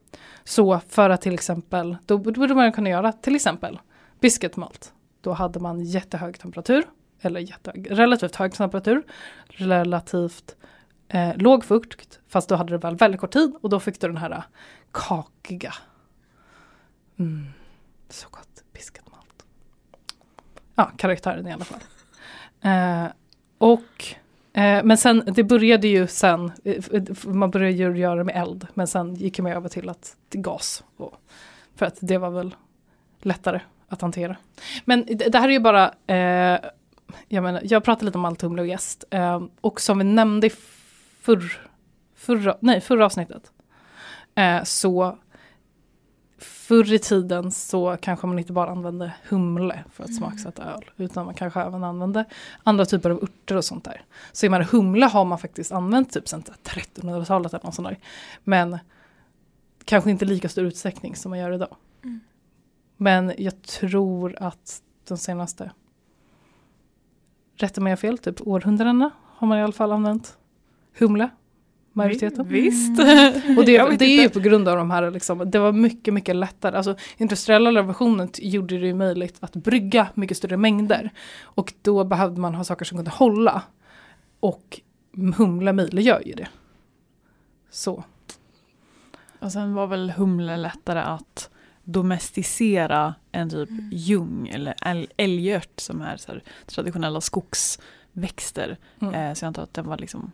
så 0.45 0.81
för 0.89 1.11
att 1.11 1.21
till 1.21 1.35
exempel, 1.35 1.97
då 2.07 2.19
borde 2.19 2.55
man 2.55 2.73
kunna 2.73 2.91
göra 2.91 3.13
till 3.13 3.37
exempel 3.37 3.79
biscuitmalt 4.21 4.93
då 5.25 5.33
hade 5.33 5.61
man 5.61 5.81
jättehög 5.85 6.39
temperatur, 6.39 6.85
eller 7.25 7.41
jättehög, 7.41 7.87
relativt 7.91 8.37
hög 8.37 8.53
temperatur, 8.53 9.03
relativt 9.47 10.57
eh, 11.09 11.37
låg 11.37 11.65
fukt, 11.65 12.21
fast 12.29 12.49
då 12.49 12.57
hade 12.57 12.73
det 12.73 12.79
väl 12.79 12.97
väldigt 12.97 13.21
kort 13.21 13.33
tid 13.33 13.55
och 13.63 13.71
då 13.71 13.81
fick 13.81 14.01
du 14.01 14.07
den 14.07 14.17
här 14.17 14.31
eh, 14.31 14.43
kakiga. 14.93 15.75
Mm, 17.19 17.47
så 18.09 18.29
gott, 18.31 18.65
piskat 18.73 19.11
malt. 19.11 19.45
Ja, 20.75 20.91
karaktären 20.97 21.47
i 21.47 21.53
alla 21.53 21.65
fall. 21.65 21.81
Eh, 22.61 23.07
och 23.59 24.05
eh, 24.53 24.85
men 24.85 24.99
sen, 24.99 25.23
det 25.27 25.45
började 25.45 25.89
ju 25.89 26.07
sen, 26.07 26.53
eh, 26.65 26.85
man 27.25 27.51
började 27.51 27.73
ju 27.73 27.99
göra 27.99 28.15
det 28.15 28.25
med 28.25 28.37
eld, 28.37 28.67
men 28.75 28.87
sen 28.87 29.15
gick 29.15 29.39
man 29.39 29.53
över 29.53 29.69
till 29.69 29.89
att 29.89 30.17
till 30.29 30.41
gas. 30.41 30.85
Och, 30.97 31.15
för 31.75 31.87
att 31.87 31.99
det 32.01 32.19
var 32.19 32.31
väl 32.31 32.55
lättare 33.21 33.61
att 33.89 34.01
hantera. 34.01 34.37
Men 34.85 35.07
det, 35.07 35.15
det 35.15 35.39
här 35.39 35.49
är 35.49 35.53
ju 35.53 35.61
bara, 35.61 35.95
eh, 36.07 36.61
jag, 37.29 37.43
menar, 37.43 37.63
jag 37.65 37.85
pratade 37.85 38.07
lite 38.07 38.19
om 38.19 38.25
Altumle 38.25 38.63
och 38.63 38.69
gäst, 38.69 39.05
eh, 39.11 39.43
och 39.61 39.81
som 39.81 39.99
vi 39.99 40.05
nämnde 40.05 40.47
i 40.47 40.51
förr, 41.21 41.61
förra, 42.15 42.57
nej, 42.61 42.81
förra 42.81 43.07
avsnittet, 43.07 43.53
eh, 44.35 44.63
så 44.63 45.19
förr 46.39 46.93
i 46.93 46.99
tiden 46.99 47.51
så 47.51 47.97
kanske 48.01 48.27
man 48.27 48.39
inte 48.39 48.53
bara 48.53 48.71
använde 48.71 49.13
humle 49.29 49.85
för 49.93 50.05
att 50.05 50.11
mm. 50.11 50.19
smaksätta 50.19 50.65
öl, 50.65 50.91
utan 50.97 51.27
man 51.27 51.35
kanske 51.35 51.61
även 51.61 51.85
använde 51.85 52.25
andra 52.63 52.85
typer 52.85 53.11
av 53.11 53.23
örter 53.23 53.57
och 53.57 53.65
sånt 53.65 53.85
där. 53.85 54.05
Så 54.33 54.47
jag 54.47 54.51
menar, 54.51 54.65
humle 54.65 55.07
har 55.07 55.25
man 55.25 55.39
faktiskt 55.39 55.73
använt 55.73 56.13
typ 56.13 56.29
sedan 56.29 56.43
1300-talet 56.65 57.55
eller 57.55 57.65
något 57.65 57.75
sånt 57.75 57.89
där. 57.89 57.99
Men 58.45 58.79
kanske 59.85 60.11
inte 60.11 60.25
lika 60.25 60.49
stor 60.49 60.65
utsträckning 60.65 61.17
som 61.17 61.31
man 61.31 61.39
gör 61.39 61.53
idag. 61.53 61.77
Mm. 62.05 62.21
Men 62.97 63.33
jag 63.39 63.63
tror 63.63 64.37
att 64.43 64.83
de 65.09 65.19
senaste, 65.19 65.71
rätta 67.57 67.81
mig 67.81 67.91
jag 67.91 68.01
fel, 68.01 68.19
typ 68.19 68.41
århundradena 68.41 69.11
har 69.37 69.47
man 69.47 69.59
i 69.59 69.63
alla 69.63 69.73
fall 69.73 69.93
använt 69.93 70.37
humle 70.99 71.29
majoriteten. 71.95 72.49
Visst. 72.49 73.01
Mm. 73.01 73.59
Och 73.59 73.65
det, 73.65 73.97
det 73.99 74.05
är 74.05 74.23
ju 74.23 74.29
på 74.29 74.41
grund 74.41 74.69
av 74.69 74.77
de 74.77 74.91
här, 74.91 75.11
liksom, 75.11 75.51
det 75.51 75.59
var 75.59 75.73
mycket, 75.73 76.15
mycket 76.15 76.37
lättare. 76.37 76.77
Alltså 76.77 76.97
industriella 77.17 77.73
revolutionen 77.73 78.29
gjorde 78.39 78.79
det 78.79 78.87
ju 78.87 78.95
möjligt 78.95 79.37
att 79.41 79.57
brygga 79.57 80.09
mycket 80.15 80.37
större 80.37 80.57
mängder. 80.57 81.11
Och 81.43 81.75
då 81.83 82.05
behövde 82.05 82.41
man 82.41 82.55
ha 82.55 82.65
saker 82.65 82.85
som 82.85 82.99
kunde 82.99 83.11
hålla. 83.11 83.63
Och 84.41 84.81
humle 85.37 85.73
möjliggör 85.73 86.23
ju 86.27 86.33
det. 86.33 86.49
Så. 87.71 88.05
Och 89.39 89.53
sen 89.53 89.75
var 89.75 89.87
väl 89.87 90.11
humle 90.11 90.57
lättare 90.57 91.01
att 91.01 91.51
domesticera 91.85 93.15
än 93.33 93.51
typ 93.51 93.71
mm. 93.71 93.91
ljung 93.93 94.49
eller 94.49 94.75
älgört 95.17 95.81
som 95.81 96.03
är 96.03 96.17
så 96.17 96.33
traditionella 96.67 97.21
skogsväxter. 97.21 98.79
Mm. 99.01 99.15
Eh, 99.15 99.35
så 99.35 99.45
jag 99.45 99.49
antar 99.49 99.63
att 99.63 99.75
den 99.75 99.87
var 99.87 99.99
liksom 99.99 100.33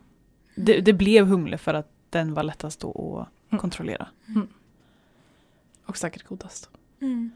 det, 0.54 0.80
det, 0.80 0.92
blev 0.92 1.26
humle 1.26 1.58
för 1.58 1.74
att 1.74 1.88
den 2.10 2.34
var 2.34 2.42
lättast 2.42 2.84
att 2.84 2.96
mm. 2.96 3.60
kontrollera. 3.60 4.08
Mm. 4.28 4.48
Och 5.86 5.96
säkert 5.96 6.22
godast. 6.22 6.70
Mm. 7.00 7.30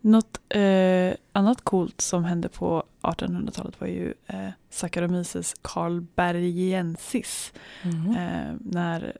Något 0.00 0.40
eh, 0.48 1.14
annat 1.32 1.62
coolt 1.62 2.00
som 2.00 2.24
hände 2.24 2.48
på 2.48 2.84
1800-talet 3.02 3.80
var 3.80 3.88
ju 3.88 4.14
eh, 4.26 4.48
Saccharomyces 4.70 5.54
carlbergiensis. 5.62 7.52
Mm. 7.82 8.10
Eh, 8.16 8.54
när 8.60 9.16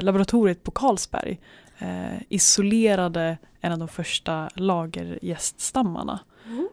laboratoriet 0.00 0.62
på 0.62 0.70
Carlsberg 0.70 1.40
eh, 1.78 2.22
isolerade 2.28 3.38
en 3.60 3.72
av 3.72 3.78
de 3.78 3.88
första 3.88 4.50
lagergäststammarna. 4.54 6.20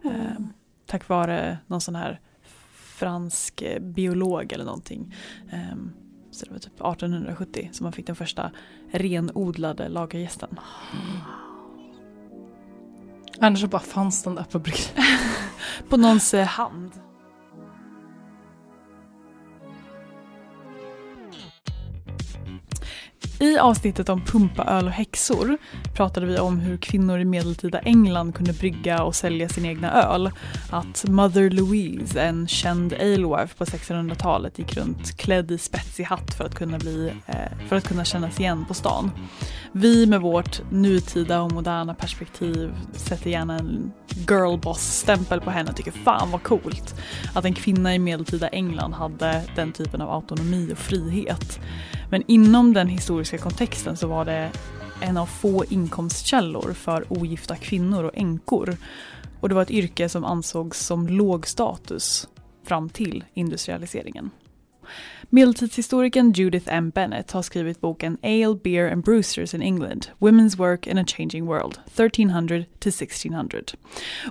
Eh, 0.04 0.46
tack 0.86 1.08
vare 1.08 1.58
någon 1.68 1.82
sån 1.82 1.96
här 1.96 2.20
fransk 2.98 3.62
eh, 3.62 3.80
biolog 3.80 4.54
eller 4.54 4.66
någonting. 4.66 5.16
Um, 5.72 5.94
så 6.32 6.46
det 6.46 6.52
var 6.52 6.60
typ 6.60 6.74
1870 6.74 7.70
som 7.72 7.84
man 7.84 7.94
fick 7.94 8.08
den 8.08 8.16
första 8.16 8.52
renodlade 8.92 9.90
lagergästen. 9.90 10.50
Mm. 10.50 11.18
Annars 13.40 13.62
så 13.62 13.68
bara 13.68 13.82
fanns 13.82 14.24
den 14.24 14.36
där 14.36 14.44
på 14.44 14.60
bryggan. 14.60 15.06
på 15.90 15.98
någons 15.98 16.34
eh, 16.34 16.46
hand. 16.46 16.92
I 23.40 23.58
avsnittet 23.58 24.10
om 24.10 24.22
pumpaöl 24.22 24.86
och 24.86 24.92
häxor 24.92 25.58
pratade 25.94 26.26
vi 26.26 26.38
om 26.38 26.60
hur 26.60 26.78
kvinnor 26.78 27.20
i 27.20 27.26
medeltida 27.26 27.80
England 27.80 28.36
kunde 28.36 28.54
brygga 28.54 29.04
och 29.04 29.16
sälja 29.16 29.50
sin 29.50 29.66
egna 29.66 29.92
öl. 29.92 30.32
Att 30.70 31.06
Mother 31.08 31.50
Louise, 31.50 32.22
en 32.22 32.48
känd 32.48 32.94
alewife 32.94 33.58
på 33.58 33.66
1600-talet, 33.66 34.60
gick 34.60 34.78
runt 34.78 35.18
klädd 35.18 35.52
i 35.52 35.58
spetsig 35.58 36.04
hatt 36.04 36.34
för 36.34 36.44
att 36.44 36.56
kunna, 36.56 36.78
bli, 36.78 37.14
eh, 37.26 37.68
för 37.68 37.76
att 37.76 37.88
kunna 37.88 38.06
kännas 38.06 38.40
igen 38.40 38.66
på 38.68 38.74
stan. 38.74 39.12
Vi 39.72 40.06
med 40.06 40.22
vårt 40.22 40.62
nutida 40.72 41.42
och 41.42 41.52
moderna 41.52 41.94
perspektiv 41.94 42.74
sätter 42.94 43.30
gärna 43.30 43.60
en 43.60 43.92
girlboss-stämpel 44.28 45.42
på 45.42 45.50
henne 45.52 45.70
och 45.70 45.76
tycker 45.76 45.92
fan 45.92 46.32
vad 46.32 46.44
coolt 46.44 46.96
att 47.34 47.46
en 47.46 47.54
kvinna 47.54 47.96
i 47.96 48.00
medeltida 48.00 48.48
England 48.48 48.94
hade 48.94 49.44
den 49.56 49.72
typen 49.72 50.02
av 50.02 50.12
autonomi 50.12 50.74
och 50.74 50.78
frihet. 50.78 51.60
Men 52.10 52.24
inom 52.28 52.74
den 52.74 52.88
historiska 52.88 53.38
kontexten 53.38 53.98
så 53.98 54.08
var 54.08 54.26
det 54.26 54.52
en 55.02 55.18
av 55.18 55.26
få 55.26 55.66
inkomstkällor 55.66 56.74
för 56.74 57.06
ogifta 57.10 57.56
kvinnor 57.56 58.04
och 58.04 58.18
änkor. 58.18 58.78
Och 59.40 59.50
det 59.50 59.56
var 59.56 59.62
ett 59.62 59.72
yrke 59.72 60.10
som 60.10 60.26
ansågs 60.26 60.86
som 60.86 61.08
låg 61.08 61.48
status 61.48 62.28
fram 62.66 62.90
till 62.90 63.24
industrialiseringen. 63.34 64.30
Medeltidshistorikern 65.30 66.32
Judith 66.32 66.74
M. 66.74 66.90
Bennett 66.90 67.32
har 67.32 67.42
skrivit 67.42 67.82
boken 67.82 68.18
Ale, 68.24 68.60
Beer 68.64 68.92
and 68.92 69.04
Brewsters 69.04 69.54
in 69.54 69.62
England, 69.62 70.08
Women's 70.20 70.58
Work 70.58 70.88
in 70.88 70.98
a 70.98 71.06
Changing 71.08 71.46
World, 71.46 71.80
1300-1600. 71.96 73.76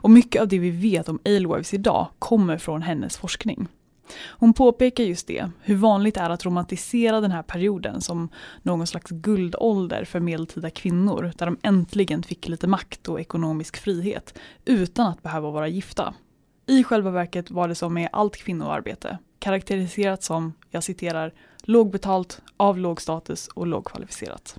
Och 0.00 0.10
mycket 0.10 0.42
av 0.42 0.48
det 0.48 0.58
vi 0.58 0.70
vet 0.70 1.08
om 1.08 1.18
alewives 1.24 1.74
idag 1.74 2.08
kommer 2.18 2.58
från 2.58 2.82
hennes 2.82 3.16
forskning. 3.16 3.68
Hon 4.14 4.52
påpekar 4.52 5.04
just 5.04 5.26
det, 5.26 5.50
hur 5.62 5.76
vanligt 5.76 6.14
det 6.14 6.20
är 6.20 6.30
att 6.30 6.46
romantisera 6.46 7.20
den 7.20 7.30
här 7.30 7.42
perioden 7.42 8.00
som 8.00 8.28
någon 8.62 8.86
slags 8.86 9.10
guldålder 9.10 10.04
för 10.04 10.20
medeltida 10.20 10.70
kvinnor, 10.70 11.32
där 11.36 11.46
de 11.46 11.58
äntligen 11.62 12.22
fick 12.22 12.48
lite 12.48 12.66
makt 12.66 13.08
och 13.08 13.20
ekonomisk 13.20 13.76
frihet, 13.76 14.38
utan 14.64 15.06
att 15.06 15.22
behöva 15.22 15.50
vara 15.50 15.68
gifta. 15.68 16.14
I 16.66 16.84
själva 16.84 17.10
verket 17.10 17.50
var 17.50 17.68
det 17.68 17.74
som 17.74 17.94
med 17.94 18.08
allt 18.12 18.36
kvinnoarbete, 18.36 19.18
karaktäriserat 19.38 20.22
som, 20.22 20.52
jag 20.70 20.84
citerar, 20.84 21.32
lågbetalt, 21.62 22.42
av 22.56 22.78
låg 22.78 23.00
status 23.00 23.48
och 23.48 23.66
lågkvalificerat. 23.66 24.58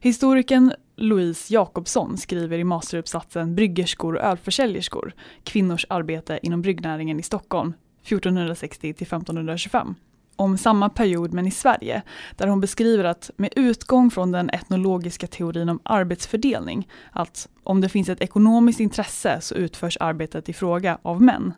Historikern 0.00 0.72
Louise 0.96 1.54
Jakobsson 1.54 2.16
skriver 2.16 2.58
i 2.58 2.64
masteruppsatsen 2.64 3.54
Bryggerskor 3.54 4.14
och 4.14 4.22
ölförsäljerskor, 4.22 5.12
kvinnors 5.44 5.86
arbete 5.88 6.38
inom 6.42 6.62
bryggnäringen 6.62 7.20
i 7.20 7.22
Stockholm 7.22 7.72
1460 8.02 8.92
till 8.92 9.06
1525 9.06 9.94
om 10.40 10.58
samma 10.58 10.88
period 10.88 11.32
men 11.32 11.46
i 11.46 11.50
Sverige, 11.50 12.02
där 12.36 12.46
hon 12.46 12.60
beskriver 12.60 13.04
att 13.04 13.30
med 13.36 13.52
utgång 13.56 14.10
från 14.10 14.32
den 14.32 14.50
etnologiska 14.50 15.26
teorin 15.26 15.68
om 15.68 15.80
arbetsfördelning, 15.82 16.88
att 17.12 17.48
om 17.64 17.80
det 17.80 17.88
finns 17.88 18.08
ett 18.08 18.20
ekonomiskt 18.20 18.80
intresse 18.80 19.40
så 19.40 19.54
utförs 19.54 19.96
arbetet 20.00 20.48
i 20.48 20.52
fråga 20.52 20.98
av 21.02 21.22
män. 21.22 21.52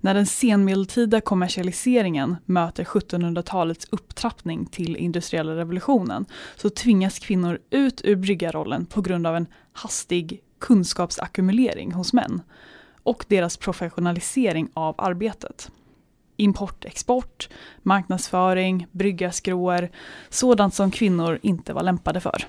När 0.00 0.14
den 0.14 0.26
senmedeltida 0.26 1.20
kommersialiseringen 1.20 2.36
möter 2.44 2.84
1700-talets 2.84 3.86
upptrappning 3.90 4.66
till 4.66 4.96
industriella 4.96 5.56
revolutionen 5.56 6.26
så 6.56 6.70
tvingas 6.70 7.18
kvinnor 7.18 7.58
ut 7.70 8.00
ur 8.04 8.16
bryggarrollen 8.16 8.86
på 8.86 9.00
grund 9.00 9.26
av 9.26 9.36
en 9.36 9.46
hastig 9.72 10.42
kunskapsackumulering 10.60 11.92
hos 11.92 12.12
män 12.12 12.42
och 13.02 13.24
deras 13.28 13.56
professionalisering 13.56 14.68
av 14.74 14.94
arbetet. 14.98 15.70
Import, 16.36 16.84
export, 16.84 17.48
marknadsföring, 17.82 18.86
bryggarskråer, 18.90 19.90
sådant 20.28 20.74
som 20.74 20.90
kvinnor 20.90 21.38
inte 21.42 21.72
var 21.72 21.82
lämpade 21.82 22.20
för. 22.20 22.46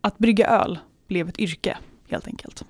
Att 0.00 0.18
brygga 0.18 0.46
öl 0.46 0.78
blev 1.06 1.28
ett 1.28 1.38
yrke, 1.38 1.78
helt 2.08 2.26
enkelt. 2.26 2.64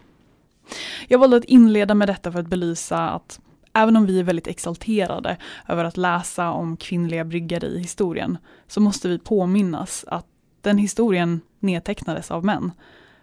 Jag 1.09 1.19
valde 1.19 1.37
att 1.37 1.45
inleda 1.45 1.95
med 1.95 2.09
detta 2.09 2.33
för 2.33 2.39
att 2.39 2.47
belysa 2.47 3.11
att 3.11 3.41
även 3.73 3.97
om 3.97 4.07
vi 4.07 4.19
är 4.19 4.25
väldigt 4.25 4.47
exalterade 4.47 5.37
över 5.69 5.85
att 5.85 5.97
läsa 5.97 6.51
om 6.51 6.77
kvinnliga 6.77 7.25
bryggare 7.25 7.67
i 7.67 7.79
historien, 7.79 8.39
så 8.67 8.81
måste 8.81 9.09
vi 9.09 9.19
påminnas 9.19 10.05
att 10.09 10.27
den 10.61 10.79
historien 10.79 11.41
nedtecknades 11.59 12.31
av 12.31 12.45
män 12.45 12.73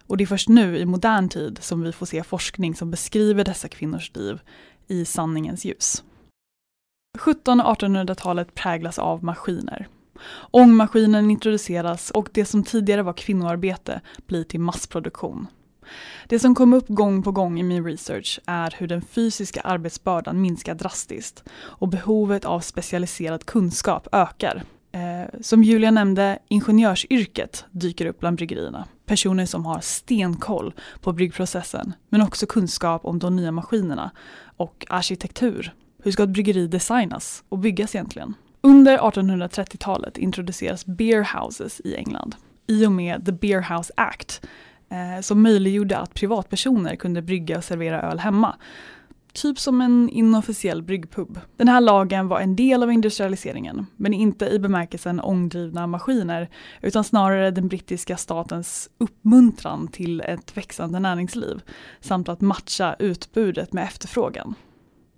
och 0.09 0.17
det 0.17 0.23
är 0.23 0.25
först 0.25 0.49
nu 0.49 0.77
i 0.77 0.85
modern 0.85 1.29
tid 1.29 1.59
som 1.61 1.81
vi 1.81 1.91
får 1.91 2.05
se 2.05 2.23
forskning 2.23 2.75
som 2.75 2.91
beskriver 2.91 3.43
dessa 3.43 3.67
kvinnors 3.67 4.15
liv 4.15 4.39
i 4.87 5.05
sanningens 5.05 5.65
ljus. 5.65 6.03
1700 7.17 7.65
och 7.65 7.77
1800-talet 7.77 8.55
präglas 8.55 8.99
av 8.99 9.23
maskiner. 9.23 9.87
Ångmaskinen 10.51 11.31
introduceras 11.31 12.11
och 12.11 12.29
det 12.33 12.45
som 12.45 12.63
tidigare 12.63 13.03
var 13.03 13.13
kvinnoarbete 13.13 14.01
blir 14.27 14.43
till 14.43 14.59
massproduktion. 14.59 15.47
Det 16.27 16.39
som 16.39 16.55
kom 16.55 16.73
upp 16.73 16.87
gång 16.87 17.23
på 17.23 17.31
gång 17.31 17.59
i 17.59 17.63
min 17.63 17.85
research 17.85 18.39
är 18.45 18.75
hur 18.77 18.87
den 18.87 19.01
fysiska 19.01 19.61
arbetsbördan 19.61 20.41
minskar 20.41 20.75
drastiskt 20.75 21.43
och 21.53 21.87
behovet 21.87 22.45
av 22.45 22.59
specialiserad 22.59 23.45
kunskap 23.45 24.07
ökar. 24.11 24.63
Eh, 24.91 25.39
som 25.41 25.63
Julia 25.63 25.91
nämnde, 25.91 26.39
ingenjörsyrket 26.47 27.65
dyker 27.71 28.05
upp 28.05 28.19
bland 28.19 28.37
bryggerierna. 28.37 28.87
Personer 29.05 29.45
som 29.45 29.65
har 29.65 29.79
stenkoll 29.79 30.73
på 31.01 31.13
bryggprocessen 31.13 31.93
men 32.09 32.21
också 32.21 32.45
kunskap 32.45 33.05
om 33.05 33.19
de 33.19 33.35
nya 33.35 33.51
maskinerna 33.51 34.11
och 34.57 34.85
arkitektur. 34.89 35.73
Hur 36.03 36.11
ska 36.11 36.23
ett 36.23 36.29
bryggeri 36.29 36.67
designas 36.67 37.43
och 37.49 37.59
byggas 37.59 37.95
egentligen? 37.95 38.33
Under 38.61 38.97
1830-talet 38.97 40.17
introduceras 40.17 40.85
beer 40.85 41.39
houses 41.39 41.81
i 41.83 41.95
England 41.95 42.35
i 42.67 42.85
och 42.85 42.91
med 42.91 43.25
The 43.25 43.31
Beer 43.31 43.77
House 43.77 43.93
Act 43.97 44.41
eh, 44.89 45.21
som 45.21 45.41
möjliggjorde 45.41 45.97
att 45.97 46.13
privatpersoner 46.13 46.95
kunde 46.95 47.21
brygga 47.21 47.57
och 47.57 47.63
servera 47.63 48.01
öl 48.01 48.19
hemma. 48.19 48.55
Typ 49.33 49.59
som 49.59 49.81
en 49.81 50.09
inofficiell 50.09 50.81
bryggpub. 50.83 51.39
Den 51.57 51.67
här 51.67 51.81
lagen 51.81 52.27
var 52.27 52.39
en 52.39 52.55
del 52.55 52.83
av 52.83 52.91
industrialiseringen, 52.91 53.85
men 53.95 54.13
inte 54.13 54.45
i 54.45 54.59
bemärkelsen 54.59 55.19
ångdrivna 55.19 55.87
maskiner, 55.87 56.49
utan 56.81 57.03
snarare 57.03 57.51
den 57.51 57.67
brittiska 57.67 58.17
statens 58.17 58.89
uppmuntran 58.97 59.87
till 59.87 60.21
ett 60.21 60.57
växande 60.57 60.99
näringsliv, 60.99 61.61
samt 61.99 62.29
att 62.29 62.41
matcha 62.41 62.95
utbudet 62.99 63.73
med 63.73 63.83
efterfrågan. 63.83 64.55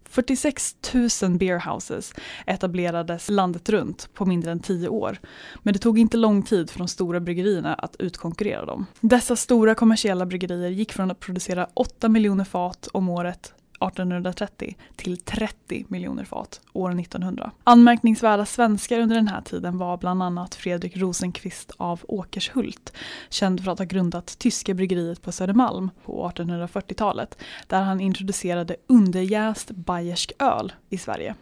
46 0.10 0.76
000 1.22 1.38
beerhouses 1.38 2.14
etablerades 2.46 3.30
landet 3.30 3.70
runt 3.70 4.10
på 4.14 4.26
mindre 4.26 4.52
än 4.52 4.60
10 4.60 4.88
år. 4.88 5.18
Men 5.64 5.74
det 5.74 5.80
tog 5.80 6.00
inte 6.00 6.18
lång 6.18 6.44
tid 6.44 6.70
för 6.70 6.78
de 6.78 6.88
stora 6.88 7.20
bryggerierna 7.20 7.74
att 7.74 7.96
utkonkurrera 8.00 8.66
dem. 8.66 8.86
Dessa 9.00 9.36
stora 9.36 9.76
kommersiella 9.76 10.26
bryggerier 10.26 10.70
gick 10.70 10.94
från 10.94 11.12
att 11.12 11.20
producera 11.20 11.68
8 11.74 12.10
miljoner 12.10 12.44
fat 12.44 12.88
om 12.94 13.10
året 13.10 13.54
1830 13.88 14.78
till 14.96 15.18
30 15.18 15.86
miljoner 15.88 16.24
fat 16.24 16.62
år 16.74 17.00
1900. 17.00 17.52
Anmärkningsvärda 17.64 18.46
svenskar 18.46 19.00
under 19.00 19.16
den 19.16 19.28
här 19.28 19.42
tiden 19.42 19.78
var 19.78 19.98
bland 19.98 20.24
annat 20.24 20.56
Fredrik 20.56 20.98
Rosenqvist 20.98 21.72
av 21.78 22.02
Åkershult, 22.08 22.94
känd 23.30 23.64
för 23.64 23.72
att 23.72 23.80
ha 23.80 23.86
grundat 23.86 24.40
Tyska 24.40 24.74
bryggeriet 24.74 25.22
på 25.22 25.32
Södermalm 25.32 25.90
på 26.06 26.30
1840-talet, 26.30 27.38
där 27.68 27.82
han 27.82 28.00
introducerade 28.00 28.76
underjäst 28.88 29.72
bayersk 29.72 30.32
öl 30.40 30.74
i 30.90 30.98
Sverige. 30.98 31.36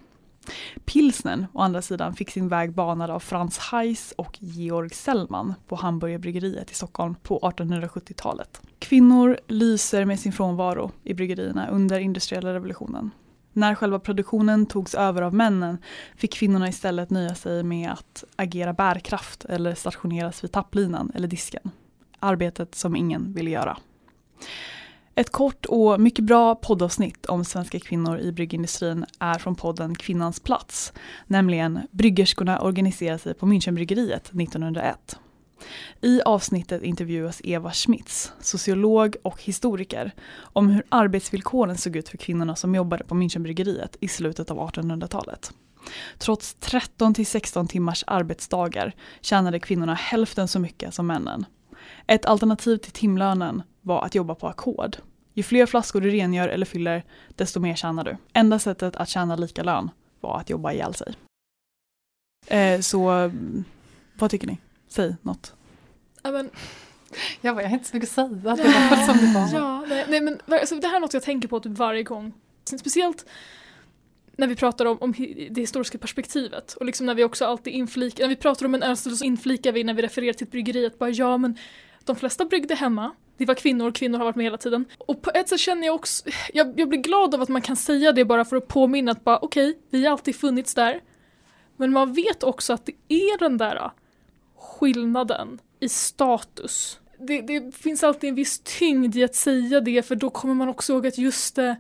Pilsnern 0.86 1.46
å 1.54 1.62
andra 1.62 1.82
sidan 1.82 2.14
fick 2.14 2.32
sin 2.32 2.48
väg 2.48 2.74
banad 2.74 3.10
av 3.10 3.20
Frans 3.20 3.58
Heiss 3.58 4.14
och 4.18 4.38
Georg 4.40 4.90
Sellman 4.90 5.54
på 5.68 5.76
Hamburgerbryggeriet 5.76 6.72
i 6.72 6.74
Stockholm 6.74 7.16
på 7.16 7.40
1870-talet. 7.40 8.62
Kvinnor 8.80 9.38
lyser 9.48 10.06
med 10.06 10.20
sin 10.20 10.34
frånvaro 10.34 10.92
i 11.04 11.14
bryggerierna 11.14 11.68
under 11.70 12.00
industriella 12.00 12.54
revolutionen. 12.54 13.12
När 13.54 13.76
själva 13.76 14.00
produktionen 14.00 14.66
togs 14.66 14.96
över 14.96 15.22
av 15.22 15.34
männen 15.34 15.78
fick 16.16 16.34
kvinnorna 16.34 16.70
istället 16.70 17.10
nöja 17.10 17.36
sig 17.36 17.64
med 17.64 17.92
att 17.92 18.24
agera 18.36 18.74
bärkraft 18.74 19.46
eller 19.46 19.76
stationeras 19.76 20.44
vid 20.44 20.52
tapplinan 20.52 21.12
eller 21.16 21.28
disken. 21.28 21.72
Arbetet 22.20 22.76
som 22.76 22.96
ingen 22.96 23.34
ville 23.34 23.50
göra. 23.50 23.78
Ett 25.20 25.30
kort 25.30 25.66
och 25.66 26.02
mycket 26.02 26.26
bra 26.26 26.56
poddavsnitt 26.56 27.26
om 27.26 27.46
svenska 27.46 27.80
kvinnor 27.80 28.20
i 28.20 28.32
bryggindustrin 28.32 29.06
är 29.20 29.40
från 29.40 29.56
podden 29.56 29.96
Kvinnans 29.96 30.40
plats, 30.40 30.94
nämligen 31.28 31.80
Bryggerskorna 31.92 32.62
organiserar 32.62 33.18
sig 33.18 33.34
på 33.34 33.46
Münchenbryggeriet 33.46 34.30
1901. 34.30 35.20
I 36.02 36.22
avsnittet 36.22 36.84
intervjuas 36.84 37.42
Eva 37.44 37.72
Schmitz, 37.72 38.32
sociolog 38.40 39.16
och 39.24 39.44
historiker, 39.44 40.12
om 40.42 40.70
hur 40.70 40.84
arbetsvillkoren 40.90 41.78
såg 41.78 41.96
ut 41.96 42.10
för 42.10 42.18
kvinnorna 42.18 42.56
som 42.56 42.76
jobbade 42.76 43.04
på 43.04 43.16
Münchenbryggeriet 43.16 43.98
i 44.00 44.08
slutet 44.08 44.52
av 44.52 44.58
1800-talet. 44.58 45.54
Trots 46.18 46.54
13 46.54 47.14
till 47.14 47.28
16 47.28 47.68
timmars 47.68 48.04
arbetsdagar 48.08 48.96
tjänade 49.22 49.60
kvinnorna 49.60 49.94
hälften 49.94 50.48
så 50.48 50.60
mycket 50.60 50.94
som 50.94 51.08
männen. 51.08 51.46
Ett 52.08 52.26
alternativ 52.26 52.78
till 52.78 52.92
timlönen 52.92 53.64
var 53.82 54.06
att 54.06 54.16
jobba 54.16 54.36
på 54.36 54.48
ackord. 54.48 54.98
Ju 55.40 55.44
fler 55.44 55.66
flaskor 55.66 56.02
du 56.02 56.10
rengör 56.10 56.48
eller 56.48 56.66
fyller, 56.66 57.04
desto 57.36 57.60
mer 57.60 57.76
tjänar 57.76 58.04
du. 58.04 58.18
Enda 58.34 58.60
sättet 58.60 58.96
att 58.96 59.10
tjäna 59.10 59.36
lika 59.36 59.64
lön 59.64 59.92
var 60.20 60.40
att 60.40 60.50
jobba 60.50 60.72
ihjäl 60.72 60.94
sig. 60.94 61.14
Eh, 62.48 62.80
så 62.80 63.32
vad 64.14 64.32
tycker 64.32 64.48
ni? 64.48 64.58
Säg 64.88 65.16
något. 65.22 65.54
Ja, 66.24 66.32
men, 66.32 66.50
Jag, 67.42 67.56
bara, 67.56 67.62
jag 67.62 67.70
har 67.70 67.74
inte 67.74 67.90
så 67.90 67.96
mycket 67.96 68.10
att 68.10 68.16
säga, 68.16 68.28
det 68.28 68.44
var 68.44 69.06
som 69.06 69.18
det 69.18 69.34
var. 69.34 69.60
ja, 69.60 69.86
nej, 69.90 70.06
nej, 70.10 70.22
men 70.22 70.40
alltså, 70.48 70.76
det 70.76 70.88
här 70.88 70.96
är 70.96 71.00
något 71.00 71.14
jag 71.14 71.24
tänker 71.24 71.48
på 71.48 71.60
typ 71.60 71.78
varje 71.78 72.04
gång. 72.04 72.34
Speciellt 72.80 73.26
när 74.38 74.48
vi 74.48 74.56
pratar 74.56 74.86
om, 74.86 74.98
om 75.02 75.12
det 75.52 75.62
historiska 75.62 75.98
perspektivet 75.98 76.74
och 76.74 76.86
liksom 76.86 77.06
när 77.06 77.16
vi 77.16 77.24
också 77.24 77.46
alltid 77.46 77.74
inflikar, 77.74 78.24
när 78.24 78.30
vi 78.30 78.36
pratar 78.36 78.66
om 78.66 78.76
en 78.76 78.84
öl 78.84 78.98
så 78.98 79.26
inflikar 79.26 79.72
vi 79.72 79.84
när 79.84 79.94
vi 79.94 80.02
refererar 80.02 80.34
till 80.34 80.48
ett 80.48 80.52
bryggeri 80.52 80.86
att 80.86 81.00
bara 81.00 81.10
ja 81.10 81.38
men 81.38 81.58
de 82.04 82.16
flesta 82.16 82.46
bryggde 82.46 82.76
hemma, 82.76 83.12
det 83.40 83.46
var 83.46 83.56
kvinnor, 83.56 83.92
kvinnor 83.92 84.18
har 84.18 84.26
varit 84.26 84.36
med 84.36 84.46
hela 84.46 84.58
tiden. 84.58 84.86
Och 84.98 85.22
på 85.22 85.32
ett 85.34 85.50
sätt 85.50 85.60
känner 85.60 85.88
jag 85.88 85.96
också, 85.96 86.30
jag, 86.54 86.80
jag 86.80 86.90
blir 86.90 87.00
glad 87.00 87.36
av 87.36 87.42
att 87.42 87.50
man 87.50 87.62
kan 87.62 87.76
säga 87.76 88.12
det 88.12 88.26
bara 88.26 88.46
för 88.46 88.56
att 88.56 88.68
påminna 88.68 89.12
att 89.12 89.24
bara 89.24 89.40
okej, 89.40 89.80
vi 89.90 90.06
har 90.06 90.12
alltid 90.12 90.36
funnits 90.36 90.76
där. 90.76 91.02
Men 91.78 91.92
man 91.92 92.14
vet 92.14 92.44
också 92.44 92.74
att 92.74 92.86
det 92.86 92.96
är 93.08 93.40
den 93.40 93.58
där 93.58 93.76
äh, 93.76 93.92
skillnaden 94.58 95.60
i 95.80 95.90
status. 95.90 97.00
Det, 97.20 97.42
det 97.42 97.76
finns 97.76 98.04
alltid 98.04 98.30
en 98.30 98.36
viss 98.36 98.60
tyngd 98.60 99.16
i 99.16 99.24
att 99.24 99.36
säga 99.36 99.80
det 99.80 100.08
för 100.08 100.16
då 100.16 100.30
kommer 100.30 100.54
man 100.54 100.70
också 100.70 100.94
ihåg 100.94 101.08
att 101.08 101.18
just 101.18 101.56
det, 101.56 101.76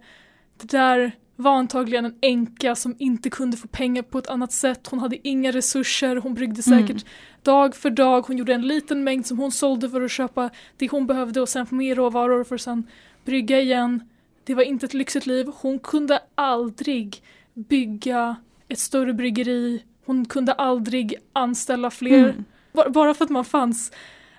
det 0.57 0.71
där 0.71 1.11
var 1.39 1.51
antagligen 1.51 2.05
en 2.05 2.15
änka 2.21 2.75
som 2.75 2.95
inte 2.99 3.29
kunde 3.29 3.57
få 3.57 3.67
pengar 3.67 4.01
på 4.01 4.17
ett 4.17 4.27
annat 4.27 4.51
sätt. 4.51 4.87
Hon 4.87 4.99
hade 4.99 5.27
inga 5.27 5.51
resurser, 5.51 6.15
hon 6.15 6.33
bryggde 6.33 6.63
säkert 6.63 7.05
dag 7.43 7.75
för 7.75 7.89
dag. 7.89 8.27
Hon 8.27 8.37
gjorde 8.37 8.53
en 8.53 8.67
liten 8.67 9.03
mängd 9.03 9.25
som 9.25 9.39
hon 9.39 9.51
sålde 9.51 9.89
för 9.89 10.01
att 10.01 10.11
köpa 10.11 10.49
det 10.77 10.87
hon 10.87 11.07
behövde 11.07 11.41
och 11.41 11.49
sen 11.49 11.65
få 11.65 11.75
mer 11.75 11.95
råvaror 11.95 12.43
för 12.43 12.55
att 12.55 12.61
sen 12.61 12.87
brygga 13.25 13.61
igen. 13.61 14.09
Det 14.43 14.55
var 14.55 14.63
inte 14.63 14.85
ett 14.85 14.93
lyxigt 14.93 15.25
liv. 15.25 15.47
Hon 15.55 15.79
kunde 15.79 16.19
aldrig 16.35 17.23
bygga 17.53 18.35
ett 18.67 18.79
större 18.79 19.13
bryggeri. 19.13 19.83
Hon 20.05 20.25
kunde 20.25 20.53
aldrig 20.53 21.15
anställa 21.33 21.91
fler. 21.91 22.29
Mm. 22.29 22.45
Bara, 22.93 23.13
för 23.13 23.25
att 23.25 23.31
man 23.31 23.45
fanns 23.45 23.91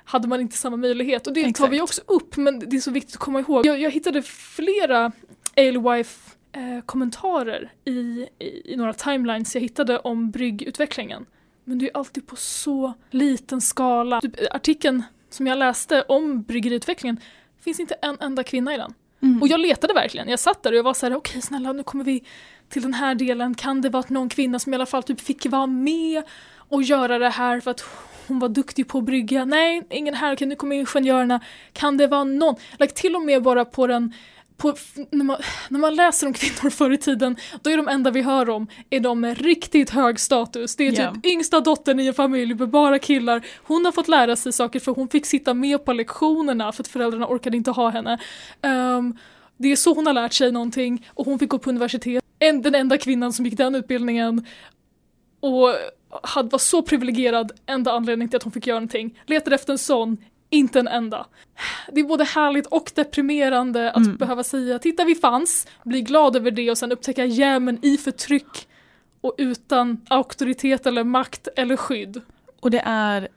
hade 0.05 0.29
man 0.29 0.41
inte 0.41 0.57
samma 0.57 0.77
möjlighet. 0.77 1.27
Och 1.27 1.33
det 1.33 1.43
tar 1.43 1.49
Exakt. 1.49 1.73
vi 1.73 1.81
också 1.81 2.03
upp 2.07 2.37
men 2.37 2.59
det 2.59 2.77
är 2.77 2.81
så 2.81 2.91
viktigt 2.91 3.15
att 3.15 3.21
komma 3.21 3.41
ihåg. 3.41 3.67
Jag, 3.67 3.81
jag 3.81 3.91
hittade 3.91 4.23
flera 4.23 5.13
Alewife 5.57 6.40
eh, 6.53 6.85
kommentarer 6.87 7.73
i, 7.85 8.27
i, 8.39 8.73
i 8.73 8.77
några 8.77 8.95
timelines 8.95 9.55
jag 9.55 9.63
hittade 9.63 9.99
om 9.99 10.31
bryggutvecklingen. 10.31 11.27
Men 11.65 11.79
det 11.79 11.87
är 11.87 11.97
alltid 11.97 12.27
på 12.27 12.37
så 12.37 12.93
liten 13.11 13.61
skala. 13.61 14.21
Typ, 14.21 14.35
artikeln 14.51 15.03
som 15.31 15.47
jag 15.47 15.59
läste 15.59 16.03
om 16.03 16.43
bryggeriutvecklingen 16.43 17.21
finns 17.61 17.81
inte 17.81 17.95
en 17.95 18.17
enda 18.21 18.45
kvinna 18.45 18.75
i 18.75 18.77
den. 18.77 18.95
Mm. 19.23 19.43
Och 19.43 19.49
jag 19.49 19.61
letade 19.61 19.95
verkligen. 19.95 20.29
Jag 20.29 20.39
satt 20.39 20.63
där 20.63 20.71
och 20.71 20.79
jag 20.79 20.83
var 20.83 20.95
så 20.95 21.07
här: 21.07 21.17
okej 21.17 21.43
snälla 21.43 21.73
nu 21.73 21.83
kommer 21.83 22.05
vi 22.05 22.25
till 22.69 22.83
den 22.83 22.95
här 22.95 23.15
delen. 23.15 23.55
Kan 23.55 23.81
det 23.81 23.89
vara 23.89 24.05
någon 24.09 24.29
kvinna 24.29 24.59
som 24.59 24.73
i 24.73 24.77
alla 24.77 24.87
fall 24.87 25.03
typ 25.03 25.21
fick 25.21 25.47
vara 25.47 25.67
med 25.67 26.23
och 26.57 26.83
göra 26.83 27.19
det 27.19 27.29
här 27.29 27.61
för 27.61 27.71
att 27.71 27.85
hon 28.29 28.39
var 28.39 28.49
duktig 28.49 28.89
på 28.89 28.99
att 28.99 29.05
brygga? 29.05 29.45
Nej, 29.45 29.83
ingen 29.91 30.15
här. 30.15 30.33
Okej, 30.33 30.47
nu 30.47 30.57
kommer 30.57 30.77
ingenjörerna. 30.77 31.41
Kan 31.73 31.97
det 31.97 32.07
vara 32.07 32.25
någon? 32.25 32.55
Like, 32.79 32.95
till 32.95 33.17
och 33.17 33.23
med 33.23 33.43
bara 33.43 33.65
på 33.65 33.87
den 33.87 34.15
på, 34.61 34.75
när, 35.11 35.25
man, 35.25 35.37
när 35.69 35.79
man 35.79 35.95
läser 35.95 36.27
om 36.27 36.33
kvinnor 36.33 36.71
förr 36.71 36.91
i 36.91 36.99
tiden, 36.99 37.37
då 37.63 37.71
är 37.71 37.77
de 37.77 37.89
enda 37.89 38.11
vi 38.11 38.23
hör 38.23 38.51
om 38.51 38.67
är 38.91 39.01
de 39.01 39.21
med 39.21 39.39
riktigt 39.39 39.91
hög 39.91 40.21
status. 40.21 40.77
Det 40.77 40.87
är 40.87 40.91
typ 40.91 41.01
Ja. 41.01 41.31
yngsta 41.31 41.61
dottern 41.61 42.01
i 42.01 42.07
en 42.07 42.15
familj 42.15 42.55
med 42.55 42.69
bara 42.69 42.99
killar. 42.99 43.43
Hon 43.63 43.85
har 43.85 43.93
fått 43.93 44.09
lära 44.09 44.37
sig 44.37 44.53
saker 44.53 44.81
för 44.81 44.93
hon 44.93 45.09
fick 45.09 45.27
sitta 45.27 45.55
med 45.55 45.85
på 45.85 45.93
lektionerna 45.93 46.73
för 46.73 46.83
att 46.83 46.89
föräldrarna 46.89 47.27
orkade 47.27 47.57
inte 47.57 47.71
ha 47.71 47.89
henne. 47.89 48.19
Ehm, 48.63 49.17
det 49.57 49.73
är 49.73 49.77
så 49.77 49.95
hon 49.95 50.07
har 50.07 50.13
lärt 50.13 50.33
sig 50.33 50.53
någonting 50.53 51.07
och 51.15 51.27
hon 51.27 51.39
fick 51.39 51.49
gå 51.49 51.59
på 51.59 51.71
universitet. 51.71 52.25
En, 52.39 52.63
den 52.63 52.75
enda 52.75 52.99
kvinnan 52.99 53.33
som 53.33 53.45
gick 53.47 53.57
den 53.57 53.75
utbildningen 53.75 54.47
och 55.41 55.75
hade, 56.23 56.49
var 56.49 56.59
så 56.59 56.83
privilegierad, 56.83 57.53
enda 57.67 57.93
anledningen 57.93 58.29
till 58.29 58.37
att 58.37 58.43
hon 58.43 58.53
fick 58.53 58.67
göra 58.67 58.79
någonting. 58.79 59.19
Letade 59.27 59.55
efter 59.55 59.73
en 59.73 59.79
sån, 59.79 60.17
inte 60.51 60.79
en 60.81 60.89
enda. 60.89 61.27
Det 61.93 62.01
är 62.01 62.05
både 62.05 62.25
härligt 62.25 62.67
och 62.67 62.93
deprimerande 62.95 63.91
att 63.93 63.97
Mm. 64.07 64.17
behöva 64.17 64.43
säga 64.45 64.79
titta 64.79 65.05
vi 65.05 65.15
fanns, 65.15 65.67
bli 65.85 66.03
glad 66.03 66.37
över 66.37 66.51
det 66.51 66.71
och 66.71 66.79
sen 66.79 66.93
upptäcka 66.93 67.25
jämen 67.25 67.79
i 67.83 67.97
förtryck 67.97 68.69
och 69.21 69.35
utan 69.39 70.01
auktoritet 70.09 70.87
eller 70.87 71.05
makt 71.05 71.49
eller 71.57 71.77
skydd. 71.77 72.21
Och 72.61 72.71
det 72.71 72.83
är 72.87 73.29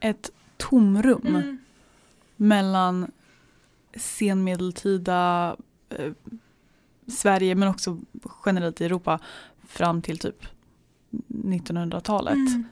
ett 0.00 0.30
tomrum 0.56 1.26
Mm. 1.26 1.58
mellan 2.36 3.10
senmedeltida 3.96 5.56
eh, 5.88 6.12
Sverige 7.06 7.54
men 7.54 7.68
också 7.68 7.98
generellt 8.46 8.80
i 8.80 8.84
Europa 8.84 9.20
fram 9.68 10.02
till 10.02 10.18
typ 10.18 10.46
1900-talet 11.26 12.34
Mm. 12.34 12.64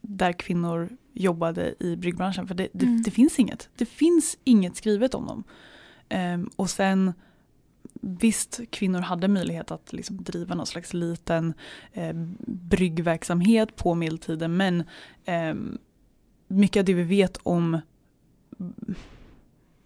där 0.00 0.32
kvinnor 0.32 0.88
jobbade 1.14 1.74
i 1.80 1.96
bryggbranschen 1.96 2.46
för 2.48 2.54
det, 2.54 2.68
det, 2.72 2.86
Mm. 2.86 3.02
det 3.02 3.10
finns 3.10 3.38
inget. 3.38 3.68
Det 3.76 3.86
finns 3.86 4.38
inget 4.44 4.76
skrivet 4.76 5.14
om 5.14 5.26
dem. 5.26 5.44
Ehm, 6.08 6.50
och 6.56 6.70
sen 6.70 7.12
visst, 8.00 8.60
kvinnor 8.70 9.00
hade 9.00 9.28
möjlighet 9.28 9.70
att 9.70 9.92
liksom 9.92 10.24
driva 10.24 10.54
någon 10.54 10.66
slags 10.66 10.94
liten 10.94 11.54
eh, 11.92 12.12
bryggverksamhet 12.46 13.76
på 13.76 13.94
medeltiden 13.94 14.56
men 14.56 14.84
eh, 15.24 15.54
mycket 16.48 16.80
av 16.80 16.84
det 16.84 16.94
vi 16.94 17.02
vet 17.02 17.38
om 17.42 17.80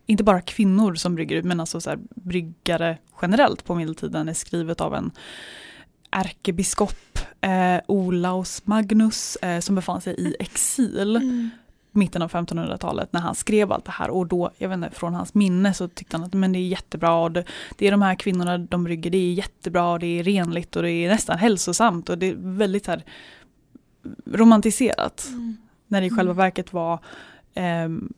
inte 0.07 0.25
bara 0.25 0.41
kvinnor 0.41 0.95
som 0.95 1.15
brygger 1.15 1.37
ut 1.37 1.45
men 1.45 1.61
alltså 1.61 1.81
så 1.81 1.91
här, 1.91 1.99
bryggare 2.15 2.99
generellt 3.23 3.65
på 3.65 3.75
medeltiden 3.75 4.29
är 4.29 4.35
skrivet 4.35 4.81
av 4.81 4.95
en 4.95 5.11
ärkebiskop, 6.11 7.19
eh, 7.41 7.81
Olaus 7.87 8.63
Magnus, 8.67 9.37
eh, 9.37 9.61
som 9.61 9.75
befann 9.75 10.01
sig 10.01 10.15
i 10.19 10.37
exil 10.41 11.17
Mm. 11.17 11.51
mitten 11.93 12.23
av 12.23 12.31
1500-talet 12.31 13.13
när 13.13 13.21
han 13.21 13.35
skrev 13.35 13.73
allt 13.73 13.85
det 13.85 13.91
här 13.91 14.11
och 14.11 14.27
då, 14.27 14.51
jag 14.59 14.69
vet 14.69 14.77
inte, 14.77 14.91
från 14.91 15.15
hans 15.15 15.35
minne 15.35 15.75
så 15.75 15.89
tyckte 15.89 16.17
han 16.17 16.27
att 16.27 16.35
men 16.35 16.53
det 16.53 16.59
är 16.59 16.69
jättebra, 16.69 17.29
det, 17.29 17.45
det 17.77 17.87
är 17.87 17.91
de 17.91 18.03
här 18.03 18.15
kvinnorna 18.15 18.59
de 18.59 18.85
brygger, 18.85 19.11
det 19.11 19.19
är 19.19 19.33
jättebra, 19.33 19.99
det 19.99 20.07
är 20.07 20.23
renligt 20.23 20.77
och 20.77 20.83
det 20.83 20.91
är 20.91 21.09
nästan 21.09 21.39
hälsosamt 21.39 22.09
och 22.09 22.19
det 22.19 22.27
är 22.27 22.35
väldigt 22.39 22.87
här 22.87 23.05
romantiserat. 24.33 25.29
När 25.87 26.01
det 26.01 26.07
i 26.07 26.11
själva 26.11 26.33
Mm. 26.33 26.37
verket 26.37 26.73
var, 26.73 26.99
ehm, 27.55 28.13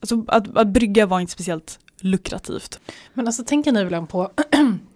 alltså 0.00 0.24
att, 0.28 0.56
att 0.56 0.68
brygga 0.68 1.06
var 1.06 1.20
inte 1.20 1.32
speciellt 1.32 1.78
lukrativt. 2.00 2.80
Men 3.14 3.26
alltså 3.26 3.44
tänker 3.44 3.72
ni 3.72 3.84
väl 3.84 4.06
på, 4.06 4.30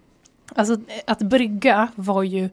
alltså 0.54 0.76
att 1.06 1.18
brygga 1.18 1.88
var 1.94 2.22
ju 2.22 2.48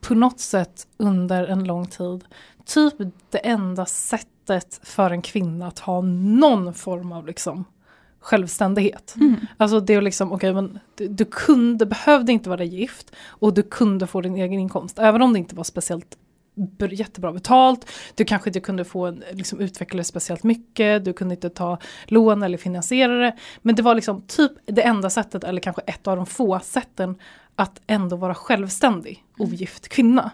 på 0.00 0.14
något 0.14 0.40
sätt 0.40 0.86
under 0.96 1.46
en 1.46 1.64
lång 1.64 1.86
tid 1.86 2.24
typ 2.64 2.94
det 3.30 3.38
enda 3.38 3.86
sättet 3.86 4.80
för 4.82 5.10
en 5.10 5.22
kvinna 5.22 5.66
att 5.66 5.78
ha 5.78 6.00
någon 6.00 6.74
form 6.74 7.12
av 7.12 7.26
liksom 7.26 7.64
självständighet. 8.20 9.14
Alltså 9.56 9.80
det 9.80 9.94
är 9.94 10.00
liksom, 10.00 10.32
okej 10.32 10.54
men 10.54 10.78
du, 10.94 11.08
du 11.08 11.24
kunde, 11.24 11.86
behövde 11.86 12.32
inte 12.32 12.48
vara 12.50 12.64
gift 12.64 13.12
och 13.26 13.54
du 13.54 13.62
kunde 13.62 14.06
få 14.06 14.20
din 14.20 14.36
egen 14.36 14.60
inkomst. 14.60 14.98
Även 14.98 15.22
om 15.22 15.32
det 15.32 15.38
inte 15.38 15.56
var 15.56 15.64
speciellt 15.64 16.18
jättebra 16.90 17.32
betalt. 17.32 17.90
Du 18.14 18.24
kanske 18.24 18.50
inte 18.50 18.60
kunde 18.60 18.84
få 18.84 19.06
en, 19.06 19.24
liksom, 19.32 19.60
utveckla 19.60 19.98
det 19.98 20.04
speciellt 20.04 20.42
mycket. 20.42 21.04
Du 21.04 21.12
kunde 21.12 21.34
inte 21.34 21.50
ta 21.50 21.78
lån 22.04 22.42
eller 22.42 22.58
finansiera 22.58 23.18
det. 23.18 23.36
Men 23.62 23.74
det 23.74 23.82
var 23.82 23.94
liksom 23.94 24.22
typ 24.22 24.52
det 24.66 24.82
enda 24.82 25.10
sättet, 25.10 25.44
eller 25.44 25.60
kanske 25.60 25.82
ett 25.82 26.06
av 26.06 26.16
de 26.16 26.26
få 26.26 26.60
sätten, 26.60 27.16
att 27.56 27.80
ändå 27.86 28.16
vara 28.16 28.34
självständig, 28.34 29.24
ogift 29.38 29.88
kvinna. 29.88 30.30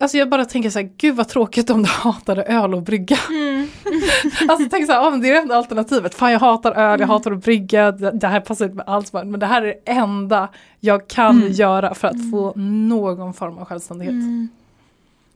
Alltså 0.00 0.16
jag 0.16 0.30
bara 0.30 0.44
tänker 0.44 0.70
så 0.70 0.78
här, 0.78 0.90
gud 0.96 1.16
vad 1.16 1.28
tråkigt 1.28 1.70
om 1.70 1.82
du 1.82 1.88
hatade 1.90 2.42
öl 2.42 2.74
och 2.74 2.82
brygga. 2.82 3.16
alltså 4.48 4.68
tänk 4.70 4.86
så 4.86 4.92
här, 4.92 5.18
det 5.22 5.28
är 5.28 5.32
det 5.32 5.38
enda 5.40 5.56
alternativet. 5.56 6.14
Fan 6.14 6.32
jag 6.32 6.40
hatar 6.40 6.72
öl, 6.72 7.00
jag 7.00 7.06
hatar 7.06 7.32
att 7.32 7.44
brygga, 7.44 7.92
det, 7.92 8.10
det 8.10 8.26
här 8.28 8.40
passar 8.40 8.64
inte 8.64 8.76
med 8.76 8.88
alls. 8.88 9.12
Men 9.12 9.40
det 9.40 9.46
här 9.46 9.62
är 9.62 9.66
det 9.66 9.80
enda 9.84 10.48
jag 10.80 11.08
kan 11.08 11.36
Mm. 11.40 11.52
göra 11.52 11.94
för 11.94 12.08
att 12.08 12.30
få 12.30 12.52
någon 12.56 13.34
form 13.34 13.58
av 13.58 13.64
självständighet. 13.64 14.14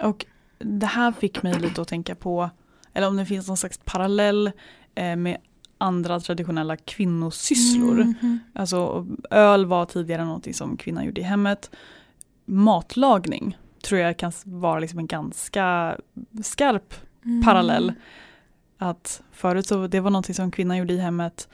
Och 0.02 0.26
det 0.58 0.86
här 0.86 1.12
fick 1.12 1.42
mig 1.42 1.54
lite 1.60 1.82
att 1.82 1.88
tänka 1.88 2.14
på, 2.14 2.50
eller 2.94 3.08
om 3.08 3.16
det 3.16 3.26
finns 3.26 3.48
någon 3.48 3.56
slags 3.56 3.80
parallell 3.84 4.50
eh, 4.94 5.16
med 5.16 5.36
andra 5.78 6.20
traditionella 6.20 6.76
kvinnosysslor. 6.76 7.94
Mhm. 8.04 8.38
Alltså 8.54 9.06
öl 9.30 9.66
var 9.66 9.84
tidigare 9.86 10.24
någonting 10.24 10.54
som 10.54 10.76
kvinnan 10.76 11.04
gjorde 11.04 11.20
i 11.20 11.24
hemmet. 11.24 11.70
Matlagning 12.44 13.58
tror 13.84 14.00
jag 14.00 14.16
kan 14.16 14.32
vara 14.44 14.78
liksom 14.78 14.98
en 14.98 15.06
ganska 15.06 15.96
skarp 16.42 16.94
Mm. 17.24 17.42
parallell. 17.42 17.92
Att 18.78 19.22
förut 19.32 19.66
så 19.66 19.86
det 19.86 20.00
var 20.00 20.10
någonting 20.10 20.34
som 20.34 20.50
kvinnan 20.50 20.76
gjorde 20.76 20.92
i 20.92 20.98
hemmet. 20.98 21.48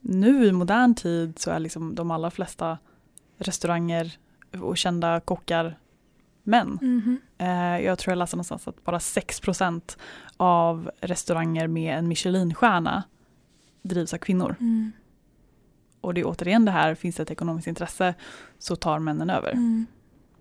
Nu 0.00 0.46
i 0.46 0.52
modern 0.52 0.94
tid 0.94 1.38
så 1.38 1.50
är 1.50 1.58
liksom 1.58 1.94
de 1.94 2.10
allra 2.10 2.30
flesta 2.30 2.78
restauranger 3.38 4.18
och 4.60 4.76
kända 4.76 5.20
kockar 5.20 5.78
män. 6.42 6.78
Mhm. 6.82 7.18
Eh, 7.38 7.78
jag 7.84 7.98
tror 7.98 8.12
jag 8.12 8.18
läste 8.18 8.36
någonstans 8.36 8.68
att 8.68 8.84
bara 8.84 8.98
6% 8.98 9.98
av 10.36 10.90
restauranger 11.00 11.66
med 11.66 11.98
en 11.98 12.08
Michelinstjärna 12.08 13.02
drivs 13.82 14.14
av 14.14 14.18
kvinnor. 14.18 14.56
Mm. 14.60 14.92
Och 16.00 16.14
det 16.14 16.20
är 16.20 16.24
återigen 16.26 16.64
det 16.64 16.70
här, 16.72 16.94
finns 16.94 17.16
det 17.16 17.22
ett 17.22 17.30
ekonomiskt 17.30 17.66
intresse 17.68 18.14
så 18.58 18.76
tar 18.76 18.98
männen 18.98 19.30
över. 19.30 19.52
Mm. 19.52 19.86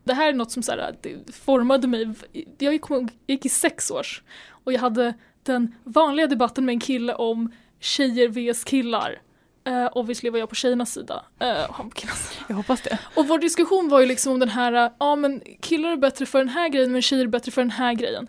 Det 0.04 0.14
här 0.14 0.30
är 0.30 0.34
något 0.34 0.52
som 0.52 0.64
så 0.64 0.72
här, 0.72 0.96
formade 1.32 1.88
mig. 1.88 2.14
Jag 2.58 2.74
gick, 2.74 2.84
jag 2.90 3.12
gick 3.28 3.46
i 3.46 3.50
sex 3.50 3.92
års 3.92 4.24
och 4.64 4.74
jag 4.74 4.80
hade 4.80 5.14
den 5.44 5.76
vanliga 5.84 6.28
debatten 6.28 6.66
med 6.66 6.74
en 6.74 6.80
kille 6.80 7.14
om 7.14 7.52
tjejer 7.80 8.28
vs 8.28 8.64
killar. 8.64 9.22
Uh, 9.68 9.90
obviously 9.92 10.30
var 10.30 10.40
jag 10.40 10.50
på 10.50 10.56
tjejernas 10.56 10.94
sida. 10.94 11.26
Uh, 11.44 11.72
han 11.72 11.90
på 11.90 11.96
killarnas 11.96 12.30
sida. 12.30 12.46
Jag 12.48 12.56
hoppas 12.56 12.82
det. 12.82 12.98
Och 13.16 13.28
vår 13.28 13.40
diskussion 13.40 13.90
var 13.90 14.00
ju 14.00 14.06
liksom 14.06 14.34
om 14.34 14.40
den 14.40 14.50
här, 14.50 14.72
ja 15.00 15.14
uh, 15.14 15.16
men 15.16 15.42
killar 15.60 15.92
är 15.92 15.98
bättre 15.98 16.26
för 16.26 16.40
den 16.40 16.50
här 16.50 16.70
grejen 16.70 16.92
men 16.92 17.02
tjejer 17.02 17.24
är 17.24 17.28
bättre 17.28 17.52
för 17.52 17.62
den 17.62 17.72
här 17.72 17.94
grejen. 17.94 18.28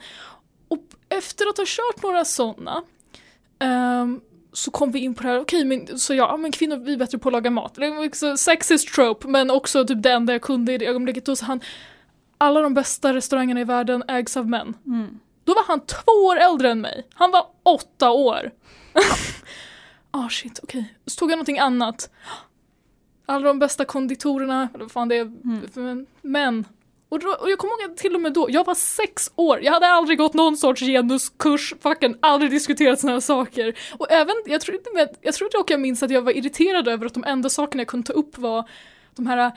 Och 0.69 0.85
efter 1.09 1.47
att 1.47 1.57
ha 1.57 1.65
kört 1.69 2.03
några 2.03 2.25
sådana 2.25 2.83
ehm, 3.59 4.21
så 4.53 4.71
kom 4.71 4.93
vi 4.93 4.99
in 4.99 5.15
på 5.15 5.23
det 5.23 5.29
här, 5.29 5.41
okej 5.41 5.65
men 5.65 5.99
så 5.99 6.15
ja, 6.15 6.37
men 6.37 6.53
kvinnor 6.53 6.77
vi 6.77 6.93
är 6.93 6.97
bättre 6.97 7.19
på 7.19 7.29
att 7.29 7.33
laga 7.33 7.51
mat. 7.51 7.75
Det 7.75 7.91
var 7.91 8.07
också 8.07 8.37
sexist 8.37 8.95
trope 8.95 9.29
men 9.29 9.51
också 9.51 9.85
typ 9.85 10.03
det 10.03 10.11
enda 10.11 10.33
jag 10.33 10.43
kunde 10.43 10.73
i 10.73 10.79
det 10.79 10.87
ögonblicket. 10.87 11.27
Då 11.27 11.37
sa 11.37 11.47
han, 11.47 11.61
alla 12.39 12.61
de 12.61 12.75
bästa 12.75 13.15
restaurangerna 13.15 13.61
i 13.61 13.65
världen 13.65 14.05
ägs 14.09 14.37
av 14.37 14.49
män. 14.49 14.75
Mm. 14.87 15.21
Då 15.45 15.55
var 15.55 15.65
han 15.65 15.81
två 15.81 16.13
år 16.13 16.37
äldre 16.37 16.71
än 16.71 16.81
mig. 16.81 17.07
Han 17.15 17.31
var 17.31 17.47
åtta 17.63 18.11
år. 18.11 18.51
Ah 20.15 20.29
shit, 20.29 20.61
okej. 20.63 20.95
Så 21.07 21.19
tog 21.19 21.31
jag 21.31 21.37
någonting 21.37 21.59
annat. 21.59 22.11
Alla 23.27 23.49
de 23.49 23.59
bästa 23.59 23.85
konditorerna, 23.85 24.69
eller 24.75 24.85
vad 24.85 24.93
fan 24.93 25.09
det 25.09 25.17
är, 25.17 25.33
men, 25.81 26.07
män. 26.23 26.65
Och, 27.13 27.19
då, 27.21 27.29
och 27.41 27.51
jag 27.51 27.59
kommer 27.59 27.83
ihåg 27.89 27.97
till 27.97 28.15
och 28.15 28.21
med 28.21 28.33
då, 28.33 28.47
jag 28.51 28.65
var 28.65 28.75
sex 28.75 29.31
år, 29.37 29.61
jag 29.63 29.73
hade 29.73 29.87
aldrig 29.87 30.19
gått 30.19 30.35
någon 30.35 30.57
sorts 30.57 30.83
genuskurs, 30.83 31.75
fucking 31.81 32.15
aldrig 32.21 32.51
diskuterat 32.51 33.01
såna 33.01 33.13
här 33.13 33.21
saker. 33.21 33.79
Och 33.99 34.11
även, 34.13 34.35
jag 34.47 34.61
tror 34.61 34.77
inte 34.77 34.91
med, 34.95 35.17
jag 35.21 35.35
tror 35.35 35.49
dock 35.59 35.71
jag 35.71 35.81
minns 35.81 36.03
att 36.03 36.11
jag 36.11 36.23
var 36.23 36.33
irriterad 36.37 36.89
över 36.89 37.07
att 37.07 37.15
de 37.15 37.25
enda 37.25 37.49
sakerna 37.49 37.81
jag 37.81 37.89
kunde 37.89 38.07
ta 38.07 38.13
upp 38.13 38.39
var 38.39 38.69
de 39.15 39.27
här 39.27 39.53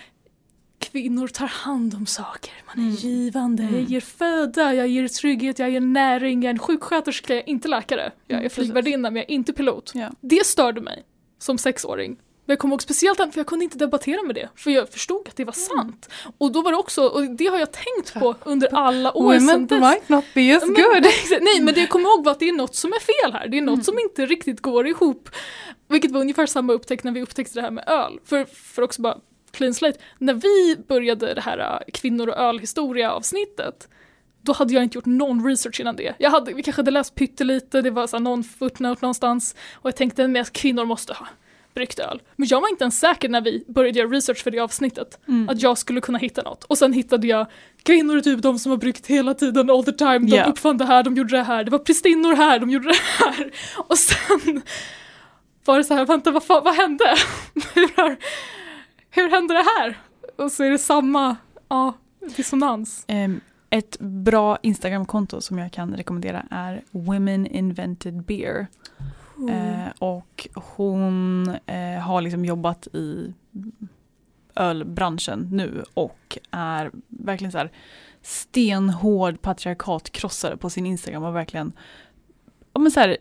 kvinnor 0.80 1.28
tar 1.28 1.48
hand 1.48 1.94
om 1.96 2.06
saker, 2.06 2.54
man 2.68 2.76
är 2.86 2.90
Mm. 2.90 2.96
givande, 2.96 3.64
Mm. 3.64 3.76
jag 3.76 3.84
ger 3.84 4.02
föda, 4.02 4.74
jag 4.74 4.88
ger 4.88 5.08
trygghet, 5.08 5.60
jag 5.60 5.70
ger 5.70 5.82
näring, 5.82 6.42
jag 6.44 6.50
är 6.50 6.54
en 6.54 6.60
sjuksköterska, 6.60 7.34
jag 7.36 7.44
är 7.44 7.50
inte 7.50 7.68
läkare, 7.68 8.12
jag 8.28 8.36
är 8.36 8.40
Mm, 8.40 8.50
flygvärdinna 8.50 9.10
men 9.12 9.16
jag 9.16 9.30
är 9.30 9.34
inte 9.36 9.54
pilot. 9.54 9.92
Ja. 9.96 10.10
Det 10.22 10.46
störde 10.46 10.82
mig 10.82 11.04
som 11.40 11.58
sexåring. 11.58 12.18
Men 12.46 12.54
jag 12.54 12.60
kommer 12.60 12.74
ihåg 12.74 12.82
speciellt 12.82 13.18
för 13.18 13.32
jag 13.36 13.48
kunde 13.48 13.66
inte 13.66 13.78
debattera 13.78 14.24
med 14.24 14.36
det, 14.36 14.50
för 14.56 14.72
jag 14.72 14.90
förstod 14.90 15.28
att 15.28 15.36
det 15.36 15.46
var 15.46 15.54
sant. 15.54 16.10
Och 16.38 16.52
då 16.52 16.62
var 16.62 16.72
det 16.72 16.78
också, 16.78 17.08
och 17.08 17.24
det 17.26 17.46
har 17.48 17.58
jag 17.58 17.70
tänkt 17.72 18.14
på 18.14 18.36
under 18.44 18.70
alla 18.76 19.18
år 19.18 19.34
sedan 19.34 19.46
Women 19.48 19.68
dess. 19.68 19.80
might 19.82 20.10
not 20.10 20.26
be 20.34 20.58
as 20.58 20.64
Men- 20.64 20.74
good. 20.74 21.06
Nej 21.42 21.62
men 21.62 21.74
det 21.74 21.80
jag 21.80 21.90
kommer 21.90 22.10
ihåg 22.10 22.24
var 22.26 22.32
att 22.32 22.40
det 22.40 22.50
är 22.50 22.54
något 22.54 22.76
som 22.76 22.94
är 22.94 23.00
fel 23.00 23.34
här, 23.34 23.48
det 23.48 23.58
är 23.58 23.62
något 23.62 23.86
som 23.86 24.00
inte 24.00 24.26
riktigt 24.26 24.62
går 24.62 24.88
ihop. 24.88 25.30
Vilket 25.88 26.12
var 26.12 26.22
ungefär 26.22 26.46
samma 26.46 26.74
upptäckt 26.74 27.04
när 27.04 27.12
vi 27.12 27.22
upptäckte 27.22 27.54
det 27.56 27.62
här 27.62 27.72
med 27.72 27.84
öl. 27.88 28.20
För, 28.26 28.46
för 28.46 28.82
också 28.82 29.02
bara 29.02 29.18
clean 29.52 29.74
slate, 29.74 30.00
när 30.18 30.34
vi 30.34 30.76
började 30.88 31.34
det 31.34 31.42
här 31.42 31.60
äh, 31.60 31.92
kvinnor 31.94 32.28
och 32.30 32.38
ölhistoria 32.38 33.12
avsnittet 33.12 33.90
då 34.42 34.54
hade 34.54 34.74
jag 34.74 34.84
inte 34.84 34.98
gjort 34.98 35.06
någon 35.06 35.48
research 35.48 35.80
innan 35.80 35.96
det. 35.96 36.16
Jag 36.18 36.30
hade, 36.30 36.54
vi 36.54 36.64
kanske 36.64 36.80
hade 36.80 36.92
läst 36.92 37.16
pyttelite, 37.16 37.82
det 37.82 37.92
var 37.92 38.08
så 38.08 38.20
någon 38.20 38.44
footnote 38.44 39.00
någonstans 39.02 39.56
och 39.74 39.88
jag 39.88 39.96
tänkte 39.96 40.26
att 40.42 40.54
kvinnor 40.54 40.86
måste 40.86 41.14
ha 41.14 41.28
bryggt 41.76 42.00
öl. 42.00 42.22
Men 42.36 42.48
jag 42.48 42.62
var 42.62 42.70
inte 42.70 42.84
ens 42.84 43.00
säker 43.00 43.30
när 43.30 43.42
vi 43.42 43.66
började 43.68 44.00
göra 44.00 44.10
research 44.10 44.44
för 44.44 44.52
det 44.52 44.60
avsnittet 44.60 45.20
Mm. 45.28 45.50
att 45.50 45.62
jag 45.62 45.78
skulle 45.78 46.02
kunna 46.02 46.18
hitta 46.18 46.42
något. 46.42 46.64
Och 46.64 46.78
sen 46.78 46.94
hittade 46.94 47.28
jag 47.28 47.48
kvinnor 47.84 48.18
är 48.18 48.22
typ 48.22 48.42
de 48.42 48.60
som 48.60 48.70
har 48.70 48.78
bryggt 48.78 49.08
hela 49.08 49.34
tiden, 49.34 49.70
all 49.70 49.84
the 49.84 49.92
time, 49.92 50.20
de 50.20 50.28
Ja. 50.36 50.46
uppfann 50.46 50.78
det 50.78 50.86
här, 50.86 51.04
de 51.04 51.16
gjorde 51.16 51.38
det 51.38 51.44
här, 51.44 51.64
det 51.64 51.72
var 51.72 51.80
pristinnor 51.80 52.36
här, 52.36 52.60
de 52.60 52.70
gjorde 52.70 52.88
det 52.88 53.26
här. 53.26 53.52
Och 53.88 53.98
sen 53.98 54.62
var 55.66 55.78
det 55.78 55.84
så 55.84 55.94
här, 55.94 56.06
vänta 56.06 56.32
vad, 56.32 56.44
fan, 56.44 56.64
vad 56.64 56.76
hände? 56.76 57.04
hur, 57.76 57.98
har, 58.02 58.16
hur 59.10 59.30
hände 59.30 59.54
det 59.54 59.66
här? 59.80 59.98
Och 60.36 60.52
så 60.52 60.64
är 60.64 60.72
det 60.72 60.78
samma 60.78 61.36
ja, 61.70 61.94
dissonans. 62.36 63.04
Ehm, 63.08 63.42
ett 63.70 64.00
bra 64.00 64.58
Instagramkonto 64.62 65.42
som 65.42 65.58
jag 65.58 65.72
kan 65.72 65.94
rekommendera 65.96 66.44
är 66.52 66.84
Women 66.92 67.48
Invented 67.48 68.24
Beer. 68.24 68.68
Eh, 69.50 69.88
och 70.00 70.48
hon 70.54 71.48
eh, 71.66 72.00
har 72.00 72.22
liksom 72.22 72.46
jobbat 72.46 72.88
i 72.88 73.34
ölbranschen 74.56 75.50
nu 75.52 75.84
och 75.94 76.38
är 76.52 76.92
verkligen 77.08 77.52
så 77.52 77.58
här 77.58 77.72
stenhård 78.22 79.42
patriarkatkrossare 79.42 80.58
på 80.58 80.70
sin 80.70 80.86
Instagram 80.86 81.24
och 81.24 81.36
verkligen 81.36 81.74
ja, 82.74 82.80
men 82.80 82.92
så 82.92 83.00
här, 83.00 83.18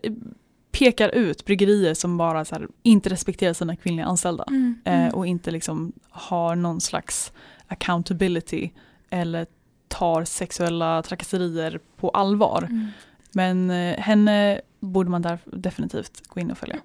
pekar 0.72 1.08
ut 1.08 1.44
bryggerier 1.44 1.94
som 1.94 2.16
bara 2.16 2.44
så 2.44 2.54
här, 2.54 2.68
inte 2.82 3.08
respekterar 3.08 3.52
sina 3.52 3.76
kvinnliga 3.76 4.06
anställda 4.06 4.44
Mm, 4.48 4.76
eh, 4.84 5.14
och 5.14 5.26
inte 5.26 5.50
liksom 5.50 5.92
har 6.10 6.56
någon 6.56 6.80
slags 6.80 7.32
accountability 7.66 8.70
eller 9.10 9.46
tar 9.88 10.24
sexuella 10.24 11.02
trakasserier 11.02 11.80
på 11.96 12.10
allvar. 12.10 12.68
Mm. 12.70 12.88
Men 13.32 13.70
eh, 13.70 13.96
henne 13.98 14.60
borde 14.84 15.10
man 15.10 15.22
där 15.22 15.38
definitivt 15.44 16.28
gå 16.28 16.40
in 16.40 16.50
och 16.50 16.58
följa. 16.58 16.76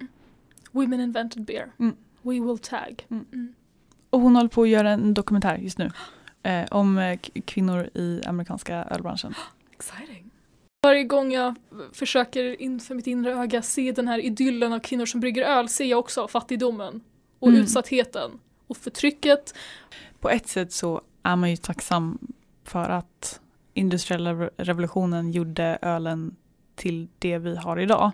Women 0.72 1.00
invented 1.00 1.44
beer. 1.44 1.72
Mm. 1.78 1.96
We 2.22 2.30
will 2.40 2.58
tag. 2.58 3.06
Mm. 3.10 3.24
Mm. 3.32 3.54
Och 4.10 4.20
hon 4.20 4.36
håller 4.36 4.48
på 4.48 4.62
att 4.62 4.68
göra 4.68 4.90
en 4.90 5.14
dokumentär 5.14 5.56
just 5.56 5.78
nu. 5.78 5.90
Eh, 6.42 6.64
om 6.70 6.98
eh, 6.98 7.18
kvinnor 7.44 7.90
i 7.94 8.22
amerikanska 8.26 8.76
ölbranschen. 8.76 9.34
Exciting. 9.72 10.30
Varje 10.82 11.04
gång 11.04 11.32
jag 11.32 11.54
försöker 11.92 12.62
inför 12.62 12.94
mitt 12.94 13.06
inre 13.06 13.32
öga 13.32 13.62
se 13.62 13.92
den 13.92 14.08
här 14.08 14.18
idyllen 14.18 14.72
av 14.72 14.78
kvinnor 14.80 15.06
som 15.06 15.20
brygger 15.20 15.42
öl 15.42 15.68
ser 15.68 15.84
jag 15.84 15.98
också 15.98 16.28
fattigdomen 16.28 17.00
och 17.38 17.48
Mm. 17.48 17.60
utsattheten 17.60 18.30
och 18.66 18.76
förtrycket. 18.76 19.54
På 20.20 20.30
ett 20.30 20.48
sätt 20.48 20.72
så 20.72 21.00
är 21.22 21.36
man 21.36 21.50
ju 21.50 21.56
tacksam 21.56 22.18
för 22.64 22.88
att 22.90 23.40
industriella 23.74 24.32
re- 24.32 24.50
revolutionen 24.56 25.32
gjorde 25.32 25.78
ölen 25.82 26.36
till 26.80 27.08
det 27.18 27.38
vi 27.38 27.56
har 27.56 27.78
idag. 27.78 28.12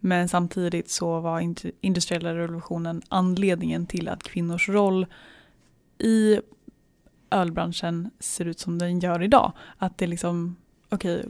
Men 0.00 0.28
samtidigt 0.28 0.90
så 0.90 1.20
var 1.20 1.54
industriella 1.80 2.34
revolutionen 2.34 3.02
anledningen 3.08 3.86
till 3.86 4.08
att 4.08 4.22
kvinnors 4.22 4.68
roll 4.68 5.06
i 5.98 6.40
ölbranschen 7.30 8.10
ser 8.20 8.44
ut 8.44 8.60
som 8.60 8.78
den 8.78 9.00
gör 9.00 9.22
idag. 9.22 9.52
Att 9.78 9.98
det 9.98 10.04
är 10.04 10.08
liksom, 10.08 10.56
okej, 10.88 11.24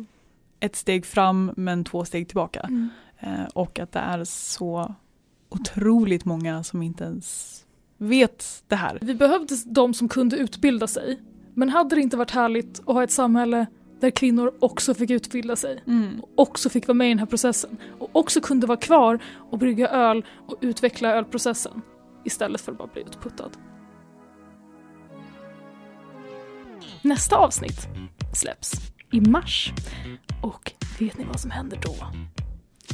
ett 0.61 0.77
steg 0.77 1.07
fram 1.07 1.53
men 1.57 1.85
två 1.85 2.05
steg 2.05 2.29
tillbaka. 2.29 2.89
Eh, 3.19 3.45
och 3.55 3.79
att 3.79 3.93
det 3.93 3.99
är 3.99 4.25
så 4.25 4.95
otroligt 5.49 6.25
många 6.25 6.65
som 6.65 6.83
inte 6.83 7.05
ens 7.05 7.61
vet 7.97 8.65
det 8.69 8.77
här. 8.77 8.99
Vi 9.01 9.15
behövde 9.15 9.57
de 9.67 9.95
som 9.95 10.09
kunde 10.09 10.37
utbilda 10.37 10.87
sig. 10.87 11.21
Men 11.55 11.69
hade 11.69 11.95
det 11.95 12.03
inte 12.03 12.17
varit 12.17 12.31
härligt 12.31 12.81
att 12.81 12.95
ha 12.95 13.05
ett 13.05 13.11
samhälle 13.11 13.67
där 14.01 14.11
kvinnor 14.11 14.53
också 14.61 14.95
fick 14.95 15.11
utbilda 15.11 15.57
sig 15.57 15.83
Mm. 15.87 16.21
och 16.21 16.29
också 16.37 16.69
fick 16.71 16.89
vara 16.89 16.95
med 16.95 17.07
i 17.07 17.11
den 17.11 17.19
här 17.19 17.27
processen 17.27 17.77
och 17.99 18.11
också 18.13 18.41
kunde 18.41 18.67
vara 18.67 18.79
kvar 18.79 19.19
och 19.51 19.59
brygga 19.59 19.89
öl 19.89 20.25
och 20.49 20.57
utveckla 20.61 21.11
ölprocessen 21.15 21.83
istället 22.25 22.61
för 22.61 22.73
att 22.73 22.79
bara 22.79 22.89
bli 22.93 23.03
utputtad. 23.03 23.51
Nästa 27.03 27.37
avsnitt 27.37 27.89
släpps 28.35 28.73
i 29.13 29.21
mars 29.21 29.73
och 30.43 30.73
vet 30.99 31.19
ni 31.19 31.25
vad 31.25 31.41
som 31.41 31.51
händer 31.51 31.79
då? 31.83 31.95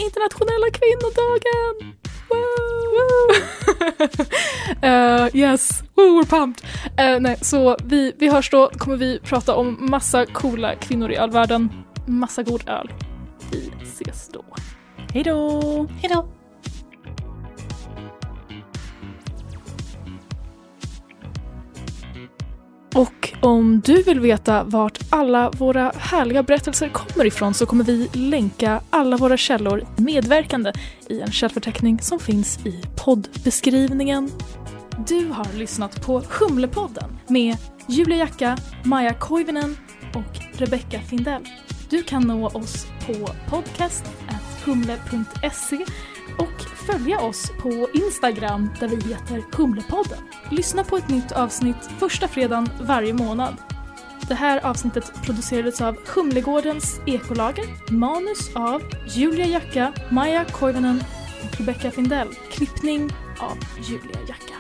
Internationella 0.00 0.66
kvinnodagen! 0.72 1.94
Woo! 2.30 3.28
uh, 4.82 5.28
yes, 5.34 5.82
Woo, 5.94 6.18
we're 6.18 6.24
pumped! 6.24 6.64
Eh, 6.96 7.20
nej, 7.20 7.36
så 7.40 7.76
vi, 7.84 8.12
vi 8.18 8.28
hörs 8.28 8.50
då, 8.50 8.70
kommer 8.78 8.96
vi 8.96 9.18
prata 9.18 9.54
om 9.54 9.76
massa 9.80 10.26
coola 10.26 10.74
kvinnor 10.74 11.10
i 11.10 11.16
ölvärlden, 11.16 11.68
massa 12.06 12.42
god 12.42 12.68
öl. 12.68 12.92
Vi 13.50 13.72
ses 13.82 14.28
då. 14.28 14.44
Hej 15.14 15.22
då! 15.22 15.60
Hej 16.00 16.10
då! 16.14 16.35
Och 22.96 23.32
om 23.40 23.80
du 23.84 24.02
vill 24.02 24.20
veta 24.20 24.64
vart 24.64 24.98
alla 25.10 25.50
våra 25.50 25.92
härliga 25.96 26.42
berättelser 26.42 26.88
kommer 26.88 27.24
ifrån 27.24 27.54
så 27.54 27.66
kommer 27.66 27.84
vi 27.84 28.08
länka 28.12 28.80
alla 28.90 29.16
våra 29.16 29.36
källor 29.36 29.86
medverkande 29.96 30.72
i 31.08 31.20
en 31.20 31.32
källförteckning 31.32 32.00
som 32.00 32.18
finns 32.18 32.66
i 32.66 32.82
poddbeskrivningen. 33.04 34.30
Du 35.08 35.28
har 35.28 35.58
lyssnat 35.58 36.06
på 36.06 36.22
Humlepodden 36.40 37.18
med 37.28 37.56
Julia 37.88 38.16
Jacka, 38.16 38.58
Maja 38.84 39.14
Koivinen 39.14 39.76
och 40.14 40.40
Rebecca 40.52 41.00
Findell. 41.00 41.42
Du 41.90 42.02
kan 42.02 42.22
nå 42.22 42.46
oss 42.46 42.86
på 43.06 43.12
podcast.humle.se 43.50 45.84
och 46.38 46.60
följa 46.60 47.20
oss 47.20 47.52
på 47.58 47.88
Instagram 47.92 48.70
där 48.80 48.88
vi 48.88 48.96
heter 48.96 49.44
Humlepodden. 49.56 50.18
Lyssna 50.50 50.84
på 50.84 50.96
ett 50.96 51.08
nytt 51.08 51.32
avsnitt 51.32 51.90
första 51.98 52.28
fredagen 52.28 52.68
varje 52.80 53.14
månad. 53.14 53.56
Det 54.28 54.34
här 54.34 54.66
avsnittet 54.66 55.12
producerades 55.24 55.80
av 55.80 55.96
Humlegårdens 56.14 57.00
ekolager, 57.06 57.92
manus 57.92 58.56
av 58.56 58.82
Julia 59.08 59.46
Jacka, 59.46 59.92
Maja 60.10 60.44
Koivunen 60.44 61.02
och 61.44 61.58
Rebecca 61.58 61.90
Findell, 61.90 62.28
klippning 62.50 63.10
av 63.38 63.58
Julia 63.88 64.20
Jacka. 64.28 64.55